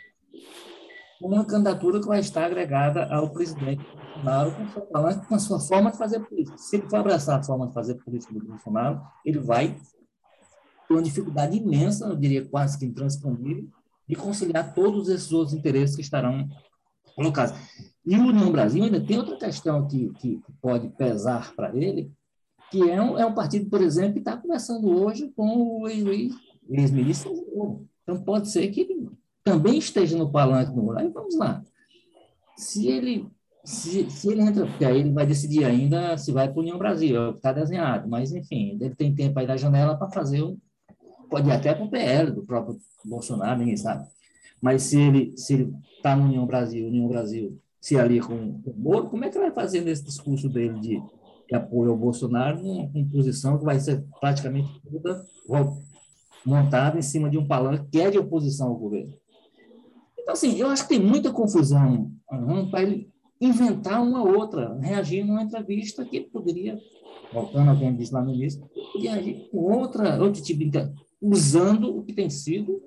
uma 1.19 1.43
candidatura 1.43 1.99
que 1.99 2.07
vai 2.07 2.19
estar 2.19 2.45
agregada 2.45 3.07
ao 3.11 3.31
presidente 3.31 3.83
Bolsonaro 4.13 4.51
com, 4.51 5.27
com 5.27 5.35
a 5.35 5.39
sua 5.39 5.59
forma 5.59 5.91
de 5.91 5.97
fazer 5.97 6.19
política? 6.19 6.55
Se 6.59 6.75
ele 6.75 6.87
for 6.87 6.97
abraçar 6.97 7.39
a 7.39 7.43
forma 7.43 7.67
de 7.67 7.73
fazer 7.73 7.95
política 7.95 8.31
do 8.31 8.45
Bolsonaro, 8.45 9.01
ele 9.25 9.39
vai 9.39 9.75
uma 10.93 11.01
dificuldade 11.01 11.57
imensa, 11.57 12.07
eu 12.07 12.15
diria 12.15 12.45
quase 12.45 12.77
que 12.77 12.85
intransponível, 12.85 13.67
de 14.07 14.15
conciliar 14.15 14.73
todos 14.73 15.09
esses 15.09 15.31
outros 15.31 15.55
interesses 15.55 15.95
que 15.95 16.01
estarão 16.01 16.47
colocados. 17.15 17.55
E 18.05 18.15
o 18.17 18.27
União 18.27 18.51
Brasil 18.51 18.83
ainda 18.83 18.99
tem 18.99 19.17
outra 19.17 19.37
questão 19.37 19.87
que, 19.87 20.09
que 20.19 20.41
pode 20.61 20.89
pesar 20.89 21.53
para 21.55 21.75
ele, 21.75 22.11
que 22.71 22.89
é 22.89 23.01
um, 23.01 23.17
é 23.17 23.25
um 23.25 23.33
partido, 23.33 23.69
por 23.69 23.81
exemplo, 23.81 24.13
que 24.13 24.19
está 24.19 24.35
conversando 24.37 24.89
hoje 24.89 25.31
com 25.35 25.81
o 25.81 25.87
ex-ministro. 25.87 27.33
Então, 28.03 28.21
pode 28.23 28.49
ser 28.49 28.67
que 28.69 28.81
ele 28.81 29.09
também 29.43 29.77
esteja 29.77 30.17
no 30.17 30.31
palanque 30.31 30.73
do 30.73 30.97
Aí 30.97 31.09
vamos 31.09 31.35
lá. 31.35 31.63
Se 32.55 32.87
ele 32.87 33.27
Se, 33.63 34.09
se 34.09 34.31
ele 34.31 34.41
entra, 34.41 34.65
porque 34.65 34.85
aí 34.85 34.99
ele 34.99 35.11
vai 35.11 35.25
decidir 35.27 35.65
ainda 35.65 36.17
se 36.17 36.31
vai 36.31 36.47
para 36.47 36.57
a 36.57 36.61
União 36.61 36.77
Brasil, 36.77 37.15
é 37.15 37.27
o 37.27 37.33
que 37.33 37.39
está 37.39 37.51
desenhado. 37.51 38.07
Mas, 38.07 38.31
enfim, 38.31 38.77
ele 38.81 38.95
tem 38.95 39.13
tempo 39.13 39.37
aí 39.37 39.45
da 39.45 39.57
janela 39.57 39.97
para 39.97 40.09
fazer 40.09 40.41
o. 40.41 40.57
Pode 41.29 41.47
ir 41.47 41.51
até 41.51 41.73
para 41.73 41.85
o 41.85 41.89
PL 41.89 42.31
do 42.31 42.43
próprio 42.43 42.77
Bolsonaro, 43.05 43.59
ninguém 43.59 43.77
sabe. 43.77 44.07
Mas 44.61 44.83
se 44.83 44.99
ele 44.99 45.37
se 45.37 45.53
ele 45.53 45.73
está 45.95 46.15
no 46.15 46.25
União 46.25 46.45
Brasil, 46.45 46.87
União 46.87 47.07
Brasil 47.07 47.59
se 47.79 47.97
ali 47.97 48.19
com, 48.19 48.61
com 48.61 48.71
o 48.71 48.75
Moro, 48.77 49.09
como 49.09 49.23
é 49.23 49.29
que 49.29 49.39
vai 49.39 49.51
fazer 49.51 49.81
nesse 49.81 50.03
discurso 50.03 50.49
dele 50.49 50.79
de, 50.79 51.01
de 51.47 51.55
apoio 51.55 51.91
ao 51.91 51.97
Bolsonaro 51.97 52.59
uma 52.59 52.89
composição 52.89 53.57
que 53.57 53.63
vai 53.63 53.79
ser 53.79 54.03
praticamente 54.19 54.69
toda 54.81 55.25
montada 56.45 56.97
em 56.97 57.01
cima 57.01 57.29
de 57.29 57.37
um 57.37 57.47
palanque 57.47 57.87
que 57.91 58.01
é 58.01 58.11
de 58.11 58.17
oposição 58.17 58.67
ao 58.67 58.75
governo? 58.75 59.13
Então, 60.19 60.33
assim, 60.33 60.57
eu 60.57 60.67
acho 60.67 60.83
que 60.83 60.89
tem 60.89 60.99
muita 60.99 61.31
confusão 61.31 62.11
para 62.69 62.83
ele 62.83 63.09
inventar 63.39 64.03
uma 64.03 64.23
outra, 64.23 64.77
reagir 64.79 65.23
numa 65.23 65.41
entrevista 65.41 66.03
que 66.03 66.17
ele 66.17 66.25
poderia, 66.25 66.77
voltando 67.33 67.71
a 67.71 67.75
gente 67.75 67.97
disse 67.97 68.13
lá 68.13 68.21
no 68.21 68.33
início, 68.33 68.61
poderia 68.91 69.13
agir 69.13 69.49
com 69.49 69.57
outra, 69.57 70.21
outro 70.21 70.43
tipo 70.43 70.59
de 70.59 70.69
usando 71.21 71.97
o 71.97 72.03
que 72.03 72.13
tem 72.13 72.29
sido 72.29 72.81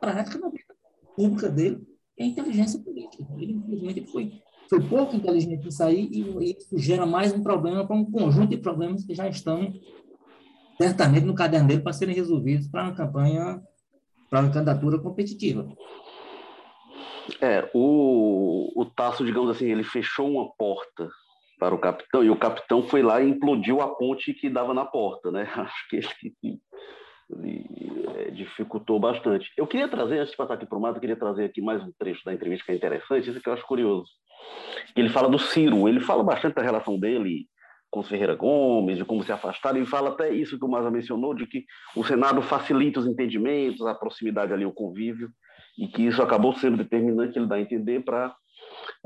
prática 0.00 0.38
na 0.38 0.48
vida 0.48 0.74
pública 1.14 1.48
dele, 1.48 1.80
é 2.18 2.24
a 2.24 2.26
inteligência 2.26 2.80
política. 2.80 3.24
Ele, 3.36 3.52
infelizmente, 3.52 4.06
foi, 4.10 4.32
foi 4.68 4.80
pouco 4.80 5.16
inteligente 5.16 5.66
em 5.66 5.70
sair 5.70 6.08
e 6.10 6.52
isso 6.52 6.78
gera 6.78 7.04
mais 7.04 7.32
um 7.32 7.42
problema 7.42 7.86
para 7.86 7.96
um 7.96 8.10
conjunto 8.10 8.50
de 8.50 8.56
problemas 8.56 9.04
que 9.04 9.14
já 9.14 9.28
estão 9.28 9.72
certamente 10.80 11.26
no 11.26 11.34
caderno 11.34 11.68
dele 11.68 11.82
para 11.82 11.92
serem 11.92 12.14
resolvidos 12.14 12.66
para 12.66 12.84
uma 12.84 12.94
campanha, 12.94 13.60
para 14.30 14.40
uma 14.40 14.50
candidatura 14.50 14.98
competitiva. 14.98 15.68
É, 17.40 17.70
o, 17.74 18.72
o 18.74 18.84
Tasso, 18.86 19.24
digamos 19.24 19.50
assim, 19.50 19.66
ele 19.66 19.84
fechou 19.84 20.30
uma 20.30 20.50
porta 20.56 21.08
para 21.58 21.74
o 21.74 21.78
capitão, 21.78 22.24
e 22.24 22.30
o 22.30 22.38
capitão 22.38 22.82
foi 22.82 23.02
lá 23.02 23.20
e 23.20 23.28
implodiu 23.28 23.82
a 23.82 23.94
ponte 23.94 24.32
que 24.32 24.48
dava 24.48 24.72
na 24.72 24.86
porta, 24.86 25.30
né? 25.30 25.42
Acho 25.54 25.88
que 25.88 25.96
ele, 25.96 26.60
dificultou 28.32 28.98
bastante. 28.98 29.50
Eu 29.56 29.66
queria 29.66 29.88
trazer, 29.88 30.18
antes 30.18 30.30
de 30.30 30.36
passar 30.36 30.54
aqui 30.54 30.66
para 30.66 30.78
o 30.78 30.80
mato, 30.80 30.96
eu 30.96 31.00
queria 31.00 31.16
trazer 31.16 31.44
aqui 31.44 31.60
mais 31.60 31.82
um 31.82 31.92
trecho 31.98 32.24
da 32.24 32.32
entrevista 32.32 32.64
que 32.64 32.72
é 32.72 32.74
interessante, 32.76 33.30
isso 33.30 33.40
que 33.40 33.48
eu 33.48 33.52
acho 33.52 33.66
curioso. 33.66 34.10
Ele 34.96 35.08
fala 35.08 35.28
do 35.28 35.38
Ciro, 35.38 35.88
ele 35.88 36.00
fala 36.00 36.22
bastante 36.22 36.54
da 36.54 36.62
relação 36.62 36.98
dele 36.98 37.46
com 37.90 38.02
Ferreira 38.02 38.36
Gomes, 38.36 38.96
de 38.96 39.04
como 39.04 39.22
se 39.24 39.32
afastaram, 39.32 39.82
e 39.82 39.86
fala 39.86 40.10
até 40.10 40.32
isso 40.32 40.58
que 40.58 40.64
o 40.64 40.68
Maza 40.68 40.90
mencionou, 40.90 41.34
de 41.34 41.46
que 41.46 41.64
o 41.96 42.04
Senado 42.04 42.40
facilita 42.40 43.00
os 43.00 43.06
entendimentos, 43.06 43.84
a 43.84 43.94
proximidade 43.94 44.52
ali, 44.52 44.64
o 44.64 44.72
convívio, 44.72 45.28
e 45.76 45.88
que 45.88 46.06
isso 46.06 46.22
acabou 46.22 46.54
sendo 46.54 46.76
determinante, 46.76 47.36
ele 47.36 47.48
dá 47.48 47.56
a 47.56 47.60
entender, 47.60 48.04
para 48.04 48.32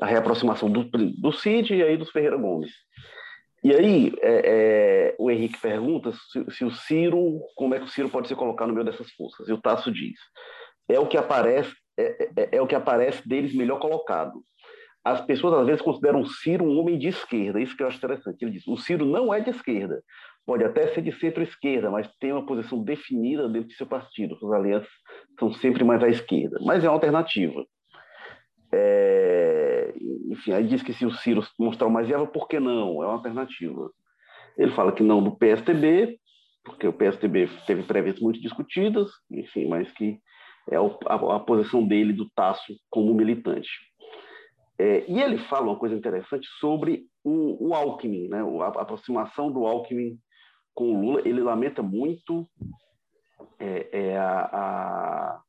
a 0.00 0.06
reaproximação 0.06 0.70
do, 0.70 0.84
do 0.84 1.32
Cid 1.32 1.74
e 1.74 1.82
aí 1.82 1.96
dos 1.96 2.10
Ferreira 2.10 2.36
Gomes. 2.36 2.72
E 3.64 3.74
aí, 3.74 4.12
é, 4.20 4.42
é, 4.44 5.16
o 5.18 5.30
Henrique 5.30 5.58
pergunta 5.58 6.12
se, 6.12 6.44
se, 6.50 6.64
o 6.66 6.70
Ciro, 6.70 7.40
como 7.56 7.74
é 7.74 7.78
que 7.78 7.86
o 7.86 7.88
Ciro 7.88 8.10
pode 8.10 8.28
se 8.28 8.34
colocar 8.34 8.66
no 8.66 8.74
meio 8.74 8.84
dessas 8.84 9.10
forças? 9.12 9.48
E 9.48 9.54
o 9.54 9.60
Tasso 9.60 9.90
diz: 9.90 10.20
é 10.86 11.00
o 11.00 11.06
que 11.06 11.16
aparece, 11.16 11.74
é, 11.98 12.24
é, 12.36 12.56
é 12.56 12.60
o 12.60 12.66
que 12.66 12.74
aparece 12.74 13.26
deles 13.26 13.54
melhor 13.54 13.80
colocado. 13.80 14.44
As 15.02 15.22
pessoas 15.22 15.54
às 15.54 15.66
vezes 15.66 15.80
consideram 15.80 16.20
o 16.20 16.26
Ciro 16.26 16.62
um 16.62 16.78
homem 16.78 16.98
de 16.98 17.08
esquerda, 17.08 17.58
isso 17.58 17.74
que 17.74 17.82
eu 17.82 17.86
acho 17.86 17.96
interessante. 17.96 18.42
Ele 18.42 18.50
diz: 18.50 18.68
o 18.68 18.76
Ciro 18.76 19.06
não 19.06 19.32
é 19.32 19.40
de 19.40 19.48
esquerda, 19.48 20.02
pode 20.44 20.62
até 20.62 20.88
ser 20.88 21.00
de 21.00 21.12
centro-esquerda, 21.18 21.90
mas 21.90 22.06
tem 22.20 22.32
uma 22.32 22.44
posição 22.44 22.84
definida 22.84 23.48
dentro 23.48 23.68
de 23.68 23.76
seu 23.76 23.86
partido. 23.86 24.36
Suas 24.36 24.60
alianças 24.60 24.92
são 25.38 25.50
sempre 25.54 25.84
mais 25.84 26.02
à 26.02 26.08
esquerda, 26.08 26.58
mas 26.60 26.84
é 26.84 26.88
uma 26.88 26.96
alternativa. 26.96 27.64
É, 28.76 29.94
enfim, 30.30 30.52
aí 30.52 30.66
diz 30.66 30.82
que 30.82 30.92
se 30.92 31.06
o 31.06 31.12
Ciro 31.12 31.46
mostrar 31.58 31.88
mais 31.88 32.08
viável, 32.08 32.26
por 32.26 32.48
que 32.48 32.58
não? 32.58 33.02
É 33.02 33.06
uma 33.06 33.14
alternativa. 33.14 33.90
Ele 34.58 34.72
fala 34.72 34.92
que 34.92 35.02
não 35.02 35.22
do 35.22 35.36
PSTB, 35.36 36.18
porque 36.64 36.88
o 36.88 36.92
PSTB 36.92 37.48
teve 37.66 37.82
prévias 37.84 38.18
muito 38.18 38.40
discutidas, 38.40 39.10
enfim, 39.30 39.68
mas 39.68 39.90
que 39.92 40.18
é 40.70 40.76
a, 40.76 41.14
a 41.36 41.40
posição 41.40 41.86
dele 41.86 42.12
do 42.12 42.28
Tasso 42.30 42.74
como 42.90 43.14
militante. 43.14 43.68
É, 44.78 45.04
e 45.08 45.20
ele 45.20 45.38
fala 45.38 45.66
uma 45.66 45.78
coisa 45.78 45.94
interessante 45.94 46.48
sobre 46.58 47.04
o, 47.22 47.68
o 47.68 47.74
Alckmin, 47.74 48.28
né? 48.28 48.40
a, 48.40 48.64
a 48.64 48.82
aproximação 48.82 49.52
do 49.52 49.66
Alckmin 49.66 50.18
com 50.74 50.90
o 50.90 51.00
Lula, 51.00 51.22
ele 51.24 51.40
lamenta 51.40 51.80
muito 51.82 52.48
é, 53.58 53.88
é 53.92 54.18
a, 54.18 54.40
a, 54.40 55.42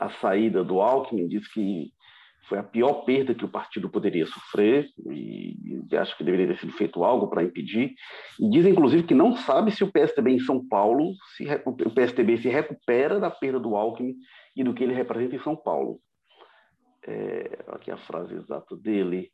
a, 0.00 0.10
saída 0.20 0.64
do 0.64 0.80
Alckmin, 0.80 1.28
diz 1.28 1.46
que 1.52 1.92
foi 2.48 2.58
a 2.58 2.62
pior 2.62 3.04
perda 3.04 3.34
que 3.34 3.44
o 3.44 3.48
partido 3.48 3.88
poderia 3.88 4.26
sofrer 4.26 4.88
e, 5.10 5.56
e 5.90 5.96
acho 5.96 6.16
que 6.16 6.24
deveria 6.24 6.48
ter 6.48 6.58
sido 6.58 6.72
feito 6.72 7.04
algo 7.04 7.28
para 7.28 7.42
impedir. 7.42 7.94
E 8.40 8.50
diz, 8.50 8.66
inclusive, 8.66 9.04
que 9.04 9.14
não 9.14 9.36
sabe 9.36 9.70
se 9.70 9.84
o 9.84 9.90
PSDB 9.90 10.32
em 10.32 10.40
São 10.40 10.66
Paulo, 10.66 11.14
se, 11.36 11.44
o 11.64 11.90
PSDB 11.90 12.38
se 12.38 12.48
recupera 12.48 13.20
da 13.20 13.30
perda 13.30 13.60
do 13.60 13.76
Alckmin 13.76 14.14
e 14.56 14.64
do 14.64 14.74
que 14.74 14.82
ele 14.82 14.94
representa 14.94 15.36
em 15.36 15.42
São 15.42 15.56
Paulo. 15.56 16.00
É, 17.06 17.58
aqui 17.68 17.90
a 17.90 17.96
frase 17.96 18.34
exata 18.34 18.76
dele. 18.76 19.30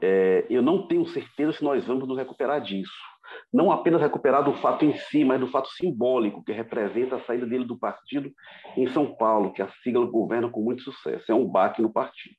É, 0.00 0.46
eu 0.48 0.62
não 0.62 0.86
tenho 0.86 1.04
certeza 1.06 1.52
se 1.52 1.64
nós 1.64 1.84
vamos 1.84 2.06
nos 2.06 2.16
recuperar 2.16 2.60
disso 2.60 3.09
não 3.52 3.72
apenas 3.72 4.00
recuperar 4.00 4.44
do 4.44 4.54
fato 4.54 4.84
em 4.84 4.94
si, 4.94 5.24
mas 5.24 5.40
do 5.40 5.48
fato 5.48 5.68
simbólico, 5.70 6.44
que 6.44 6.52
representa 6.52 7.16
a 7.16 7.20
saída 7.24 7.46
dele 7.46 7.64
do 7.64 7.78
partido 7.78 8.30
em 8.76 8.86
São 8.88 9.14
Paulo, 9.14 9.52
que 9.52 9.62
a 9.62 9.68
sigla 9.82 10.06
governa 10.06 10.48
com 10.48 10.62
muito 10.62 10.82
sucesso. 10.82 11.30
É 11.30 11.34
um 11.34 11.46
baque 11.46 11.82
no 11.82 11.92
partido. 11.92 12.34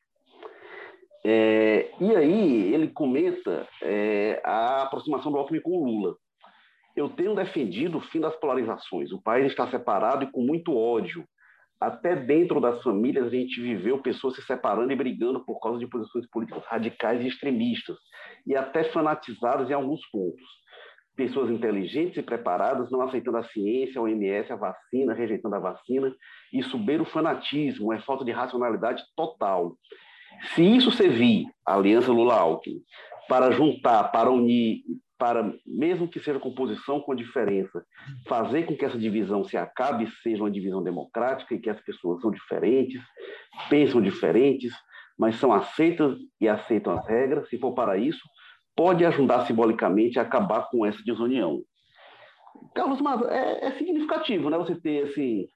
É, 1.23 1.91
e 1.99 2.15
aí 2.15 2.73
ele 2.73 2.87
comenta 2.87 3.67
é, 3.83 4.41
a 4.43 4.83
aproximação 4.83 5.31
do 5.31 5.37
Alckmin 5.37 5.61
com 5.61 5.71
o 5.71 5.85
Lula. 5.85 6.15
Eu 6.95 7.09
tenho 7.09 7.35
defendido 7.35 7.97
o 7.97 8.01
fim 8.01 8.19
das 8.19 8.35
polarizações. 8.37 9.11
O 9.11 9.21
país 9.21 9.47
está 9.47 9.67
separado 9.67 10.23
e 10.23 10.31
com 10.31 10.41
muito 10.41 10.75
ódio. 10.75 11.25
Até 11.79 12.15
dentro 12.15 12.59
das 12.59 12.81
famílias 12.83 13.27
a 13.27 13.29
gente 13.29 13.59
viveu 13.59 14.01
pessoas 14.01 14.35
se 14.35 14.41
separando 14.43 14.91
e 14.91 14.95
brigando 14.95 15.43
por 15.43 15.59
causa 15.59 15.79
de 15.79 15.87
posições 15.87 16.27
políticas 16.29 16.63
radicais 16.65 17.21
e 17.23 17.27
extremistas, 17.27 17.97
e 18.45 18.55
até 18.55 18.83
fanatizadas 18.83 19.69
em 19.69 19.73
alguns 19.73 19.99
pontos 20.11 20.60
pessoas 21.15 21.49
inteligentes 21.49 22.17
e 22.17 22.23
preparadas, 22.23 22.89
não 22.89 23.01
aceitando 23.01 23.37
a 23.37 23.43
ciência, 23.43 23.99
a 23.99 24.03
OMS, 24.03 24.51
a 24.51 24.55
vacina, 24.55 25.13
rejeitando 25.13 25.55
a 25.55 25.59
vacina. 25.59 26.13
Isso 26.53 26.77
beira 26.77 27.03
o 27.03 27.05
fanatismo, 27.05 27.93
é 27.93 27.99
falta 27.99 28.25
de 28.25 28.31
racionalidade 28.31 29.03
total. 29.15 29.75
Se 30.55 30.63
isso 30.63 30.91
servir, 30.91 31.45
a 31.65 31.75
aliança 31.75 32.11
Lula-Alckmin, 32.11 32.81
para 33.27 33.51
juntar, 33.51 34.05
para 34.05 34.31
unir, 34.31 34.81
para, 35.21 35.53
mesmo 35.67 36.07
que 36.07 36.19
seja 36.19 36.39
composição 36.39 36.99
com 36.99 37.13
diferença, 37.13 37.85
fazer 38.27 38.63
com 38.63 38.75
que 38.75 38.83
essa 38.83 38.97
divisão 38.97 39.43
se 39.43 39.55
acabe 39.55 40.09
seja 40.23 40.41
uma 40.41 40.49
divisão 40.49 40.81
democrática 40.81 41.53
e 41.53 41.59
que 41.59 41.69
as 41.69 41.79
pessoas 41.81 42.19
são 42.21 42.31
diferentes, 42.31 42.99
pensam 43.69 44.01
diferentes, 44.01 44.73
mas 45.19 45.35
são 45.35 45.53
aceitas 45.53 46.17
e 46.39 46.49
aceitam 46.49 46.97
as 46.97 47.07
regras, 47.07 47.47
se 47.49 47.59
for 47.59 47.73
para 47.73 47.97
isso, 47.97 48.19
pode 48.75 49.05
ajudar 49.05 49.45
simbolicamente 49.45 50.19
a 50.19 50.23
acabar 50.23 50.69
com 50.69 50.85
essa 50.85 51.01
desunião. 51.03 51.61
Carlos 52.73 53.01
Maza, 53.01 53.25
é, 53.29 53.67
é 53.67 53.71
significativo, 53.77 54.49
né? 54.49 54.57
Você 54.57 54.75
ter 54.75 55.09
assim, 55.09 55.47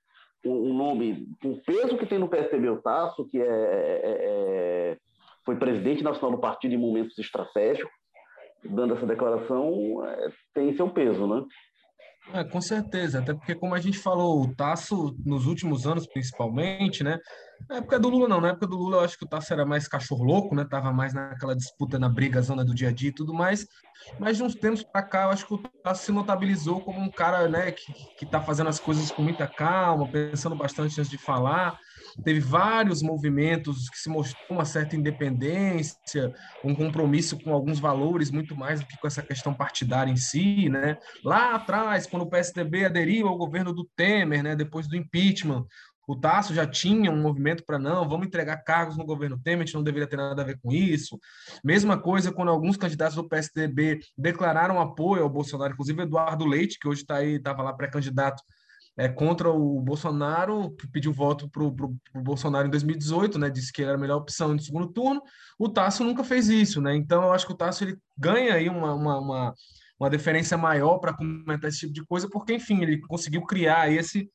um, 0.45 0.72
um 0.72 0.74
nome, 0.74 1.28
um 1.43 1.59
peso 1.59 1.97
que 1.97 2.05
tem 2.05 2.20
no 2.20 2.28
PSDB 2.28 2.70
o 2.70 2.82
Tasso, 2.82 3.28
que 3.28 3.39
é, 3.39 3.45
é, 3.45 4.01
é, 4.03 4.97
foi 5.45 5.55
presidente 5.55 6.03
nacional 6.03 6.32
do 6.32 6.41
partido 6.41 6.74
em 6.74 6.78
momentos 6.78 7.18
estratégicos, 7.18 7.91
dando 8.63 8.95
essa 8.95 9.05
declaração, 9.05 10.05
é, 10.05 10.30
tem 10.53 10.76
seu 10.76 10.89
peso, 10.89 11.28
né? 11.28 11.43
É, 12.34 12.43
com 12.43 12.59
certeza, 12.59 13.19
até 13.19 13.34
porque, 13.34 13.55
como 13.55 13.76
a 13.76 13.80
gente 13.80 13.97
falou, 13.99 14.41
o 14.41 14.53
Tasso, 14.55 15.15
nos 15.23 15.45
últimos 15.45 15.86
anos, 15.86 16.07
principalmente, 16.07 17.03
né? 17.03 17.19
Na 17.69 17.78
época 17.78 17.99
do 17.99 18.09
Lula, 18.09 18.28
não, 18.28 18.41
na 18.41 18.49
época 18.49 18.67
do 18.67 18.76
Lula, 18.76 18.97
eu 18.97 19.01
acho 19.01 19.17
que 19.17 19.26
o 19.26 19.28
Tasso 19.28 19.53
era 19.53 19.65
mais 19.65 19.88
cachorro 19.88 20.23
louco, 20.23 20.55
né? 20.55 20.65
Tava 20.65 20.91
mais 20.91 21.13
naquela 21.13 21.55
disputa 21.55 21.99
na 21.99 22.09
briga, 22.09 22.41
zona 22.41 22.65
do 22.65 22.73
dia 22.73 22.89
a 22.89 22.91
dia 22.91 23.09
e 23.09 23.13
tudo 23.13 23.34
mais. 23.34 23.65
Mas 24.19 24.38
de 24.38 24.43
uns 24.43 24.55
tempos 24.55 24.84
para 24.84 25.03
cá, 25.03 25.23
eu 25.23 25.30
acho 25.30 25.47
que 25.47 25.53
o 25.53 25.57
Tasso 25.84 26.05
se 26.05 26.11
notabilizou 26.11 26.82
como 26.82 26.99
um 26.99 27.11
cara, 27.11 27.47
né, 27.47 27.71
que, 27.71 27.93
que 28.17 28.26
tá 28.26 28.41
fazendo 28.41 28.69
as 28.69 28.80
coisas 28.80 29.09
com 29.11 29.21
muita 29.21 29.47
calma, 29.47 30.09
pensando 30.09 30.55
bastante 30.55 30.99
antes 30.99 31.09
de 31.09 31.17
falar 31.17 31.78
teve 32.24 32.39
vários 32.39 33.01
movimentos 33.01 33.89
que 33.89 33.97
se 33.97 34.09
mostrou 34.09 34.57
uma 34.57 34.66
certa 34.66 34.95
independência, 34.95 36.34
um 36.63 36.74
compromisso 36.74 37.38
com 37.39 37.53
alguns 37.53 37.80
valores 37.80 38.32
muito 38.32 38.55
mais 38.55 38.80
do 38.80 38.88
que 38.88 38.97
com 38.97 39.07
essa 39.07 39.22
questão 39.22 39.53
partidária 39.53 40.11
em 40.11 40.18
si, 40.18 40.70
né? 40.70 40.97
Lá 41.24 41.55
atrás, 41.55 42.07
quando 42.07 42.24
o 42.24 42.30
PSDB 42.30 42.86
aderiu 42.86 43.28
ao 43.28 43.38
governo 43.38 43.74
do 43.74 43.88
Temer, 43.95 44.43
né, 44.43 44.55
depois 44.55 44.88
do 44.88 44.95
impeachment, 44.95 45.66
o 46.07 46.16
Tasso 46.16 46.53
já 46.53 46.68
tinha 46.68 47.11
um 47.11 47.22
movimento 47.22 47.63
para 47.66 47.80
não, 47.80 48.07
vamos 48.07 48.28
entregar 48.28 48.57
cargos 48.57 48.95
no 48.95 49.05
governo 49.05 49.39
Temer, 49.43 49.63
a 49.63 49.66
gente 49.66 49.76
não 49.76 49.84
deveria 49.84 50.07
ter 50.07 50.18
nada 50.18 50.41
a 50.41 50.45
ver 50.45 50.59
com 50.61 50.72
isso. 50.72 51.20
Mesma 51.63 51.97
coisa 51.97 52.32
quando 52.32 52.49
alguns 52.49 52.78
candidatos 52.78 53.16
do 53.16 53.28
PSDB 53.28 53.99
declararam 54.18 54.80
apoio 54.80 55.24
ao 55.24 55.30
Bolsonaro, 55.30 55.74
inclusive 55.74 56.03
Eduardo 56.03 56.45
Leite, 56.45 56.78
que 56.80 56.88
hoje 56.88 57.01
está 57.01 57.16
aí, 57.16 57.36
estava 57.36 57.63
lá 57.63 57.74
pré-candidato 57.74 58.43
é, 58.98 59.10
contra 59.10 59.50
o 59.50 59.82
Bolsonaro, 59.82 60.72
que 60.72 60.88
pediu 60.88 61.12
voto 61.12 61.50
para 61.50 61.64
o 61.64 62.22
Bolsonaro 62.22 62.68
em 62.68 62.72
2018, 62.72 63.38
né? 63.38 63.50
Disse 63.50 63.72
que 63.72 63.84
era 63.84 63.96
a 63.96 63.98
melhor 63.98 64.18
opção 64.18 64.54
no 64.54 64.60
segundo 64.60 64.88
turno. 64.88 65.22
O 65.60 65.68
Tasso 65.68 66.04
nunca 66.04 66.24
fez 66.24 66.48
isso, 66.48 66.82
né? 66.82 66.96
Então 66.96 67.24
eu 67.24 67.34
acho 67.34 67.46
que 67.46 67.54
o 67.54 67.58
Tasso 67.58 67.84
ele 67.84 67.98
ganha 68.18 68.54
aí 68.54 68.70
uma, 68.70 68.93
uma, 68.93 69.20
uma, 69.20 69.54
uma 70.00 70.10
deferência 70.10 70.58
maior 70.58 71.00
para 71.00 71.14
comentar 71.14 71.70
esse 71.70 71.82
tipo 71.82 71.93
de 71.93 72.06
coisa, 72.06 72.30
porque, 72.30 72.54
enfim, 72.54 72.82
ele 72.82 73.00
conseguiu 73.02 73.41
criar 73.41 73.91
esse 73.91 74.30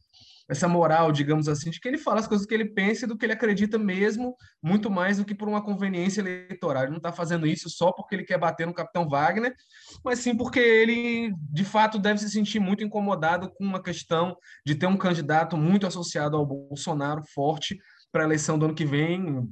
essa 0.51 0.67
moral, 0.67 1.13
digamos 1.13 1.49
assim, 1.49 1.71
de 1.71 1.79
que 1.79 1.87
ele 1.87 1.97
fala 1.97 2.19
as 2.19 2.27
coisas 2.27 2.45
que 2.45 2.53
ele 2.53 2.65
pensa 2.65 3.05
e 3.05 3.09
do 3.09 3.17
que 3.17 3.25
ele 3.25 3.33
acredita 3.33 3.79
mesmo, 3.79 4.35
muito 4.61 4.91
mais 4.91 5.19
do 5.19 5.25
que 5.25 5.33
por 5.33 5.49
uma 5.49 5.63
conveniência 5.63 6.21
eleitoral. 6.21 6.83
Ele 6.83 6.91
não 6.91 6.97
está 6.97 7.13
fazendo 7.13 7.47
isso 7.47 7.71
só 7.71 7.93
porque 7.93 8.17
ele 8.17 8.25
quer 8.25 8.37
bater 8.37 8.67
no 8.67 8.75
Capitão 8.75 9.09
Wagner, 9.09 9.55
mas 10.05 10.19
sim 10.19 10.37
porque 10.37 10.59
ele, 10.59 11.33
de 11.53 11.65
fato, 11.65 12.01
deve 12.01 12.19
se 12.19 12.29
sentir 12.29 12.59
muito 12.59 12.83
incomodado 12.83 13.49
com 13.53 13.65
uma 13.65 13.81
questão 13.81 14.37
de 14.67 14.75
ter 14.75 14.87
um 14.87 14.97
candidato 14.97 15.57
muito 15.57 15.87
associado 15.87 16.37
ao 16.37 16.45
Bolsonaro, 16.45 17.23
forte, 17.33 17.79
para 18.11 18.23
a 18.23 18.27
eleição 18.27 18.59
do 18.59 18.65
ano 18.65 18.75
que 18.75 18.85
vem. 18.85 19.49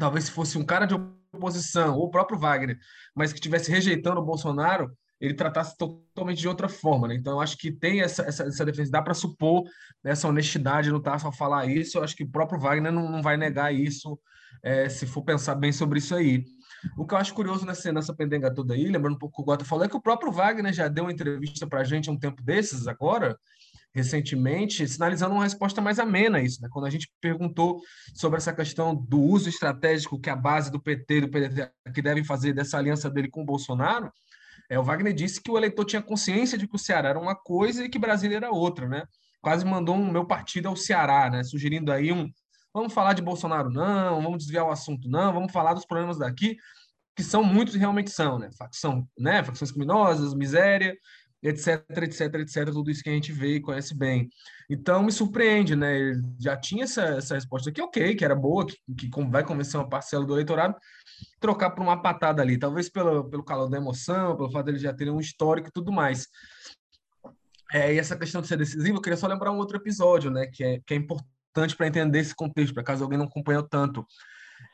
Talvez 0.00 0.24
se 0.24 0.32
fosse 0.32 0.58
um 0.58 0.64
cara 0.64 0.84
de 0.84 0.94
oposição, 1.32 1.96
ou 1.96 2.06
o 2.06 2.10
próprio 2.10 2.40
Wagner, 2.40 2.76
mas 3.14 3.32
que 3.32 3.38
estivesse 3.38 3.70
rejeitando 3.70 4.20
o 4.20 4.24
Bolsonaro, 4.24 4.90
ele 5.20 5.34
tratasse 5.34 5.76
totalmente 5.76 6.38
de 6.38 6.48
outra 6.48 6.68
forma, 6.68 7.08
né? 7.08 7.14
Então, 7.14 7.34
eu 7.34 7.40
acho 7.40 7.56
que 7.56 7.72
tem 7.72 8.00
essa, 8.00 8.22
essa, 8.22 8.44
essa 8.44 8.64
defesa, 8.64 8.90
dá 8.90 9.02
para 9.02 9.14
supor 9.14 9.64
essa 10.04 10.28
honestidade 10.28 10.90
no 10.90 11.00
Tasso 11.00 11.26
ao 11.26 11.32
falar 11.32 11.66
isso, 11.66 11.98
eu 11.98 12.04
acho 12.04 12.14
que 12.14 12.24
o 12.24 12.30
próprio 12.30 12.60
Wagner 12.60 12.92
não, 12.92 13.10
não 13.10 13.22
vai 13.22 13.36
negar 13.36 13.74
isso, 13.74 14.18
é, 14.62 14.88
se 14.88 15.06
for 15.06 15.22
pensar 15.22 15.54
bem 15.54 15.72
sobre 15.72 15.98
isso 15.98 16.14
aí. 16.14 16.44
O 16.96 17.04
que 17.04 17.14
eu 17.14 17.18
acho 17.18 17.34
curioso 17.34 17.66
nessa, 17.66 17.92
nessa 17.92 18.14
pendenga 18.14 18.52
toda 18.52 18.74
aí, 18.74 18.84
lembrando 18.84 19.14
um 19.14 19.18
pouco 19.18 19.34
o 19.34 19.44
que 19.44 19.50
o 19.50 19.52
Gota 19.52 19.64
falou, 19.64 19.84
é 19.84 19.88
que 19.88 19.96
o 19.96 20.00
próprio 20.00 20.30
Wagner 20.30 20.72
já 20.72 20.86
deu 20.86 21.04
uma 21.04 21.12
entrevista 21.12 21.66
para 21.66 21.80
a 21.80 21.84
gente 21.84 22.08
há 22.08 22.12
um 22.12 22.18
tempo 22.18 22.40
desses, 22.42 22.86
agora, 22.86 23.36
recentemente, 23.92 24.86
sinalizando 24.86 25.34
uma 25.34 25.42
resposta 25.42 25.80
mais 25.80 25.98
amena 25.98 26.38
a 26.38 26.42
isso. 26.42 26.62
Né? 26.62 26.68
Quando 26.70 26.86
a 26.86 26.90
gente 26.90 27.10
perguntou 27.20 27.80
sobre 28.14 28.36
essa 28.36 28.52
questão 28.52 28.94
do 28.94 29.20
uso 29.20 29.48
estratégico 29.48 30.20
que 30.20 30.30
a 30.30 30.36
base 30.36 30.70
do 30.70 30.80
PT 30.80 31.14
e 31.16 31.20
do 31.22 31.28
PDT 31.28 31.70
que 31.92 32.02
devem 32.02 32.22
fazer 32.22 32.52
dessa 32.52 32.78
aliança 32.78 33.10
dele 33.10 33.28
com 33.28 33.42
o 33.42 33.46
Bolsonaro, 33.46 34.12
é, 34.68 34.78
o 34.78 34.82
Wagner 34.82 35.14
disse 35.14 35.40
que 35.40 35.50
o 35.50 35.56
eleitor 35.56 35.84
tinha 35.84 36.02
consciência 36.02 36.58
de 36.58 36.68
que 36.68 36.76
o 36.76 36.78
Ceará 36.78 37.10
era 37.10 37.18
uma 37.18 37.34
coisa 37.34 37.84
e 37.84 37.88
que 37.88 37.98
Brasília 37.98 38.36
era 38.36 38.50
outra, 38.50 38.86
né? 38.86 39.04
Quase 39.40 39.64
mandou 39.64 39.94
um 39.94 40.10
meu 40.10 40.26
partido 40.26 40.68
ao 40.68 40.76
Ceará, 40.76 41.30
né? 41.30 41.42
Sugerindo 41.42 41.92
aí 41.92 42.12
um 42.12 42.28
vamos 42.72 42.92
falar 42.92 43.12
de 43.12 43.22
Bolsonaro, 43.22 43.70
não, 43.70 44.22
vamos 44.22 44.38
desviar 44.38 44.64
o 44.64 44.70
assunto, 44.70 45.08
não, 45.08 45.32
vamos 45.32 45.52
falar 45.52 45.74
dos 45.74 45.86
problemas 45.86 46.18
daqui, 46.18 46.56
que 47.16 47.24
são 47.24 47.42
muitos 47.42 47.74
e 47.74 47.78
realmente 47.78 48.10
são, 48.10 48.38
né? 48.38 48.50
Facção, 48.56 49.08
né? 49.18 49.42
Facções 49.42 49.72
criminosas, 49.72 50.34
miséria, 50.34 50.96
etc, 51.42 51.84
etc, 52.02 52.34
etc, 52.34 52.64
tudo 52.66 52.90
isso 52.90 53.02
que 53.02 53.10
a 53.10 53.12
gente 53.12 53.32
vê 53.32 53.56
e 53.56 53.60
conhece 53.60 53.96
bem. 53.96 54.28
Então 54.70 55.02
me 55.02 55.10
surpreende, 55.10 55.74
né? 55.74 55.98
Ele 55.98 56.22
já 56.38 56.56
tinha 56.56 56.84
essa, 56.84 57.02
essa 57.02 57.34
resposta 57.34 57.72
que 57.72 57.82
ok, 57.82 58.14
que 58.14 58.24
era 58.24 58.34
boa, 58.34 58.66
que, 58.66 58.76
que 58.96 59.24
vai 59.28 59.44
convencer 59.44 59.80
uma 59.80 59.88
parcela 59.88 60.24
do 60.24 60.34
eleitorado, 60.34 60.76
trocar 61.40 61.70
por 61.70 61.82
uma 61.82 62.00
patada 62.00 62.42
ali, 62.42 62.58
talvez 62.58 62.88
pelo, 62.88 63.24
pelo 63.24 63.44
calor 63.44 63.68
da 63.68 63.76
emoção, 63.76 64.36
pelo 64.36 64.50
fato 64.50 64.66
dele 64.66 64.78
já 64.78 64.92
ter 64.92 65.10
um 65.10 65.20
histórico 65.20 65.68
e 65.68 65.72
tudo 65.72 65.92
mais. 65.92 66.28
É, 67.72 67.94
e 67.94 67.98
essa 67.98 68.16
questão 68.16 68.40
de 68.40 68.48
ser 68.48 68.56
decisivo, 68.56 68.96
eu 68.96 69.02
queria 69.02 69.16
só 69.16 69.26
lembrar 69.26 69.52
um 69.52 69.58
outro 69.58 69.76
episódio, 69.76 70.30
né, 70.30 70.46
que 70.46 70.64
é, 70.64 70.80
que 70.86 70.94
é 70.94 70.96
importante 70.96 71.76
para 71.76 71.86
entender 71.86 72.18
esse 72.18 72.34
contexto, 72.34 72.72
para 72.72 72.82
caso 72.82 73.04
alguém 73.04 73.18
não 73.18 73.26
acompanhou 73.26 73.62
tanto. 73.62 74.06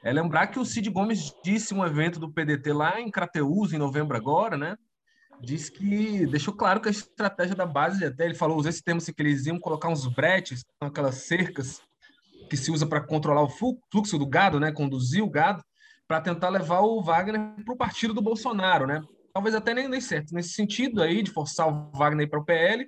É 0.03 0.13
lembrar 0.13 0.47
que 0.47 0.59
o 0.59 0.65
Cid 0.65 0.89
Gomes 0.91 1.33
disse 1.45 1.75
um 1.75 1.85
evento 1.85 2.21
do 2.21 2.33
PDT 2.33 2.73
lá 2.73 3.01
em 3.01 3.11
Crateús, 3.11 3.73
em 3.73 3.79
novembro 3.79 4.17
agora, 4.17 4.57
né, 4.57 4.77
disse 5.41 5.73
que 5.73 6.27
deixou 6.27 6.55
claro 6.55 6.81
que 6.81 6.89
a 6.89 6.93
estratégia 6.93 7.55
da 7.55 7.67
base, 7.67 8.05
até 8.05 8.25
ele 8.25 8.35
falou, 8.35 8.59
usou 8.59 8.71
esse 8.71 8.83
termo, 8.83 8.99
assim, 8.99 9.13
que 9.13 9.23
eles 9.23 9.45
iam 9.47 9.59
colocar 9.59 9.89
uns 9.89 10.07
bretes, 10.07 10.65
aquelas 10.81 11.17
cercas 11.17 11.81
que 12.49 12.57
se 12.57 12.71
usa 12.71 12.87
para 12.87 13.01
controlar 13.01 13.43
o 13.43 13.49
fluxo 13.49 14.19
do 14.19 14.27
gado, 14.27 14.61
né, 14.61 14.71
conduzir 14.71 15.23
o 15.23 15.31
gado, 15.31 15.65
para 16.07 16.21
tentar 16.21 16.49
levar 16.49 16.81
o 16.81 17.03
Wagner 17.03 17.55
para 17.65 17.75
o 17.75 17.77
partido 17.77 18.15
do 18.15 18.23
Bolsonaro, 18.23 18.87
né? 18.87 19.03
Talvez 19.33 19.55
até 19.55 19.75
nem 19.75 19.91
dê 19.91 20.01
certo 20.01 20.35
nesse 20.35 20.51
sentido 20.51 21.03
aí 21.03 21.23
de 21.23 21.31
forçar 21.31 21.69
o 21.69 21.91
Wagner 21.97 22.29
para 22.29 22.39
o 22.39 22.45
PL, 22.45 22.87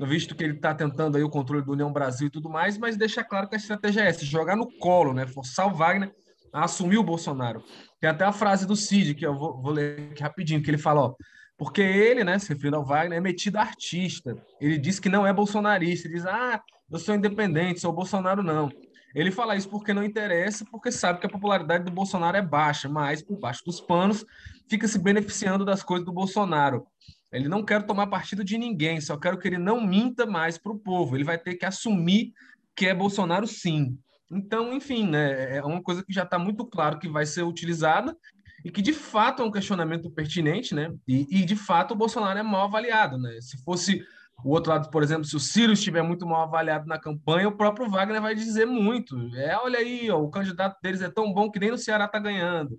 visto 0.00 0.34
que 0.34 0.42
ele 0.42 0.54
está 0.54 0.74
tentando 0.74 1.16
aí 1.16 1.22
o 1.22 1.28
controle 1.28 1.64
do 1.64 1.72
União 1.72 1.92
Brasil 1.92 2.28
e 2.28 2.30
tudo 2.30 2.48
mais, 2.48 2.78
mas 2.78 2.96
deixa 2.96 3.22
claro 3.22 3.48
que 3.48 3.54
a 3.54 3.58
estratégia 3.58 4.02
é 4.02 4.08
essa, 4.08 4.24
jogar 4.24 4.56
no 4.56 4.70
colo, 4.78 5.12
né? 5.12 5.26
Forçar 5.26 5.66
o 5.66 5.74
Wagner 5.74 6.12
a 6.52 6.64
assumir 6.64 6.98
o 6.98 7.02
Bolsonaro. 7.02 7.62
Tem 8.00 8.10
até 8.10 8.24
a 8.24 8.32
frase 8.32 8.66
do 8.66 8.76
Cid, 8.76 9.14
que 9.14 9.26
eu 9.26 9.34
vou, 9.34 9.60
vou 9.60 9.72
ler 9.72 10.10
aqui 10.12 10.22
rapidinho, 10.22 10.62
que 10.62 10.70
ele 10.70 10.78
fala, 10.78 11.00
ó, 11.00 11.14
porque 11.56 11.80
ele, 11.80 12.24
né, 12.24 12.38
se 12.38 12.48
referindo 12.48 12.76
ao 12.76 12.84
Wagner, 12.84 13.18
é 13.18 13.20
metido 13.20 13.56
artista. 13.56 14.36
Ele 14.60 14.76
diz 14.78 14.98
que 14.98 15.08
não 15.08 15.26
é 15.26 15.32
bolsonarista, 15.32 16.08
ele 16.08 16.16
diz, 16.16 16.26
ah, 16.26 16.60
eu 16.90 16.98
sou 16.98 17.14
independente, 17.14 17.80
sou 17.80 17.92
Bolsonaro 17.92 18.42
não. 18.42 18.68
Ele 19.14 19.30
fala 19.30 19.56
isso 19.56 19.68
porque 19.68 19.92
não 19.92 20.02
interessa, 20.02 20.64
porque 20.70 20.90
sabe 20.90 21.20
que 21.20 21.26
a 21.26 21.30
popularidade 21.30 21.84
do 21.84 21.90
Bolsonaro 21.90 22.36
é 22.36 22.42
baixa, 22.42 22.88
mas 22.88 23.22
por 23.22 23.38
baixo 23.38 23.64
dos 23.64 23.80
panos 23.80 24.24
fica 24.68 24.88
se 24.88 24.98
beneficiando 24.98 25.64
das 25.64 25.82
coisas 25.82 26.06
do 26.06 26.12
Bolsonaro. 26.12 26.86
Ele 27.30 27.48
não 27.48 27.64
quer 27.64 27.84
tomar 27.84 28.06
partido 28.08 28.44
de 28.44 28.58
ninguém, 28.58 29.00
só 29.00 29.16
quero 29.16 29.38
que 29.38 29.48
ele 29.48 29.58
não 29.58 29.80
minta 29.80 30.26
mais 30.26 30.58
para 30.58 30.72
o 30.72 30.78
povo. 30.78 31.16
Ele 31.16 31.24
vai 31.24 31.38
ter 31.38 31.54
que 31.54 31.64
assumir 31.64 32.32
que 32.74 32.86
é 32.86 32.94
Bolsonaro 32.94 33.46
sim. 33.46 33.98
Então, 34.30 34.72
enfim, 34.72 35.06
né, 35.06 35.56
é 35.56 35.62
uma 35.62 35.82
coisa 35.82 36.02
que 36.02 36.12
já 36.12 36.22
está 36.22 36.38
muito 36.38 36.64
claro 36.64 36.98
que 36.98 37.08
vai 37.08 37.26
ser 37.26 37.42
utilizada 37.42 38.16
e 38.64 38.70
que 38.70 38.80
de 38.80 38.92
fato 38.92 39.42
é 39.42 39.44
um 39.44 39.50
questionamento 39.50 40.10
pertinente, 40.10 40.74
né? 40.74 40.92
E, 41.06 41.26
e 41.40 41.44
de 41.44 41.56
fato 41.56 41.92
o 41.92 41.96
Bolsonaro 41.96 42.38
é 42.38 42.42
mal 42.42 42.64
avaliado, 42.64 43.18
né? 43.18 43.40
Se 43.40 43.62
fosse 43.62 44.02
o 44.44 44.50
outro 44.50 44.72
lado, 44.72 44.90
por 44.90 45.02
exemplo, 45.02 45.24
se 45.24 45.36
o 45.36 45.40
Ciro 45.40 45.72
estiver 45.72 46.02
muito 46.02 46.26
mal 46.26 46.42
avaliado 46.42 46.86
na 46.86 46.98
campanha, 46.98 47.48
o 47.48 47.56
próprio 47.56 47.88
Wagner 47.88 48.20
vai 48.20 48.34
dizer 48.34 48.66
muito. 48.66 49.16
É, 49.36 49.56
olha 49.56 49.78
aí, 49.78 50.10
ó, 50.10 50.20
o 50.20 50.30
candidato 50.30 50.78
deles 50.82 51.02
é 51.02 51.08
tão 51.08 51.32
bom 51.32 51.50
que 51.50 51.60
nem 51.60 51.70
no 51.70 51.78
Ceará 51.78 52.06
está 52.06 52.18
ganhando. 52.18 52.78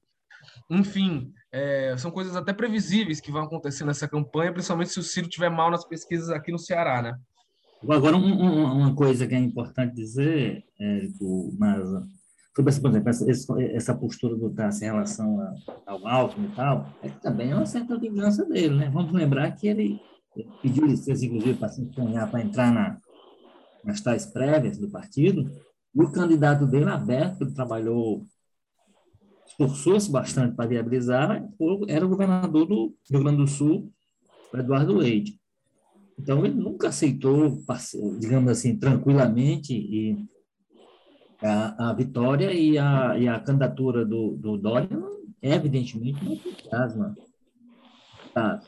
Enfim, 0.70 1.32
é, 1.52 1.96
são 1.98 2.12
coisas 2.12 2.36
até 2.36 2.52
previsíveis 2.52 3.22
que 3.22 3.32
vão 3.32 3.44
acontecer 3.44 3.86
nessa 3.86 4.08
campanha, 4.08 4.52
principalmente 4.52 4.92
se 4.92 5.00
o 5.00 5.04
Ciro 5.04 5.28
estiver 5.28 5.50
mal 5.50 5.72
nas 5.72 5.86
pesquisas 5.86 6.30
aqui 6.30 6.52
no 6.52 6.60
Ceará, 6.60 7.02
né? 7.02 7.16
Agora, 7.90 8.16
um, 8.16 8.26
um, 8.26 8.64
uma 8.78 8.96
coisa 8.96 9.28
que 9.28 9.36
é 9.36 9.40
importante 9.40 9.94
dizer, 9.94 10.64
Érico, 10.80 11.54
mas 11.60 11.82
sobre 12.56 12.70
essa, 12.70 12.82
por 12.82 12.90
exemplo, 12.90 13.10
essa, 13.10 13.62
essa 13.62 13.96
postura 13.96 14.36
do 14.36 14.50
Tassi 14.52 14.86
em 14.86 14.88
relação 14.88 15.58
ao 15.86 16.08
Alckmin 16.08 16.48
e 16.48 16.56
tal, 16.56 16.88
é 17.02 17.10
que 17.10 17.22
também 17.22 17.52
é 17.52 17.56
uma 17.56 17.66
certa 17.66 17.98
vingança 17.98 18.46
dele, 18.46 18.76
né? 18.76 18.90
Vamos 18.94 19.12
lembrar 19.12 19.52
que 19.52 19.68
ele 19.68 20.00
pediu 20.62 20.86
licença, 20.86 21.26
inclusive, 21.26 21.58
para 21.58 21.70
se 21.70 21.82
empenhar 21.82 22.30
para 22.30 22.42
entrar 22.42 22.72
na, 22.74 22.98
nas 23.84 24.02
tais 24.02 24.26
prévias 24.26 24.78
do 24.78 24.90
partido, 24.90 25.52
e 25.96 26.02
o 26.02 26.12
candidato 26.12 26.66
dele, 26.66 26.90
aberto, 26.90 27.42
ele 27.42 27.52
trabalhou, 27.52 28.26
esforçou-se 29.46 30.12
bastante 30.12 30.56
para 30.56 30.70
viabilizar, 30.70 31.48
era 31.88 32.06
o 32.06 32.10
governador 32.10 32.66
do 32.66 32.96
Rio 33.10 33.24
Grande 33.24 33.38
do 33.38 33.48
Sul, 33.48 33.92
Eduardo 34.54 34.96
Leite. 34.96 35.40
Então, 36.18 36.46
ele 36.46 36.56
nunca 36.56 36.90
aceitou, 36.90 37.64
digamos 38.20 38.52
assim, 38.52 38.78
tranquilamente 38.78 39.74
e 39.74 40.28
a, 41.42 41.90
a 41.90 41.94
vitória 41.94 42.54
e 42.54 42.78
a, 42.78 43.18
e 43.18 43.28
a 43.28 43.40
candidatura 43.40 44.06
do, 44.06 44.36
do 44.38 44.58
Dória, 44.58 44.90
evidentemente, 45.42 46.24
não 46.24 46.34
entusiasma. 46.34 47.16
Tá? 48.34 48.62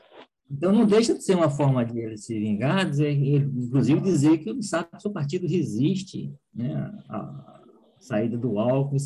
Então, 0.49 0.71
não 0.71 0.85
deixa 0.85 1.13
de 1.13 1.23
ser 1.23 1.35
uma 1.35 1.49
forma 1.49 1.83
de 1.83 1.99
ele 1.99 2.17
se 2.17 2.37
vingar, 2.37 2.89
dizer, 2.89 3.11
inclusive 3.11 3.99
dizer 4.01 4.37
que 4.37 4.51
o 4.51 4.61
seu 4.61 5.11
partido 5.11 5.47
resiste 5.47 6.33
né, 6.53 6.93
à 7.09 7.61
saída 7.99 8.37
do 8.37 8.59
Alckmin. 8.59 8.99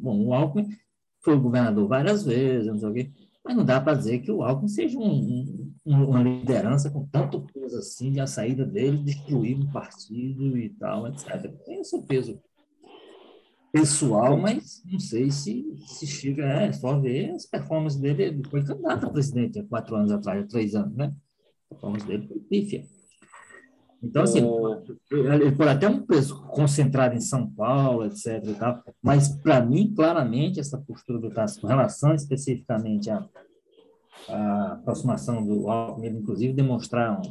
Bom, 0.00 0.26
o 0.26 0.34
Alckmin 0.34 0.68
foi 1.20 1.38
governador 1.38 1.86
várias 1.86 2.24
vezes, 2.24 2.68
não 2.68 2.78
sei 2.78 2.88
o 2.88 2.94
quê, 2.94 3.10
mas 3.44 3.56
não 3.56 3.64
dá 3.64 3.80
para 3.80 3.96
dizer 3.96 4.20
que 4.20 4.32
o 4.32 4.42
Alckmin 4.42 4.68
seja 4.68 4.98
um, 4.98 5.72
um, 5.84 6.04
uma 6.04 6.22
liderança 6.22 6.90
com 6.90 7.06
tanto 7.06 7.46
peso 7.52 7.76
assim, 7.76 8.10
de 8.10 8.20
a 8.20 8.26
saída 8.26 8.64
dele 8.64 8.98
destruir 8.98 9.60
o 9.60 9.70
partido 9.70 10.56
e 10.56 10.70
tal, 10.70 11.06
etc. 11.08 11.52
Tem 11.64 11.80
o 11.80 11.84
seu 11.84 12.02
peso 12.02 12.40
pessoal, 13.72 14.36
mas 14.36 14.82
não 14.90 14.98
sei 14.98 15.30
se, 15.30 15.64
se 15.86 16.06
chega, 16.06 16.44
é 16.44 16.72
só 16.72 16.98
ver 16.98 17.30
as 17.30 17.46
performances 17.46 17.98
dele, 17.98 18.22
ele 18.24 18.42
foi 18.48 18.64
candidato 18.64 19.06
a 19.06 19.10
presidente 19.10 19.58
há 19.58 19.64
quatro 19.64 19.96
anos 19.96 20.12
atrás, 20.12 20.44
há 20.44 20.46
três 20.46 20.74
anos, 20.74 20.94
né? 20.96 21.12
A 21.70 21.74
performance 21.74 22.06
dele 22.06 22.26
foi 22.26 22.38
pífia. 22.40 22.84
Então, 24.02 24.22
assim, 24.22 24.40
ele 25.10 25.52
pode 25.52 25.70
até 25.70 25.88
um 25.88 26.02
peso 26.02 26.42
concentrado 26.48 27.14
em 27.14 27.20
São 27.20 27.48
Paulo, 27.50 28.04
etc. 28.04 28.42
E 28.44 28.54
tal, 28.54 28.82
mas, 29.02 29.28
para 29.28 29.60
mim, 29.64 29.92
claramente, 29.94 30.60
essa 30.60 30.78
postura 30.78 31.18
do 31.18 31.30
Tasso, 31.30 31.60
com 31.60 31.66
relação 31.66 32.14
especificamente 32.14 33.10
à, 33.10 33.26
à 34.28 34.72
aproximação 34.74 35.44
do 35.44 35.68
Alckmin, 35.68 36.18
inclusive, 36.18 36.52
demonstrar 36.52 37.18
um, 37.18 37.22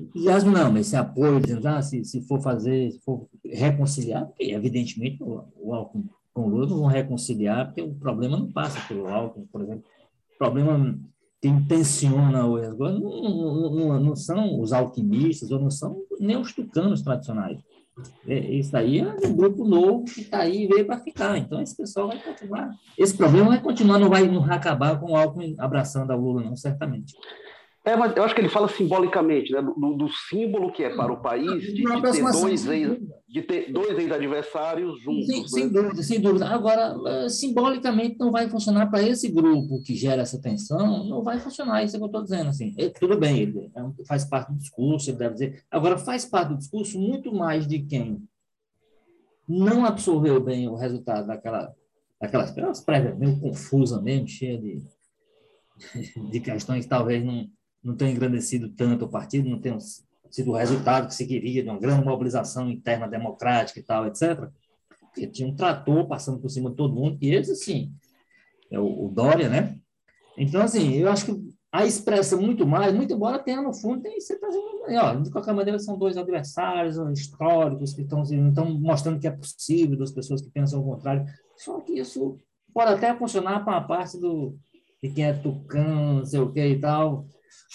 entusiasmo 0.00 0.50
não, 0.50 0.72
mas 0.72 0.86
esse 0.86 0.96
apoio, 0.96 1.40
ah, 1.64 1.82
se, 1.82 2.04
se 2.04 2.20
for 2.22 2.40
fazer, 2.40 2.92
se 2.92 3.00
for 3.00 3.28
reconciliar, 3.44 4.26
porque 4.26 4.44
evidentemente 4.44 5.22
o, 5.22 5.44
o 5.56 5.74
Alckmin 5.74 6.08
com 6.32 6.42
o 6.42 6.48
Lula 6.48 6.66
não 6.66 6.80
vão 6.80 6.86
reconciliar, 6.86 7.66
porque 7.66 7.80
o 7.82 7.94
problema 7.94 8.36
não 8.36 8.52
passa 8.52 8.78
pelo 8.86 9.08
Alckmin, 9.08 9.46
por 9.46 9.62
exemplo. 9.62 9.84
O 10.34 10.38
problema 10.38 10.98
quem 11.40 11.52
intenciona 11.52 12.46
o 12.46 12.56
agora 12.56 12.92
não, 12.92 13.70
não, 13.70 14.00
não, 14.00 14.16
são 14.16 14.60
os 14.60 14.72
alquimistas 14.72 15.50
ou 15.50 15.60
não 15.60 15.70
são 15.70 16.02
nem 16.18 16.36
os 16.36 16.52
tucanos 16.52 17.02
tradicionais. 17.02 17.58
É, 18.26 18.38
isso 18.38 18.76
aí 18.76 18.98
é 18.98 19.26
um 19.26 19.34
grupo 19.34 19.64
novo 19.64 20.04
que 20.04 20.20
está 20.20 20.40
aí 20.40 20.64
e 20.64 20.66
veio 20.66 20.86
para 20.86 20.98
ficar. 20.98 21.38
Então, 21.38 21.62
esse 21.62 21.74
pessoal 21.74 22.08
vai 22.08 22.22
continuar. 22.22 22.70
Esse 22.98 23.16
problema 23.16 23.48
vai 23.48 23.62
continuar, 23.62 23.98
não 23.98 24.10
vai, 24.10 24.28
não 24.28 24.46
vai 24.46 24.56
acabar 24.56 25.00
com 25.00 25.12
o 25.12 25.16
Alckmin 25.16 25.54
abraçando 25.58 26.10
a 26.10 26.16
Lula, 26.16 26.42
não, 26.42 26.56
certamente. 26.56 27.14
É, 27.86 27.94
mas 27.94 28.16
eu 28.16 28.24
acho 28.24 28.34
que 28.34 28.40
ele 28.40 28.48
fala 28.48 28.68
simbolicamente, 28.68 29.52
né, 29.52 29.62
do, 29.62 29.94
do 29.94 30.08
símbolo 30.08 30.72
que 30.72 30.82
é 30.82 30.96
para 30.96 31.12
o 31.12 31.22
país 31.22 31.62
de, 31.62 31.72
de 31.72 31.84
ter 31.84 32.20
dois, 32.32 32.66
ex, 32.66 33.00
de 33.28 33.42
ter 33.42 33.72
dois 33.72 33.96
ex-adversários 33.96 35.00
juntos. 35.00 35.26
Sim, 35.26 35.42
né? 35.42 35.48
Sem 35.48 35.68
dúvida, 35.68 36.02
sem 36.02 36.20
dúvida. 36.20 36.48
Agora, 36.48 36.96
eh, 37.06 37.28
simbolicamente 37.28 38.16
não 38.18 38.32
vai 38.32 38.50
funcionar 38.50 38.90
para 38.90 39.04
esse 39.04 39.28
grupo 39.28 39.80
que 39.84 39.94
gera 39.94 40.22
essa 40.22 40.40
tensão, 40.42 41.04
não 41.04 41.22
vai 41.22 41.38
funcionar, 41.38 41.84
isso 41.84 41.94
é 41.94 41.98
o 41.98 42.00
que 42.00 42.04
eu 42.04 42.06
estou 42.06 42.22
dizendo. 42.24 42.48
Assim. 42.48 42.74
Ele, 42.76 42.90
tudo 42.90 43.16
bem, 43.16 43.38
ele 43.38 43.70
é 43.76 44.04
faz 44.04 44.24
parte 44.24 44.50
do 44.50 44.58
discurso, 44.58 45.08
ele 45.08 45.18
deve 45.18 45.34
dizer. 45.34 45.62
Agora, 45.70 45.96
faz 45.96 46.24
parte 46.24 46.48
do 46.48 46.58
discurso 46.58 46.98
muito 46.98 47.32
mais 47.32 47.68
de 47.68 47.78
quem 47.78 48.20
não 49.48 49.84
absorveu 49.84 50.40
bem 50.40 50.66
o 50.66 50.74
resultado 50.74 51.28
daquela, 51.28 51.72
daquelas 52.20 52.80
prévias 52.80 53.16
meio 53.16 53.38
confusa 53.38 54.02
mesmo, 54.02 54.26
cheia 54.26 54.58
de, 54.58 54.82
de 56.32 56.40
questões 56.40 56.82
que 56.82 56.90
talvez 56.90 57.24
não 57.24 57.48
não 57.86 57.94
tenha 57.94 58.10
engrandecido 58.10 58.68
tanto 58.70 59.04
o 59.04 59.08
partido, 59.08 59.48
não 59.48 59.60
tenha 59.60 59.78
sido 60.28 60.50
o 60.50 60.56
resultado 60.56 61.06
que 61.06 61.14
se 61.14 61.24
queria 61.24 61.62
de 61.62 61.68
uma 61.68 61.78
grande 61.78 62.04
mobilização 62.04 62.68
interna 62.68 63.06
democrática 63.06 63.78
e 63.78 63.82
tal, 63.82 64.06
etc. 64.06 64.48
Porque 65.00 65.26
tinha 65.28 65.48
um 65.48 65.54
trator 65.54 66.06
passando 66.08 66.40
por 66.40 66.50
cima 66.50 66.70
de 66.70 66.76
todo 66.76 66.94
mundo, 66.94 67.16
e 67.20 67.32
esse, 67.32 67.52
assim, 67.52 67.92
é 68.70 68.78
o, 68.78 69.06
o 69.06 69.08
Dória, 69.08 69.48
né? 69.48 69.78
Então, 70.36 70.60
assim, 70.60 70.94
eu 70.94 71.08
acho 71.08 71.26
que 71.26 71.56
a 71.70 71.86
expressa 71.86 72.36
muito 72.36 72.66
mais, 72.66 72.92
muito 72.92 73.14
embora 73.14 73.38
tenha 73.38 73.62
no 73.62 73.72
fundo, 73.72 74.02
tem, 74.02 74.18
tá 74.18 74.48
ó, 75.02 75.14
de 75.14 75.30
qualquer 75.30 75.54
maneira 75.54 75.78
são 75.78 75.96
dois 75.96 76.16
adversários 76.16 76.96
históricos 77.16 77.94
que 77.94 78.02
estão, 78.02 78.22
estão 78.22 78.70
mostrando 78.80 79.20
que 79.20 79.28
é 79.28 79.30
possível, 79.30 79.96
das 79.96 80.10
pessoas 80.10 80.42
que 80.42 80.50
pensam 80.50 80.80
o 80.80 80.84
contrário, 80.84 81.24
só 81.56 81.80
que 81.80 81.92
isso 81.92 82.38
pode 82.74 82.92
até 82.92 83.14
funcionar 83.14 83.64
para 83.64 83.76
a 83.76 83.80
parte 83.82 84.18
do 84.18 84.58
de 85.02 85.10
quem 85.10 85.24
é 85.24 85.32
tucano, 85.32 86.14
não 86.14 86.24
sei 86.24 86.40
o 86.40 86.50
que 86.50 86.66
e 86.66 86.80
tal, 86.80 87.26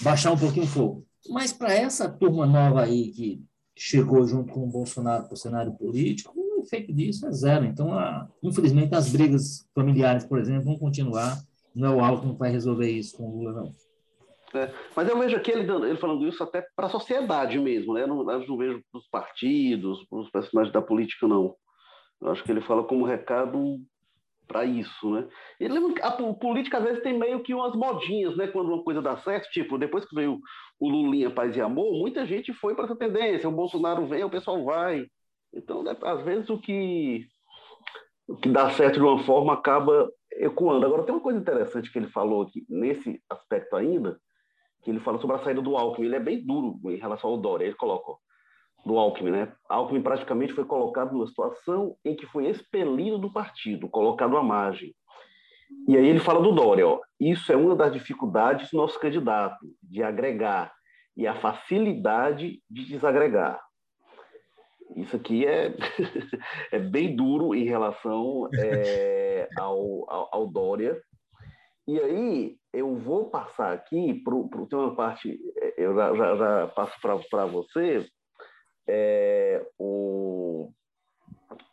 baixar 0.01 0.31
um 0.31 0.37
pouquinho 0.37 0.65
o 0.65 0.69
fogo. 0.69 1.05
Mas 1.29 1.53
para 1.53 1.73
essa 1.73 2.09
turma 2.09 2.45
nova 2.45 2.83
aí 2.83 3.11
que 3.11 3.43
chegou 3.77 4.25
junto 4.27 4.53
com 4.53 4.63
o 4.63 4.71
Bolsonaro 4.71 5.25
para 5.25 5.33
o 5.33 5.37
cenário 5.37 5.73
político, 5.73 6.33
o 6.35 6.63
efeito 6.63 6.93
disso 6.93 7.25
é 7.25 7.31
zero. 7.31 7.65
Então, 7.65 7.93
a, 7.93 8.27
infelizmente, 8.43 8.95
as 8.95 9.11
brigas 9.11 9.67
familiares, 9.73 10.25
por 10.25 10.39
exemplo, 10.39 10.65
vão 10.65 10.77
continuar. 10.77 11.37
Não 11.73 11.91
é 11.91 11.95
o 11.95 12.03
Alckmin 12.03 12.33
que 12.33 12.39
vai 12.39 12.51
resolver 12.51 12.89
isso 12.89 13.17
com 13.17 13.23
o 13.23 13.37
Lula, 13.37 13.53
não. 13.53 13.71
É, 14.53 14.73
mas 14.95 15.07
eu 15.07 15.17
vejo 15.17 15.37
aqui 15.37 15.51
ele, 15.51 15.71
ele 15.71 15.97
falando 15.97 16.27
isso 16.27 16.43
até 16.43 16.65
para 16.75 16.87
a 16.87 16.89
sociedade 16.89 17.57
mesmo, 17.57 17.93
né? 17.93 18.03
Eu 18.03 18.07
não, 18.07 18.29
eu 18.29 18.47
não 18.47 18.57
vejo 18.57 18.83
para 18.91 18.99
os 18.99 19.07
partidos, 19.07 20.03
para 20.09 20.19
os 20.19 20.29
personagens 20.29 20.73
da 20.73 20.81
política, 20.81 21.27
não. 21.27 21.55
Eu 22.21 22.31
acho 22.31 22.43
que 22.43 22.51
ele 22.51 22.61
fala 22.61 22.83
como 22.83 23.05
recado 23.05 23.79
para 24.51 24.65
isso, 24.65 25.09
né? 25.09 25.27
E 25.61 25.65
a 26.01 26.11
política 26.11 26.79
às 26.79 26.83
vezes 26.83 27.01
tem 27.01 27.17
meio 27.17 27.41
que 27.41 27.53
umas 27.53 27.73
modinhas, 27.73 28.35
né? 28.35 28.47
Quando 28.47 28.73
uma 28.73 28.83
coisa 28.83 29.01
dá 29.01 29.15
certo, 29.15 29.49
tipo, 29.49 29.77
depois 29.77 30.03
que 30.03 30.13
veio 30.13 30.39
o 30.77 30.89
Lulinha 30.89 31.31
Paz 31.31 31.55
e 31.55 31.61
Amor, 31.61 31.97
muita 31.97 32.25
gente 32.25 32.51
foi 32.53 32.75
para 32.75 32.83
essa 32.83 32.95
tendência. 32.95 33.47
O 33.47 33.53
Bolsonaro 33.53 34.05
vem, 34.05 34.25
o 34.25 34.29
pessoal 34.29 34.63
vai. 34.65 35.05
Então, 35.53 35.83
né, 35.83 35.95
às 36.03 36.21
vezes 36.25 36.49
o 36.49 36.59
que 36.59 37.25
o 38.27 38.35
que 38.35 38.49
dá 38.49 38.69
certo 38.71 38.95
de 38.95 39.05
uma 39.05 39.23
forma 39.23 39.53
acaba 39.53 40.09
ecoando. 40.33 40.85
Agora 40.85 41.03
tem 41.03 41.15
uma 41.15 41.21
coisa 41.21 41.39
interessante 41.39 41.91
que 41.91 41.97
ele 41.97 42.07
falou 42.07 42.43
aqui 42.43 42.65
nesse 42.69 43.21
aspecto 43.29 43.75
ainda, 43.75 44.19
que 44.83 44.89
ele 44.89 44.99
fala 44.99 45.19
sobre 45.19 45.37
a 45.37 45.39
saída 45.39 45.61
do 45.61 45.77
Alckmin. 45.77 46.07
Ele 46.07 46.15
é 46.15 46.19
bem 46.19 46.45
duro 46.45 46.79
em 46.91 46.97
relação 46.97 47.29
ao 47.29 47.37
Dória. 47.37 47.65
Ele 47.65 47.75
coloca, 47.75 48.11
ó, 48.11 48.17
do 48.85 48.97
Alckmin, 48.97 49.31
né? 49.31 49.53
Alckmin 49.69 50.01
praticamente 50.01 50.53
foi 50.53 50.65
colocado 50.65 51.13
numa 51.13 51.27
situação 51.27 51.95
em 52.03 52.15
que 52.15 52.25
foi 52.25 52.47
expelido 52.47 53.17
do 53.17 53.31
partido, 53.31 53.89
colocado 53.89 54.37
à 54.37 54.43
margem. 54.43 54.93
E 55.87 55.95
aí 55.95 56.07
ele 56.07 56.19
fala 56.19 56.41
do 56.41 56.51
Dória, 56.51 56.87
ó, 56.87 56.99
isso 57.19 57.51
é 57.51 57.55
uma 57.55 57.75
das 57.75 57.93
dificuldades 57.93 58.69
do 58.71 58.77
nosso 58.77 58.99
candidato, 58.99 59.65
de 59.81 60.03
agregar, 60.03 60.73
e 61.15 61.27
a 61.27 61.35
facilidade 61.35 62.61
de 62.69 62.85
desagregar. 62.85 63.61
Isso 64.95 65.15
aqui 65.15 65.45
é, 65.45 65.73
é 66.71 66.79
bem 66.79 67.15
duro 67.15 67.55
em 67.55 67.63
relação 67.63 68.49
é, 68.53 69.47
ao, 69.57 70.09
ao, 70.09 70.29
ao, 70.31 70.47
Dória. 70.47 71.01
E 71.87 71.99
aí 71.99 72.55
eu 72.73 72.95
vou 72.95 73.29
passar 73.29 73.73
aqui 73.73 74.21
para 74.23 74.35
uma 74.35 74.95
parte, 74.95 75.39
é, 75.57 75.73
eu 75.77 75.95
já, 75.95 76.13
já, 76.13 76.35
já 76.35 76.67
passo 76.67 76.99
para 77.01 77.45
você, 77.45 78.05
é, 78.87 79.65
o, 79.77 80.71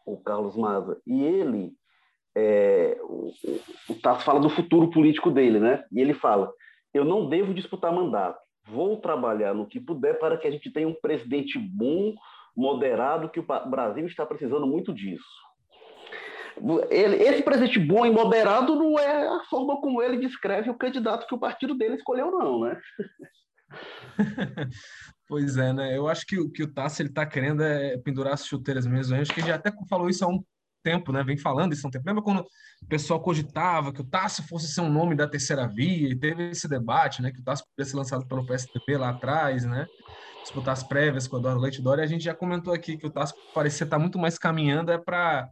o 0.07 0.17
Carlos 0.19 0.57
Maza, 0.57 1.01
e 1.07 1.23
ele, 1.23 1.73
é, 2.35 2.99
o, 3.03 3.33
o 3.89 3.95
Tasso 3.97 4.25
fala 4.25 4.41
do 4.41 4.51
futuro 4.51 4.91
político 4.91 5.31
dele, 5.31 5.59
né? 5.59 5.85
E 5.93 6.01
ele 6.01 6.15
fala: 6.15 6.53
eu 6.93 7.05
não 7.05 7.29
devo 7.29 7.55
disputar 7.55 7.93
mandato, 7.93 8.41
vou 8.67 9.01
trabalhar 9.01 9.55
no 9.55 9.67
que 9.67 9.81
puder 9.81 10.19
para 10.19 10.37
que 10.37 10.47
a 10.47 10.51
gente 10.51 10.71
tenha 10.71 10.89
um 10.89 10.95
presidente 10.95 11.59
bom, 11.59 12.15
moderado, 12.57 13.29
que 13.29 13.41
o 13.41 13.47
Brasil 13.69 14.07
está 14.07 14.27
precisando 14.27 14.67
muito 14.67 14.93
disso. 14.93 15.25
Ele, 16.91 17.17
esse 17.17 17.43
presidente 17.43 17.79
bom 17.79 18.05
e 18.05 18.11
moderado 18.11 18.75
não 18.75 18.99
é 18.99 19.29
a 19.29 19.45
forma 19.49 19.81
como 19.81 20.03
ele 20.03 20.17
descreve 20.17 20.69
o 20.69 20.77
candidato 20.77 21.27
que 21.27 21.35
o 21.35 21.39
partido 21.39 21.75
dele 21.77 21.95
escolheu, 21.95 22.33
não, 22.33 22.61
né? 22.61 22.81
pois 25.29 25.57
é, 25.57 25.73
né? 25.73 25.97
Eu 25.97 26.09
acho 26.09 26.27
que, 26.27 26.49
que 26.49 26.63
o 26.63 26.73
Tassi 26.73 27.03
ele 27.03 27.11
tá 27.11 27.27
querendo 27.27 27.63
é 27.63 27.99
pendurar 27.99 28.33
as 28.33 28.47
chuteiras 28.47 28.87
mesmo. 28.87 29.15
Eu 29.15 29.23
acho 29.23 29.33
que 29.33 29.41
ele 29.41 29.49
já 29.49 29.57
até 29.57 29.71
falou 29.89 30.09
isso 30.09 30.25
há 30.25 30.29
um 30.29 30.43
tempo, 30.83 31.13
né? 31.13 31.23
Vem 31.23 31.37
falando 31.37 31.73
isso 31.75 31.87
há 31.87 31.89
um 31.89 31.91
tempo. 31.91 32.07
Lembra 32.07 32.23
quando 32.23 32.41
o 32.41 32.87
pessoal 32.89 33.21
cogitava 33.21 33.93
que 33.93 34.01
o 34.01 34.05
Tassi 34.05 34.43
fosse 34.49 34.69
ser 34.69 34.81
um 34.81 34.91
nome 34.91 35.15
da 35.15 35.29
terceira 35.29 35.69
via 35.69 36.09
e 36.09 36.19
teve 36.19 36.51
esse 36.51 36.67
debate, 36.67 37.21
né? 37.21 37.31
Que 37.31 37.41
o 37.41 37.45
Tassi 37.45 37.63
poderia 37.65 37.91
ser 37.91 37.97
lançado 37.97 38.27
pelo 38.27 38.47
PSDB 38.47 38.97
lá 38.97 39.11
atrás, 39.11 39.65
né? 39.65 39.87
Disputar 40.43 40.73
as 40.73 40.83
prévias 40.83 41.29
com 41.29 41.37
o 41.37 41.39
Eduardo 41.41 41.61
Leite 41.61 41.83
Dória. 41.83 42.03
A 42.03 42.07
gente 42.07 42.25
já 42.25 42.35
comentou 42.35 42.73
aqui 42.73 42.97
que 42.97 43.07
o 43.07 43.11
Tassi 43.11 43.35
parecia 43.55 43.85
estar 43.85 43.97
tá 43.97 44.01
muito 44.01 44.19
mais 44.19 44.39
caminhando 44.39 44.91
é 44.91 44.99
para 44.99 45.49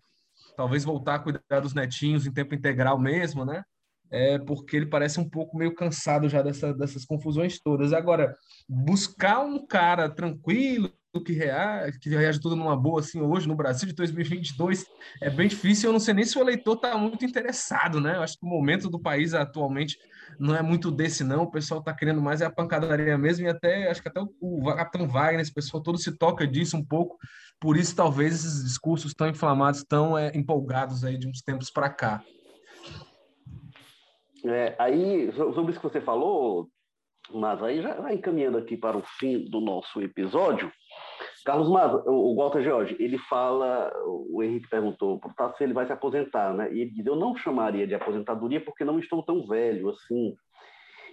talvez 0.56 0.84
voltar 0.84 1.16
a 1.16 1.18
cuidar 1.18 1.60
dos 1.60 1.74
netinhos 1.74 2.26
em 2.26 2.32
tempo 2.32 2.54
integral 2.54 2.98
mesmo, 2.98 3.44
né? 3.44 3.62
É 4.10 4.38
porque 4.38 4.76
ele 4.76 4.86
parece 4.86 5.20
um 5.20 5.28
pouco 5.28 5.56
meio 5.56 5.74
cansado 5.74 6.28
já 6.28 6.42
dessa, 6.42 6.72
dessas 6.72 7.04
confusões 7.04 7.60
todas. 7.60 7.92
Agora, 7.92 8.36
buscar 8.68 9.40
um 9.40 9.66
cara 9.66 10.08
tranquilo, 10.08 10.92
que 11.24 11.32
reage, 11.32 11.98
que 11.98 12.08
reage 12.10 12.40
tudo 12.40 12.56
numa 12.56 12.76
boa, 12.76 13.00
assim, 13.00 13.20
hoje 13.20 13.48
no 13.48 13.54
Brasil 13.54 13.88
de 13.88 13.94
2022, 13.94 14.84
é 15.22 15.30
bem 15.30 15.48
difícil. 15.48 15.88
Eu 15.88 15.92
não 15.92 16.00
sei 16.00 16.14
nem 16.14 16.24
se 16.24 16.38
o 16.38 16.42
eleitor 16.42 16.74
está 16.74 16.96
muito 16.96 17.24
interessado, 17.24 18.00
né? 18.00 18.16
Eu 18.16 18.22
acho 18.22 18.38
que 18.38 18.44
o 18.44 18.48
momento 18.48 18.88
do 18.90 19.00
país 19.00 19.34
atualmente 19.34 19.96
não 20.38 20.54
é 20.54 20.62
muito 20.62 20.90
desse, 20.90 21.24
não. 21.24 21.44
O 21.44 21.50
pessoal 21.50 21.80
está 21.80 21.94
querendo 21.94 22.20
mais 22.20 22.40
é 22.40 22.44
a 22.44 22.50
pancadaria 22.50 23.16
mesmo, 23.16 23.46
e 23.46 23.48
até 23.48 23.90
acho 23.90 24.02
que 24.02 24.08
até 24.08 24.20
o, 24.20 24.28
o 24.40 24.74
Capitão 24.74 25.08
Wagner, 25.08 25.40
esse 25.40 25.52
pessoal 25.52 25.82
todo 25.82 25.98
se 25.98 26.16
toca 26.16 26.46
disso 26.46 26.76
um 26.76 26.84
pouco. 26.84 27.16
Por 27.60 27.76
isso, 27.76 27.96
talvez 27.96 28.34
esses 28.34 28.64
discursos 28.64 29.14
tão 29.14 29.28
inflamados, 29.28 29.82
tão 29.84 30.16
é, 30.16 30.30
empolgados 30.36 31.04
aí 31.04 31.16
de 31.16 31.26
uns 31.26 31.40
tempos 31.40 31.70
para 31.70 31.88
cá. 31.88 32.22
É, 34.48 34.76
aí, 34.78 35.32
sobre 35.32 35.72
isso 35.72 35.80
que 35.80 35.88
você 35.88 36.00
falou, 36.00 36.68
mas 37.32 37.62
aí 37.62 37.82
já 37.82 38.12
encaminhando 38.12 38.58
aqui 38.58 38.76
para 38.76 38.96
o 38.96 39.02
fim 39.18 39.48
do 39.50 39.60
nosso 39.60 40.00
episódio. 40.00 40.70
Carlos 41.44 41.68
Maza, 41.68 42.02
o 42.06 42.34
Walter 42.36 42.62
George, 42.62 42.96
ele 42.98 43.18
fala, 43.18 43.92
o 44.04 44.42
Henrique 44.42 44.68
perguntou 44.68 45.18
para 45.18 45.48
o 45.48 45.56
se 45.56 45.64
ele 45.64 45.72
vai 45.72 45.86
se 45.86 45.92
aposentar, 45.92 46.52
né? 46.52 46.72
E 46.72 46.80
ele 46.80 46.90
diz, 46.90 47.06
eu 47.06 47.16
não 47.16 47.36
chamaria 47.36 47.86
de 47.86 47.94
aposentadoria 47.94 48.60
porque 48.60 48.84
não 48.84 48.98
estou 48.98 49.22
tão 49.22 49.46
velho 49.46 49.90
assim. 49.90 50.34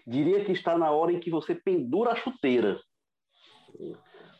Diria 0.06 0.44
que 0.44 0.52
está 0.52 0.78
na 0.78 0.92
hora 0.92 1.12
em 1.12 1.20
que 1.20 1.30
você 1.30 1.56
pendura 1.56 2.12
a 2.12 2.16
chuteira. 2.16 2.80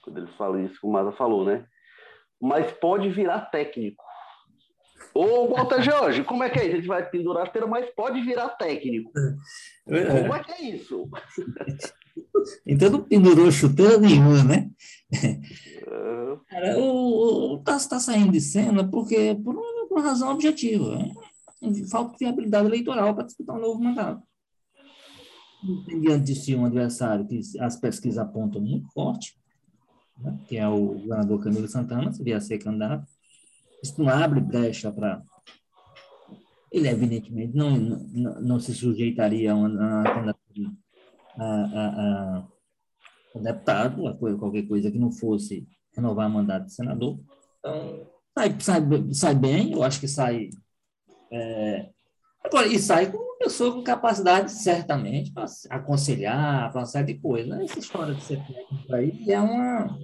Quando 0.04 0.18
ele 0.18 0.28
fala 0.34 0.62
isso, 0.62 0.80
o 0.84 0.92
Maza 0.92 1.12
falou, 1.12 1.46
né? 1.46 1.66
Mas 2.42 2.72
pode 2.74 3.10
virar 3.10 3.42
técnico. 3.52 4.03
Ô, 5.14 5.48
Walter 5.48 5.82
Jorge, 5.84 6.24
como 6.24 6.44
é 6.44 6.50
que 6.50 6.60
é 6.60 6.66
isso? 6.66 6.74
A 6.74 6.78
gente 6.78 6.88
vai 6.88 7.08
pendurar 7.08 7.44
a 7.44 7.46
esteira, 7.46 7.68
mas 7.68 7.90
pode 7.92 8.20
virar 8.22 8.50
técnico. 8.50 9.12
É. 9.88 10.22
Como 10.22 10.34
é 10.34 10.44
que 10.44 10.52
é 10.52 10.62
isso? 10.62 11.10
Então 12.68 12.90
não 12.90 13.04
pendurou 13.04 13.50
chuteira 13.52 13.98
nenhuma, 13.98 14.44
né? 14.44 14.70
É. 15.14 15.40
Cara, 16.50 16.78
o, 16.78 17.54
o 17.54 17.58
Tasso 17.60 17.86
está 17.86 18.00
saindo 18.00 18.32
de 18.32 18.42
cena 18.42 18.88
porque 18.88 19.34
por 19.44 19.56
uma, 19.90 20.02
razão 20.02 20.32
objetiva. 20.32 20.98
Né? 20.98 21.14
Falta 21.90 22.18
de 22.18 22.26
habilidade 22.26 22.68
eleitoral 22.68 23.16
para 23.16 23.26
disputar 23.26 23.56
um 23.56 23.62
novo 23.62 23.82
mandato. 23.82 24.22
Tem 25.86 26.02
diante 26.02 26.26
de 26.26 26.36
si 26.36 26.56
um 26.56 26.66
adversário 26.66 27.26
que 27.26 27.40
as 27.60 27.78
pesquisas 27.78 28.18
apontam 28.18 28.62
muito 28.62 28.92
forte, 28.92 29.38
né? 30.18 30.38
que 30.46 30.58
é 30.58 30.68
o 30.68 30.96
governador 30.96 31.42
Camilo 31.42 31.68
Santana, 31.68 32.12
seria 32.12 32.42
ser 32.42 32.58
candidato 32.58 33.08
isso 33.84 34.02
não 34.02 34.10
abre 34.10 34.40
brecha 34.40 34.92
para. 34.92 35.22
Ele, 36.72 36.88
evidentemente, 36.88 37.56
não, 37.56 37.78
não, 37.78 38.42
não 38.42 38.60
se 38.60 38.74
sujeitaria 38.74 39.52
a 39.52 39.56
uma, 39.56 40.04
candidatura 40.04 40.72
a, 41.38 41.46
a, 41.46 42.38
a, 42.38 42.48
o 43.36 43.40
deputado, 43.40 44.18
qualquer 44.40 44.68
coisa 44.68 44.90
que 44.90 44.98
não 44.98 45.12
fosse 45.12 45.68
renovar 45.96 46.30
mandato 46.30 46.66
de 46.66 46.74
senador. 46.74 47.20
Então, 47.60 48.08
sai, 48.38 48.56
sai, 48.60 48.82
sai 49.12 49.36
bem, 49.36 49.74
eu 49.74 49.84
acho 49.84 50.00
que 50.00 50.08
sai. 50.08 50.50
É, 51.32 51.90
agora, 52.44 52.68
e 52.68 52.80
sai 52.80 53.12
com 53.12 53.18
uma 53.18 53.38
pessoa 53.38 53.74
com 53.74 53.84
capacidade, 53.84 54.52
certamente, 54.52 55.32
para 55.32 55.46
aconselhar, 55.70 56.72
para 56.72 56.82
uma 56.82 56.86
série 56.86 57.14
de 57.14 57.20
coisas. 57.20 57.60
Essa 57.60 57.80
história 57.80 58.16
de 58.16 58.24
ser 58.24 58.40
técnico 58.46 58.96
aí 58.96 59.32
é 59.32 59.40
uma. 59.40 59.98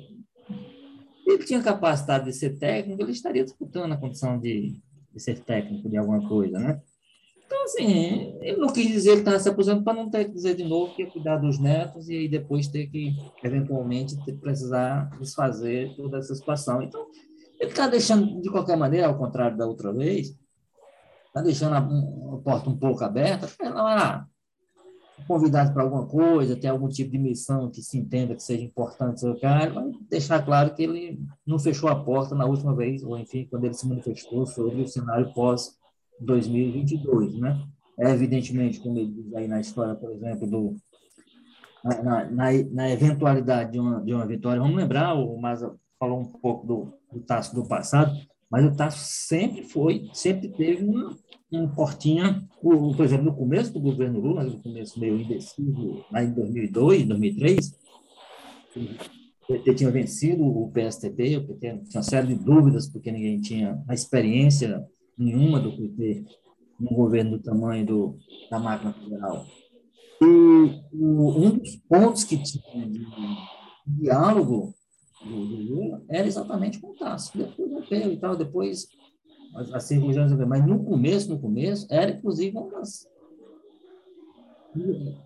Ele 1.30 1.46
tinha 1.46 1.62
capacidade 1.62 2.26
de 2.26 2.34
ser 2.34 2.58
técnico, 2.58 3.02
ele 3.02 3.12
estaria 3.12 3.44
disputando 3.44 3.92
a 3.92 3.98
condição 3.98 4.40
de, 4.40 4.82
de 5.14 5.20
ser 5.20 5.40
técnico 5.40 5.88
de 5.88 5.98
alguma 5.98 6.28
coisa, 6.28 6.58
né? 6.58 6.82
Então, 7.46 7.64
assim, 7.64 8.38
ele 8.42 8.58
não 8.58 8.72
quis 8.72 8.88
dizer 8.88 9.14
que 9.14 9.20
estava 9.20 9.40
se 9.40 9.50
aposentando 9.50 9.84
para 9.84 9.94
não 9.94 10.10
ter 10.10 10.26
que 10.26 10.34
dizer 10.34 10.56
de 10.56 10.64
novo 10.64 10.94
que 10.96 11.04
ia 11.04 11.10
cuidar 11.10 11.38
dos 11.38 11.60
netos 11.60 12.08
e 12.08 12.16
aí 12.16 12.28
depois 12.28 12.68
ter 12.68 12.88
que, 12.88 13.16
eventualmente, 13.44 14.24
ter, 14.24 14.34
precisar 14.34 15.10
desfazer 15.20 15.96
toda 15.96 16.20
essa 16.20 16.34
situação. 16.36 16.82
Então, 16.82 17.08
ele 17.60 17.72
está 17.72 17.88
deixando, 17.88 18.42
de 18.42 18.50
qualquer 18.50 18.78
maneira, 18.78 19.08
ao 19.08 19.18
contrário 19.18 19.58
da 19.58 19.68
outra 19.68 19.92
vez, 19.92 20.36
está 21.28 21.42
deixando 21.42 21.74
a, 21.74 21.80
a, 21.80 22.38
porta 22.44 22.70
um 22.70 22.78
pouco 22.78 23.04
aberta 23.04 23.48
para 23.58 23.70
lá 23.70 24.28
convidado 25.28 25.74
para 25.74 25.84
alguma 25.84 26.06
coisa, 26.06 26.56
ter 26.56 26.68
algum 26.68 26.88
tipo 26.88 27.12
de 27.12 27.18
missão 27.18 27.70
que 27.70 27.82
se 27.82 27.98
entenda 27.98 28.36
que 28.36 28.44
seja 28.44 28.64
importante, 28.64 29.20
seu 29.20 29.40
cara, 29.40 29.74
mas 29.74 29.96
deixar 30.10 30.44
claro 30.44 30.74
que 30.74 30.84
ele 30.84 31.20
não 31.46 31.60
fechou 31.60 31.90
a 31.90 32.04
porta 32.04 32.36
na 32.36 32.46
última 32.46 32.76
vez, 32.76 33.04
ou 33.04 33.18
enfim, 33.18 33.48
quando 33.50 33.66
ele 33.66 33.74
se 33.74 33.88
manifestou 33.88 34.46
sobre 34.46 34.82
o 34.82 34.88
cenário 34.88 35.34
pós 35.34 35.78
2022, 36.20 37.40
né? 37.40 37.62
É 37.98 38.12
evidentemente, 38.12 38.80
como 38.80 38.98
ele 38.98 39.12
diz 39.12 39.34
aí 39.34 39.48
na 39.48 39.60
história, 39.60 39.96
por 39.96 40.12
exemplo, 40.12 40.48
do 40.48 40.76
na, 41.84 42.26
na, 42.26 42.52
na 42.72 42.90
eventualidade 42.90 43.72
de 43.72 43.80
uma, 43.80 44.02
de 44.02 44.14
uma 44.14 44.26
vitória, 44.26 44.62
vamos 44.62 44.76
lembrar, 44.76 45.14
o 45.14 45.40
Maza 45.40 45.76
falou 45.98 46.20
um 46.20 46.26
pouco 46.26 46.68
do, 46.68 46.94
do 47.12 47.22
Tasso 47.22 47.56
do 47.56 47.66
passado, 47.66 48.14
mas 48.50 48.66
o 48.66 48.76
Tasso 48.76 49.00
sempre 49.28 49.64
foi, 49.64 50.10
sempre 50.14 50.50
teve 50.50 50.84
uma, 50.84 51.16
uma 51.52 51.68
portinha, 51.76 52.44
por, 52.62 52.96
por 52.96 53.06
exemplo, 53.06 53.26
no 53.26 53.36
começo 53.36 53.72
do 53.72 53.80
governo 53.80 54.20
Lula, 54.20 54.44
no 54.44 54.62
começo 54.62 55.00
meio 55.00 55.20
indeciso, 55.20 56.04
lá 56.12 56.24
em 56.24 56.34
2002, 56.34 57.04
2003, 57.06 57.80
o 58.76 59.48
PT 59.48 59.74
tinha 59.76 59.92
vencido 59.92 60.44
o 60.44 60.72
PSTB, 60.72 61.38
o 61.38 61.48
PT 61.48 61.60
tinha 61.60 61.82
uma 61.96 62.04
série 62.04 62.28
de 62.28 62.36
dúvidas, 62.36 62.88
porque 62.88 63.12
ninguém 63.12 63.40
tinha 63.40 63.84
a 63.88 63.94
experiência 63.94 64.84
nenhuma 65.18 65.60
do 65.60 65.76
PT 65.76 66.26
no 66.80 66.90
governo 66.92 67.32
do 67.32 67.44
tamanho 67.44 67.86
do, 67.86 68.18
da 68.50 68.58
máquina 68.58 68.94
federal. 68.94 69.46
E 70.22 70.26
o, 70.94 71.46
um 71.46 71.58
dos 71.58 71.76
pontos 71.88 72.24
que 72.24 72.42
tinha 72.42 72.88
de 72.88 73.06
diálogo 73.86 74.74
do, 75.24 75.46
do 75.46 75.56
Lula 75.56 76.04
era 76.10 76.28
exatamente 76.28 76.80
com 76.80 76.92
o 76.92 76.96
Tasso. 76.96 77.38
Depois 77.38 77.72
rompeu 77.72 78.12
e 78.12 78.18
tal, 78.18 78.36
depois 78.36 78.88
as, 79.56 79.74
as 79.74 79.84
circunstâncias, 79.84 80.40
mas 80.48 80.66
no 80.66 80.84
começo, 80.84 81.30
no 81.30 81.40
começo, 81.40 81.88
era 81.90 82.12
inclusive 82.12 82.58
uma 82.58 82.70
das, 82.72 83.08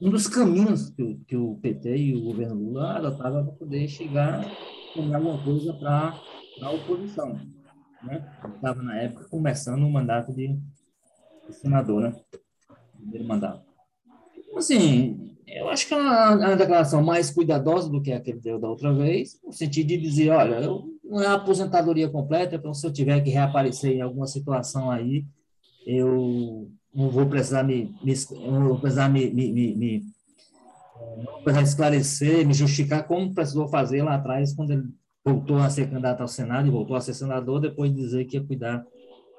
um 0.02 0.10
dos 0.10 0.28
caminhos 0.28 0.90
que 0.90 1.04
o, 1.04 1.20
que 1.28 1.36
o 1.36 1.56
PT 1.62 1.98
e 1.98 2.16
o 2.16 2.24
governo 2.24 2.56
Lula 2.56 2.98
adotavam 2.98 3.46
para 3.46 3.56
poder 3.56 3.88
chegar 3.88 4.46
com 4.94 5.14
alguma 5.14 5.44
coisa 5.44 5.74
para 5.74 6.20
a 6.62 6.72
oposição 6.72 7.40
né? 8.04 8.26
Estava 8.56 8.82
na 8.82 8.98
época 9.00 9.28
começando 9.30 9.84
o 9.84 9.92
mandato 9.92 10.34
de, 10.34 10.60
de 11.48 11.54
senador, 11.54 12.02
né? 12.02 12.16
Primeiro 12.98 13.28
mandato. 13.28 13.66
Assim, 14.56 15.33
eu 15.48 15.70
acho 15.70 15.88
que 15.88 15.94
é 15.94 15.98
uma, 15.98 16.36
uma, 16.36 16.56
declaração 16.56 17.04
mais 17.04 17.32
cuidadosa 17.32 17.90
do 17.90 18.02
que 18.02 18.12
a 18.12 18.20
que 18.20 18.32
ele 18.32 18.40
deu 18.40 18.60
da 18.60 18.70
outra 18.70 18.94
vez, 18.94 19.40
no 19.44 19.52
sentido 19.52 19.88
de 19.88 19.98
dizer, 19.98 20.30
olha, 20.30 20.56
eu, 20.56 20.86
não 21.04 21.22
é 21.22 21.28
aposentadoria 21.28 22.10
completa, 22.10 22.56
então 22.56 22.74
se 22.74 22.86
eu 22.86 22.94
tiver 22.94 23.22
que 23.22 23.30
reaparecer 23.30 23.92
em 23.92 24.02
alguma 24.02 24.28
situação 24.28 24.90
aí, 24.90 25.26
eu 25.86 26.70
não 26.94 27.10
vou 27.10 27.26
precisar 27.26 27.64
me, 27.64 27.96
me 28.04 28.14
não 28.48 28.70
vou 28.70 28.80
precisar 28.80 29.10
me, 29.10 29.30
me, 29.30 29.52
me, 29.52 29.76
me 29.76 30.04
precisar 31.44 31.62
esclarecer, 31.64 32.48
me 32.48 32.54
justificar 32.54 33.08
como 33.08 33.34
precisou 33.34 33.68
fazer 33.68 34.04
lá 34.04 34.16
atrás, 34.16 34.54
quando 34.54 34.72
ele 34.72 34.84
voltou 35.26 35.58
a 35.58 35.70
ser 35.70 35.90
candidato 35.90 36.22
ao 36.22 36.28
Senado 36.28 36.68
e 36.68 36.72
voltou 36.72 36.96
a 36.96 37.02
ser 37.02 37.14
senador 37.14 37.60
depois 37.60 37.92
de 37.94 37.98
dizer 37.98 38.26
que 38.26 38.38
ia 38.38 38.44
cuidar 38.44 38.86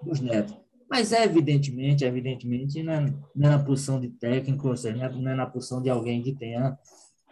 dos 0.02 0.20
netos. 0.20 0.63
Mas 0.94 1.10
é 1.10 1.24
evidentemente, 1.24 2.04
evidentemente, 2.04 2.80
não 2.80 2.92
é, 2.92 3.00
não 3.34 3.48
é 3.48 3.50
na 3.50 3.58
posição 3.58 4.00
de 4.00 4.10
técnico, 4.10 4.68
ou 4.68 4.76
seja, 4.76 5.08
não 5.08 5.28
é 5.28 5.34
na 5.34 5.44
posição 5.44 5.82
de 5.82 5.90
alguém 5.90 6.22
que 6.22 6.32
tenha 6.32 6.78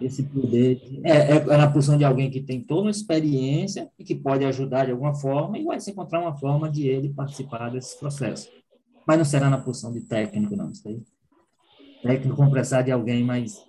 esse 0.01 0.25
poder. 0.25 0.83
É, 1.05 1.13
é, 1.13 1.37
é, 1.37 1.57
na 1.57 1.71
posição 1.71 1.97
de 1.97 2.05
alguém 2.05 2.29
que 2.29 2.41
tem 2.41 2.61
toda 2.61 2.81
uma 2.81 2.91
experiência 2.91 3.89
e 3.97 4.03
que 4.03 4.17
pode 4.17 4.45
ajudar 4.45 4.87
de 4.87 4.91
alguma 4.91 5.15
forma 5.15 5.57
e 5.57 5.63
vai 5.63 5.79
se 5.79 5.93
encontrar 5.93 6.19
uma 6.19 6.37
forma 6.37 6.69
de 6.69 6.89
ele 6.89 7.11
participar 7.11 7.69
desse 7.69 7.97
processo. 8.01 8.51
Mas 9.07 9.17
não 9.17 9.25
será 9.25 9.49
na 9.49 9.59
posição 9.59 9.93
de 9.93 10.01
técnico, 10.01 10.57
não. 10.57 10.69
Isso 10.69 10.89
aí. 10.89 11.01
Técnico 12.03 12.35
vão 12.35 12.51
de 12.51 12.91
alguém 12.91 13.23
mais, 13.23 13.65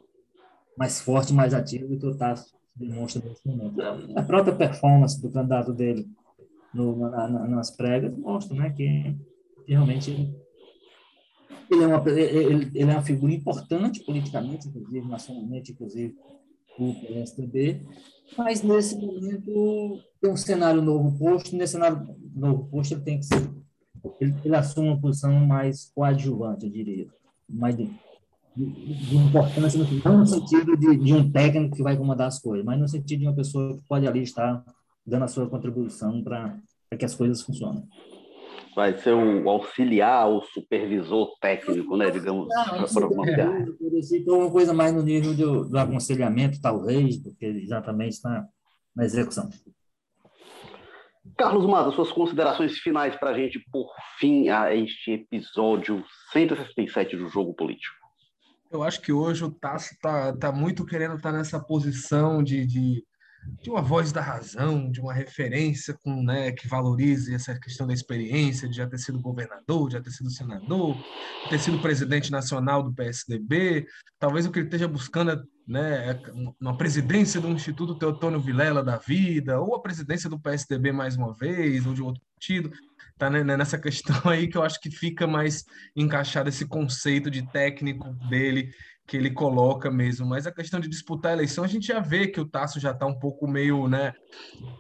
mais 0.76 1.02
forte, 1.02 1.32
mais 1.32 1.54
ativo 1.54 1.88
do 1.88 2.00
que 2.00 2.08
o 2.08 2.18
Tasso 2.18 2.52
demonstra 2.76 3.22
nesse 3.24 3.48
momento. 3.48 3.80
A 4.18 4.24
própria 4.24 4.56
performance 4.56 5.22
do 5.22 5.30
candidato 5.30 5.72
dele 5.72 6.08
no, 6.74 6.98
na, 6.98 7.28
na, 7.28 7.48
nas 7.48 7.70
pregas 7.70 8.18
mostra 8.18 8.58
né, 8.58 8.72
que 8.72 9.16
realmente 9.68 10.12
ele, 10.12 10.36
ele, 11.72 11.84
é 11.84 11.88
uma, 11.88 12.10
ele, 12.10 12.72
ele, 12.74 12.92
é 12.92 12.94
uma 12.94 13.02
figura 13.02 13.34
importante 13.34 14.04
politicamente, 14.04 14.68
inclusive, 14.68 15.08
nacionalmente, 15.08 15.72
inclusive, 15.72 16.16
o 16.78 16.94
PSDB, 16.96 17.82
mas 18.38 18.64
nesse 18.64 18.96
momento 18.96 20.00
tem 20.20 20.32
um 20.32 20.38
cenário 20.38 20.82
novo 20.82 21.18
posto, 21.18 21.56
nesse 21.56 21.74
cenário 21.74 22.16
novo 22.36 22.66
posto 22.70 22.94
ele 22.94 23.02
tem 23.02 23.20
que 23.20 23.26
ser, 23.26 23.52
ele, 24.20 24.34
ele 24.44 24.56
assume 24.56 24.90
uma 24.90 25.00
posição 25.00 25.34
mais 25.46 25.92
coadjuvante, 25.94 26.66
eu 26.66 26.72
diria, 26.72 27.08
mais 27.48 27.76
de, 27.78 27.90
de, 28.56 29.16
importância, 29.16 29.80
não 30.04 30.20
no 30.20 30.26
sentido 30.26 30.76
de, 30.78 30.98
de, 30.98 31.14
um 31.14 31.32
técnico 31.32 31.76
que 31.76 31.84
vai 31.84 31.96
comandar 31.96 32.28
as 32.28 32.40
coisas, 32.40 32.66
mas 32.66 32.80
no 32.80 32.88
sentido 32.88 33.20
de 33.20 33.28
uma 33.28 33.36
pessoa 33.36 33.78
que 33.78 33.88
pode 33.88 34.08
ali 34.08 34.24
estar 34.24 34.64
dando 35.06 35.26
a 35.26 35.28
sua 35.28 35.48
contribuição 35.48 36.24
para 36.24 36.58
que 36.98 37.06
as 37.06 37.16
coisas 37.16 37.42
funcionem. 37.42 37.84
Vai 38.76 38.98
ser 38.98 39.14
o 39.14 39.50
auxiliar, 39.50 40.28
o 40.30 40.42
supervisor 40.42 41.38
técnico, 41.40 41.96
né, 41.96 42.10
digamos, 42.10 42.48
para 42.48 43.08
então, 44.12 44.40
uma 44.40 44.52
coisa 44.52 44.74
mais 44.74 44.94
no 44.94 45.04
nível 45.04 45.34
do, 45.34 45.70
do 45.70 45.78
aconselhamento, 45.78 46.60
talvez, 46.60 47.22
do 47.22 47.34
que 47.36 47.46
exatamente 47.46 48.18
na, 48.24 48.48
na 48.96 49.06
execução. 49.06 49.50
Carlos 51.38 51.66
Mata, 51.66 51.92
suas 51.92 52.12
considerações 52.12 52.78
finais 52.80 53.16
para 53.16 53.32
a 53.32 53.34
gente, 53.34 53.60
por 53.72 53.90
fim, 54.20 54.50
a 54.50 54.76
este 54.76 55.12
episódio 55.12 56.04
167 56.32 57.16
do 57.16 57.30
Jogo 57.30 57.54
Político. 57.54 57.96
Eu 58.72 58.84
acho 58.84 59.02
que 59.02 59.14
hoje 59.14 59.44
o 59.44 59.52
Tasso 59.52 59.94
está 59.94 60.36
tá 60.36 60.52
muito 60.52 60.86
querendo 60.86 61.16
estar 61.16 61.32
tá 61.32 61.38
nessa 61.38 61.60
posição 61.60 62.44
de, 62.44 62.66
de, 62.66 63.04
de, 63.62 63.70
uma 63.70 63.82
voz 63.82 64.12
da 64.12 64.22
razão, 64.22 64.90
de 64.90 65.00
uma 65.00 65.14
referência 65.14 65.94
com, 66.04 66.24
né, 66.24 66.52
que 66.52 66.68
valorize 66.68 67.34
essa 67.34 67.58
questão 67.60 67.88
da 67.88 67.94
experiência, 67.94 68.68
de 68.68 68.78
já 68.78 68.88
ter 68.88 68.98
sido 68.98 69.20
governador, 69.20 69.88
de 69.88 69.94
já 69.94 70.02
ter 70.02 70.12
sido 70.12 70.30
senador, 70.30 70.96
de 71.44 71.50
ter 71.50 71.60
sido 71.60 71.80
presidente 71.80 72.32
nacional 72.32 72.84
do 72.84 72.94
PSDB. 72.94 73.86
Talvez 74.20 74.46
o 74.46 74.52
que 74.52 74.60
ele 74.60 74.68
esteja 74.68 74.88
buscando 74.88 75.32
é 75.32 75.42
né, 75.68 76.20
uma 76.60 76.78
presidência 76.78 77.40
do 77.40 77.50
Instituto 77.50 77.96
Teotônio 77.96 78.40
Vilela 78.40 78.84
da 78.84 78.98
vida, 78.98 79.60
ou 79.60 79.76
a 79.76 79.82
presidência 79.82 80.30
do 80.30 80.40
PSDB 80.40 80.92
mais 80.92 81.16
uma 81.16 81.34
vez, 81.34 81.86
ou 81.86 81.94
de 81.94 82.02
outro 82.02 82.22
partido 82.36 82.72
tá 83.18 83.30
nessa 83.30 83.78
questão 83.78 84.22
aí 84.26 84.48
que 84.48 84.58
eu 84.58 84.64
acho 84.64 84.80
que 84.80 84.92
fica 84.92 85.26
mais 85.26 85.64
encaixado 85.96 86.50
esse 86.50 86.66
conceito 86.66 87.30
de 87.30 87.42
técnico 87.52 88.12
dele 88.28 88.72
que 89.06 89.18
ele 89.18 89.30
coloca 89.30 89.92
mesmo. 89.92 90.26
Mas 90.26 90.48
a 90.48 90.52
questão 90.52 90.80
de 90.80 90.88
disputar 90.88 91.32
a 91.32 91.36
eleição, 91.36 91.64
a 91.64 91.68
gente 91.68 91.88
já 91.88 92.00
vê 92.00 92.28
que 92.28 92.40
o 92.40 92.48
Tasso 92.48 92.80
já 92.80 92.92
está 92.92 93.06
um 93.06 93.18
pouco 93.18 93.48
meio, 93.48 93.88
né? 93.88 94.14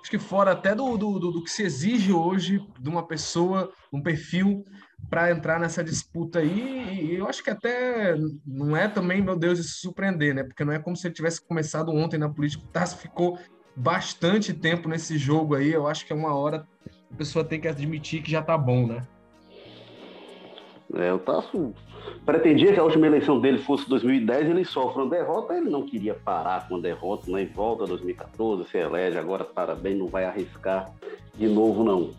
Acho 0.01 0.09
que 0.09 0.19
fora 0.19 0.51
até 0.51 0.74
do, 0.74 0.97
do, 0.97 1.19
do 1.19 1.43
que 1.43 1.51
se 1.51 1.63
exige 1.63 2.11
hoje 2.11 2.65
de 2.80 2.89
uma 2.89 3.05
pessoa, 3.05 3.71
um 3.91 4.01
perfil 4.01 4.65
para 5.09 5.32
entrar 5.32 5.59
nessa 5.59 5.84
disputa 5.84 6.39
aí. 6.39 7.11
E 7.11 7.15
eu 7.15 7.28
acho 7.28 7.43
que 7.43 7.49
até 7.49 8.15
não 8.45 8.76
é 8.76 8.88
também, 8.88 9.21
meu 9.21 9.38
Deus, 9.38 9.57
de 9.57 9.65
se 9.65 9.80
surpreender, 9.80 10.34
né? 10.34 10.43
Porque 10.43 10.63
não 10.63 10.74
é 10.74 10.80
como 10.80 10.95
se 10.95 11.07
ele 11.07 11.13
tivesse 11.13 11.45
começado 11.45 11.91
ontem 11.91 12.17
na 12.17 12.30
política. 12.30 12.63
O 12.63 12.67
Tasso 12.67 12.97
ficou 12.97 13.38
bastante 13.76 14.53
tempo 14.53 14.88
nesse 14.88 15.17
jogo 15.17 15.55
aí. 15.55 15.71
Eu 15.71 15.88
acho 15.88 16.05
que 16.05 16.13
é 16.13 16.15
uma 16.15 16.34
hora 16.34 16.65
a 17.11 17.15
pessoa 17.15 17.45
tem 17.45 17.59
que 17.59 17.67
admitir 17.67 18.24
que 18.24 18.32
já 18.32 18.41
tá 18.41 18.57
bom, 18.57 18.88
né? 18.88 19.01
É, 20.96 21.12
o 21.12 21.20
Tasso 21.20 21.74
pretendia 22.26 22.74
que 22.74 22.80
a 22.80 22.84
última 22.84 23.08
eleição 23.08 23.39
dele 23.39 23.60
fosse 23.60 23.88
2010, 23.89 24.50
ele 24.50 24.66
sofre 24.66 25.02
uma 25.02 25.10
derrota, 25.10 25.56
ele 25.56 25.70
não 25.70 25.82
queria 25.82 26.14
parar 26.14 26.68
com 26.68 26.76
a 26.76 26.80
derrota, 26.80 27.32
nem 27.32 27.46
volta 27.46 27.86
2014, 27.86 28.70
se 28.70 28.78
elege, 28.78 29.18
agora 29.18 29.44
parabéns, 29.44 29.98
não 29.98 30.08
vai 30.08 30.26
arriscar 30.26 30.91
de 31.36 31.48
novo, 31.48 31.84
não. 31.84 32.12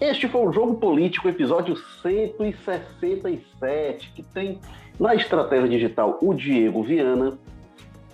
Este 0.00 0.28
foi 0.28 0.46
o 0.46 0.52
Jogo 0.52 0.76
Político, 0.76 1.28
episódio 1.28 1.76
167, 2.02 4.12
que 4.14 4.22
tem 4.22 4.60
na 4.98 5.14
estratégia 5.14 5.68
digital 5.68 6.18
o 6.20 6.34
Diego 6.34 6.82
Viana, 6.82 7.38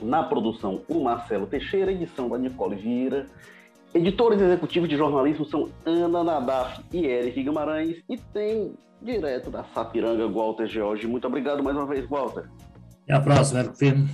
na 0.01 0.23
produção 0.23 0.83
o 0.89 1.03
Marcelo 1.03 1.47
Teixeira, 1.47 1.93
edição 1.93 2.29
da 2.29 2.39
Nicole 2.39 2.77
Vieira. 2.77 3.27
Editores 3.95 4.41
executivos 4.41 4.89
de 4.89 4.97
jornalismo 4.97 5.47
são 5.47 5.71
Ana 5.85 6.23
Nadaf 6.23 6.83
e 6.93 7.07
Eric 7.07 7.43
Guimarães, 7.43 8.03
e 8.09 8.19
tem 8.19 8.75
direto 9.01 9.51
da 9.51 9.64
Sapiranga, 9.74 10.26
Walter 10.28 10.66
George. 10.66 11.07
Muito 11.07 11.26
obrigado 11.26 11.62
mais 11.62 11.76
uma 11.76 11.86
vez, 11.86 12.09
Walter. 12.09 12.49
Até 13.05 13.14
a 13.14 13.20
próxima, 13.20 13.61
Eric 13.61 13.78
Firme. 13.78 14.09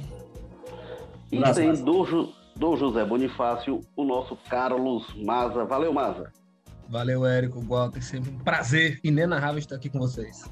E 1.32 1.42
tem 1.52 1.72
do, 1.72 2.32
do 2.54 2.76
José 2.76 3.04
Bonifácio, 3.04 3.80
o 3.96 4.04
nosso 4.04 4.36
Carlos 4.48 5.12
Maza. 5.16 5.64
Valeu, 5.64 5.92
Maza. 5.92 6.30
Valeu, 6.88 7.24
Érico, 7.26 7.60
Walter. 7.60 8.02
Sempre 8.02 8.30
um 8.30 8.38
prazer 8.38 9.00
inenarrável 9.02 9.58
estar 9.58 9.76
aqui 9.76 9.88
com 9.88 9.98
vocês. 9.98 10.44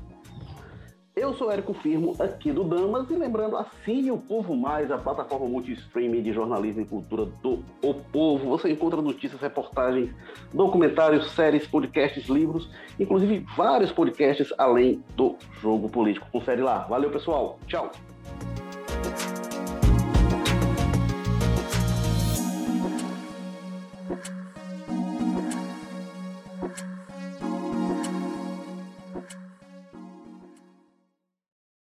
Eu 1.14 1.34
sou 1.34 1.50
Érico 1.50 1.74
Firmo, 1.74 2.16
aqui 2.18 2.50
do 2.50 2.64
Damas, 2.64 3.10
e 3.10 3.14
lembrando, 3.14 3.58
assine 3.58 4.10
o 4.10 4.16
Povo 4.16 4.56
Mais, 4.56 4.90
a 4.90 4.96
plataforma 4.96 5.46
multi-streaming 5.46 6.22
de 6.22 6.32
jornalismo 6.32 6.80
e 6.80 6.86
cultura 6.86 7.26
do 7.42 7.62
O 7.82 7.92
Povo. 7.92 8.48
Você 8.48 8.70
encontra 8.72 9.02
notícias, 9.02 9.38
reportagens, 9.38 10.10
documentários, 10.54 11.30
séries, 11.32 11.66
podcasts, 11.66 12.28
livros, 12.28 12.70
inclusive 12.98 13.44
vários 13.54 13.92
podcasts 13.92 14.54
além 14.56 15.04
do 15.14 15.36
jogo 15.60 15.86
político. 15.90 16.26
Confere 16.32 16.62
lá. 16.62 16.78
Valeu, 16.88 17.10
pessoal. 17.10 17.58
Tchau. 17.66 17.92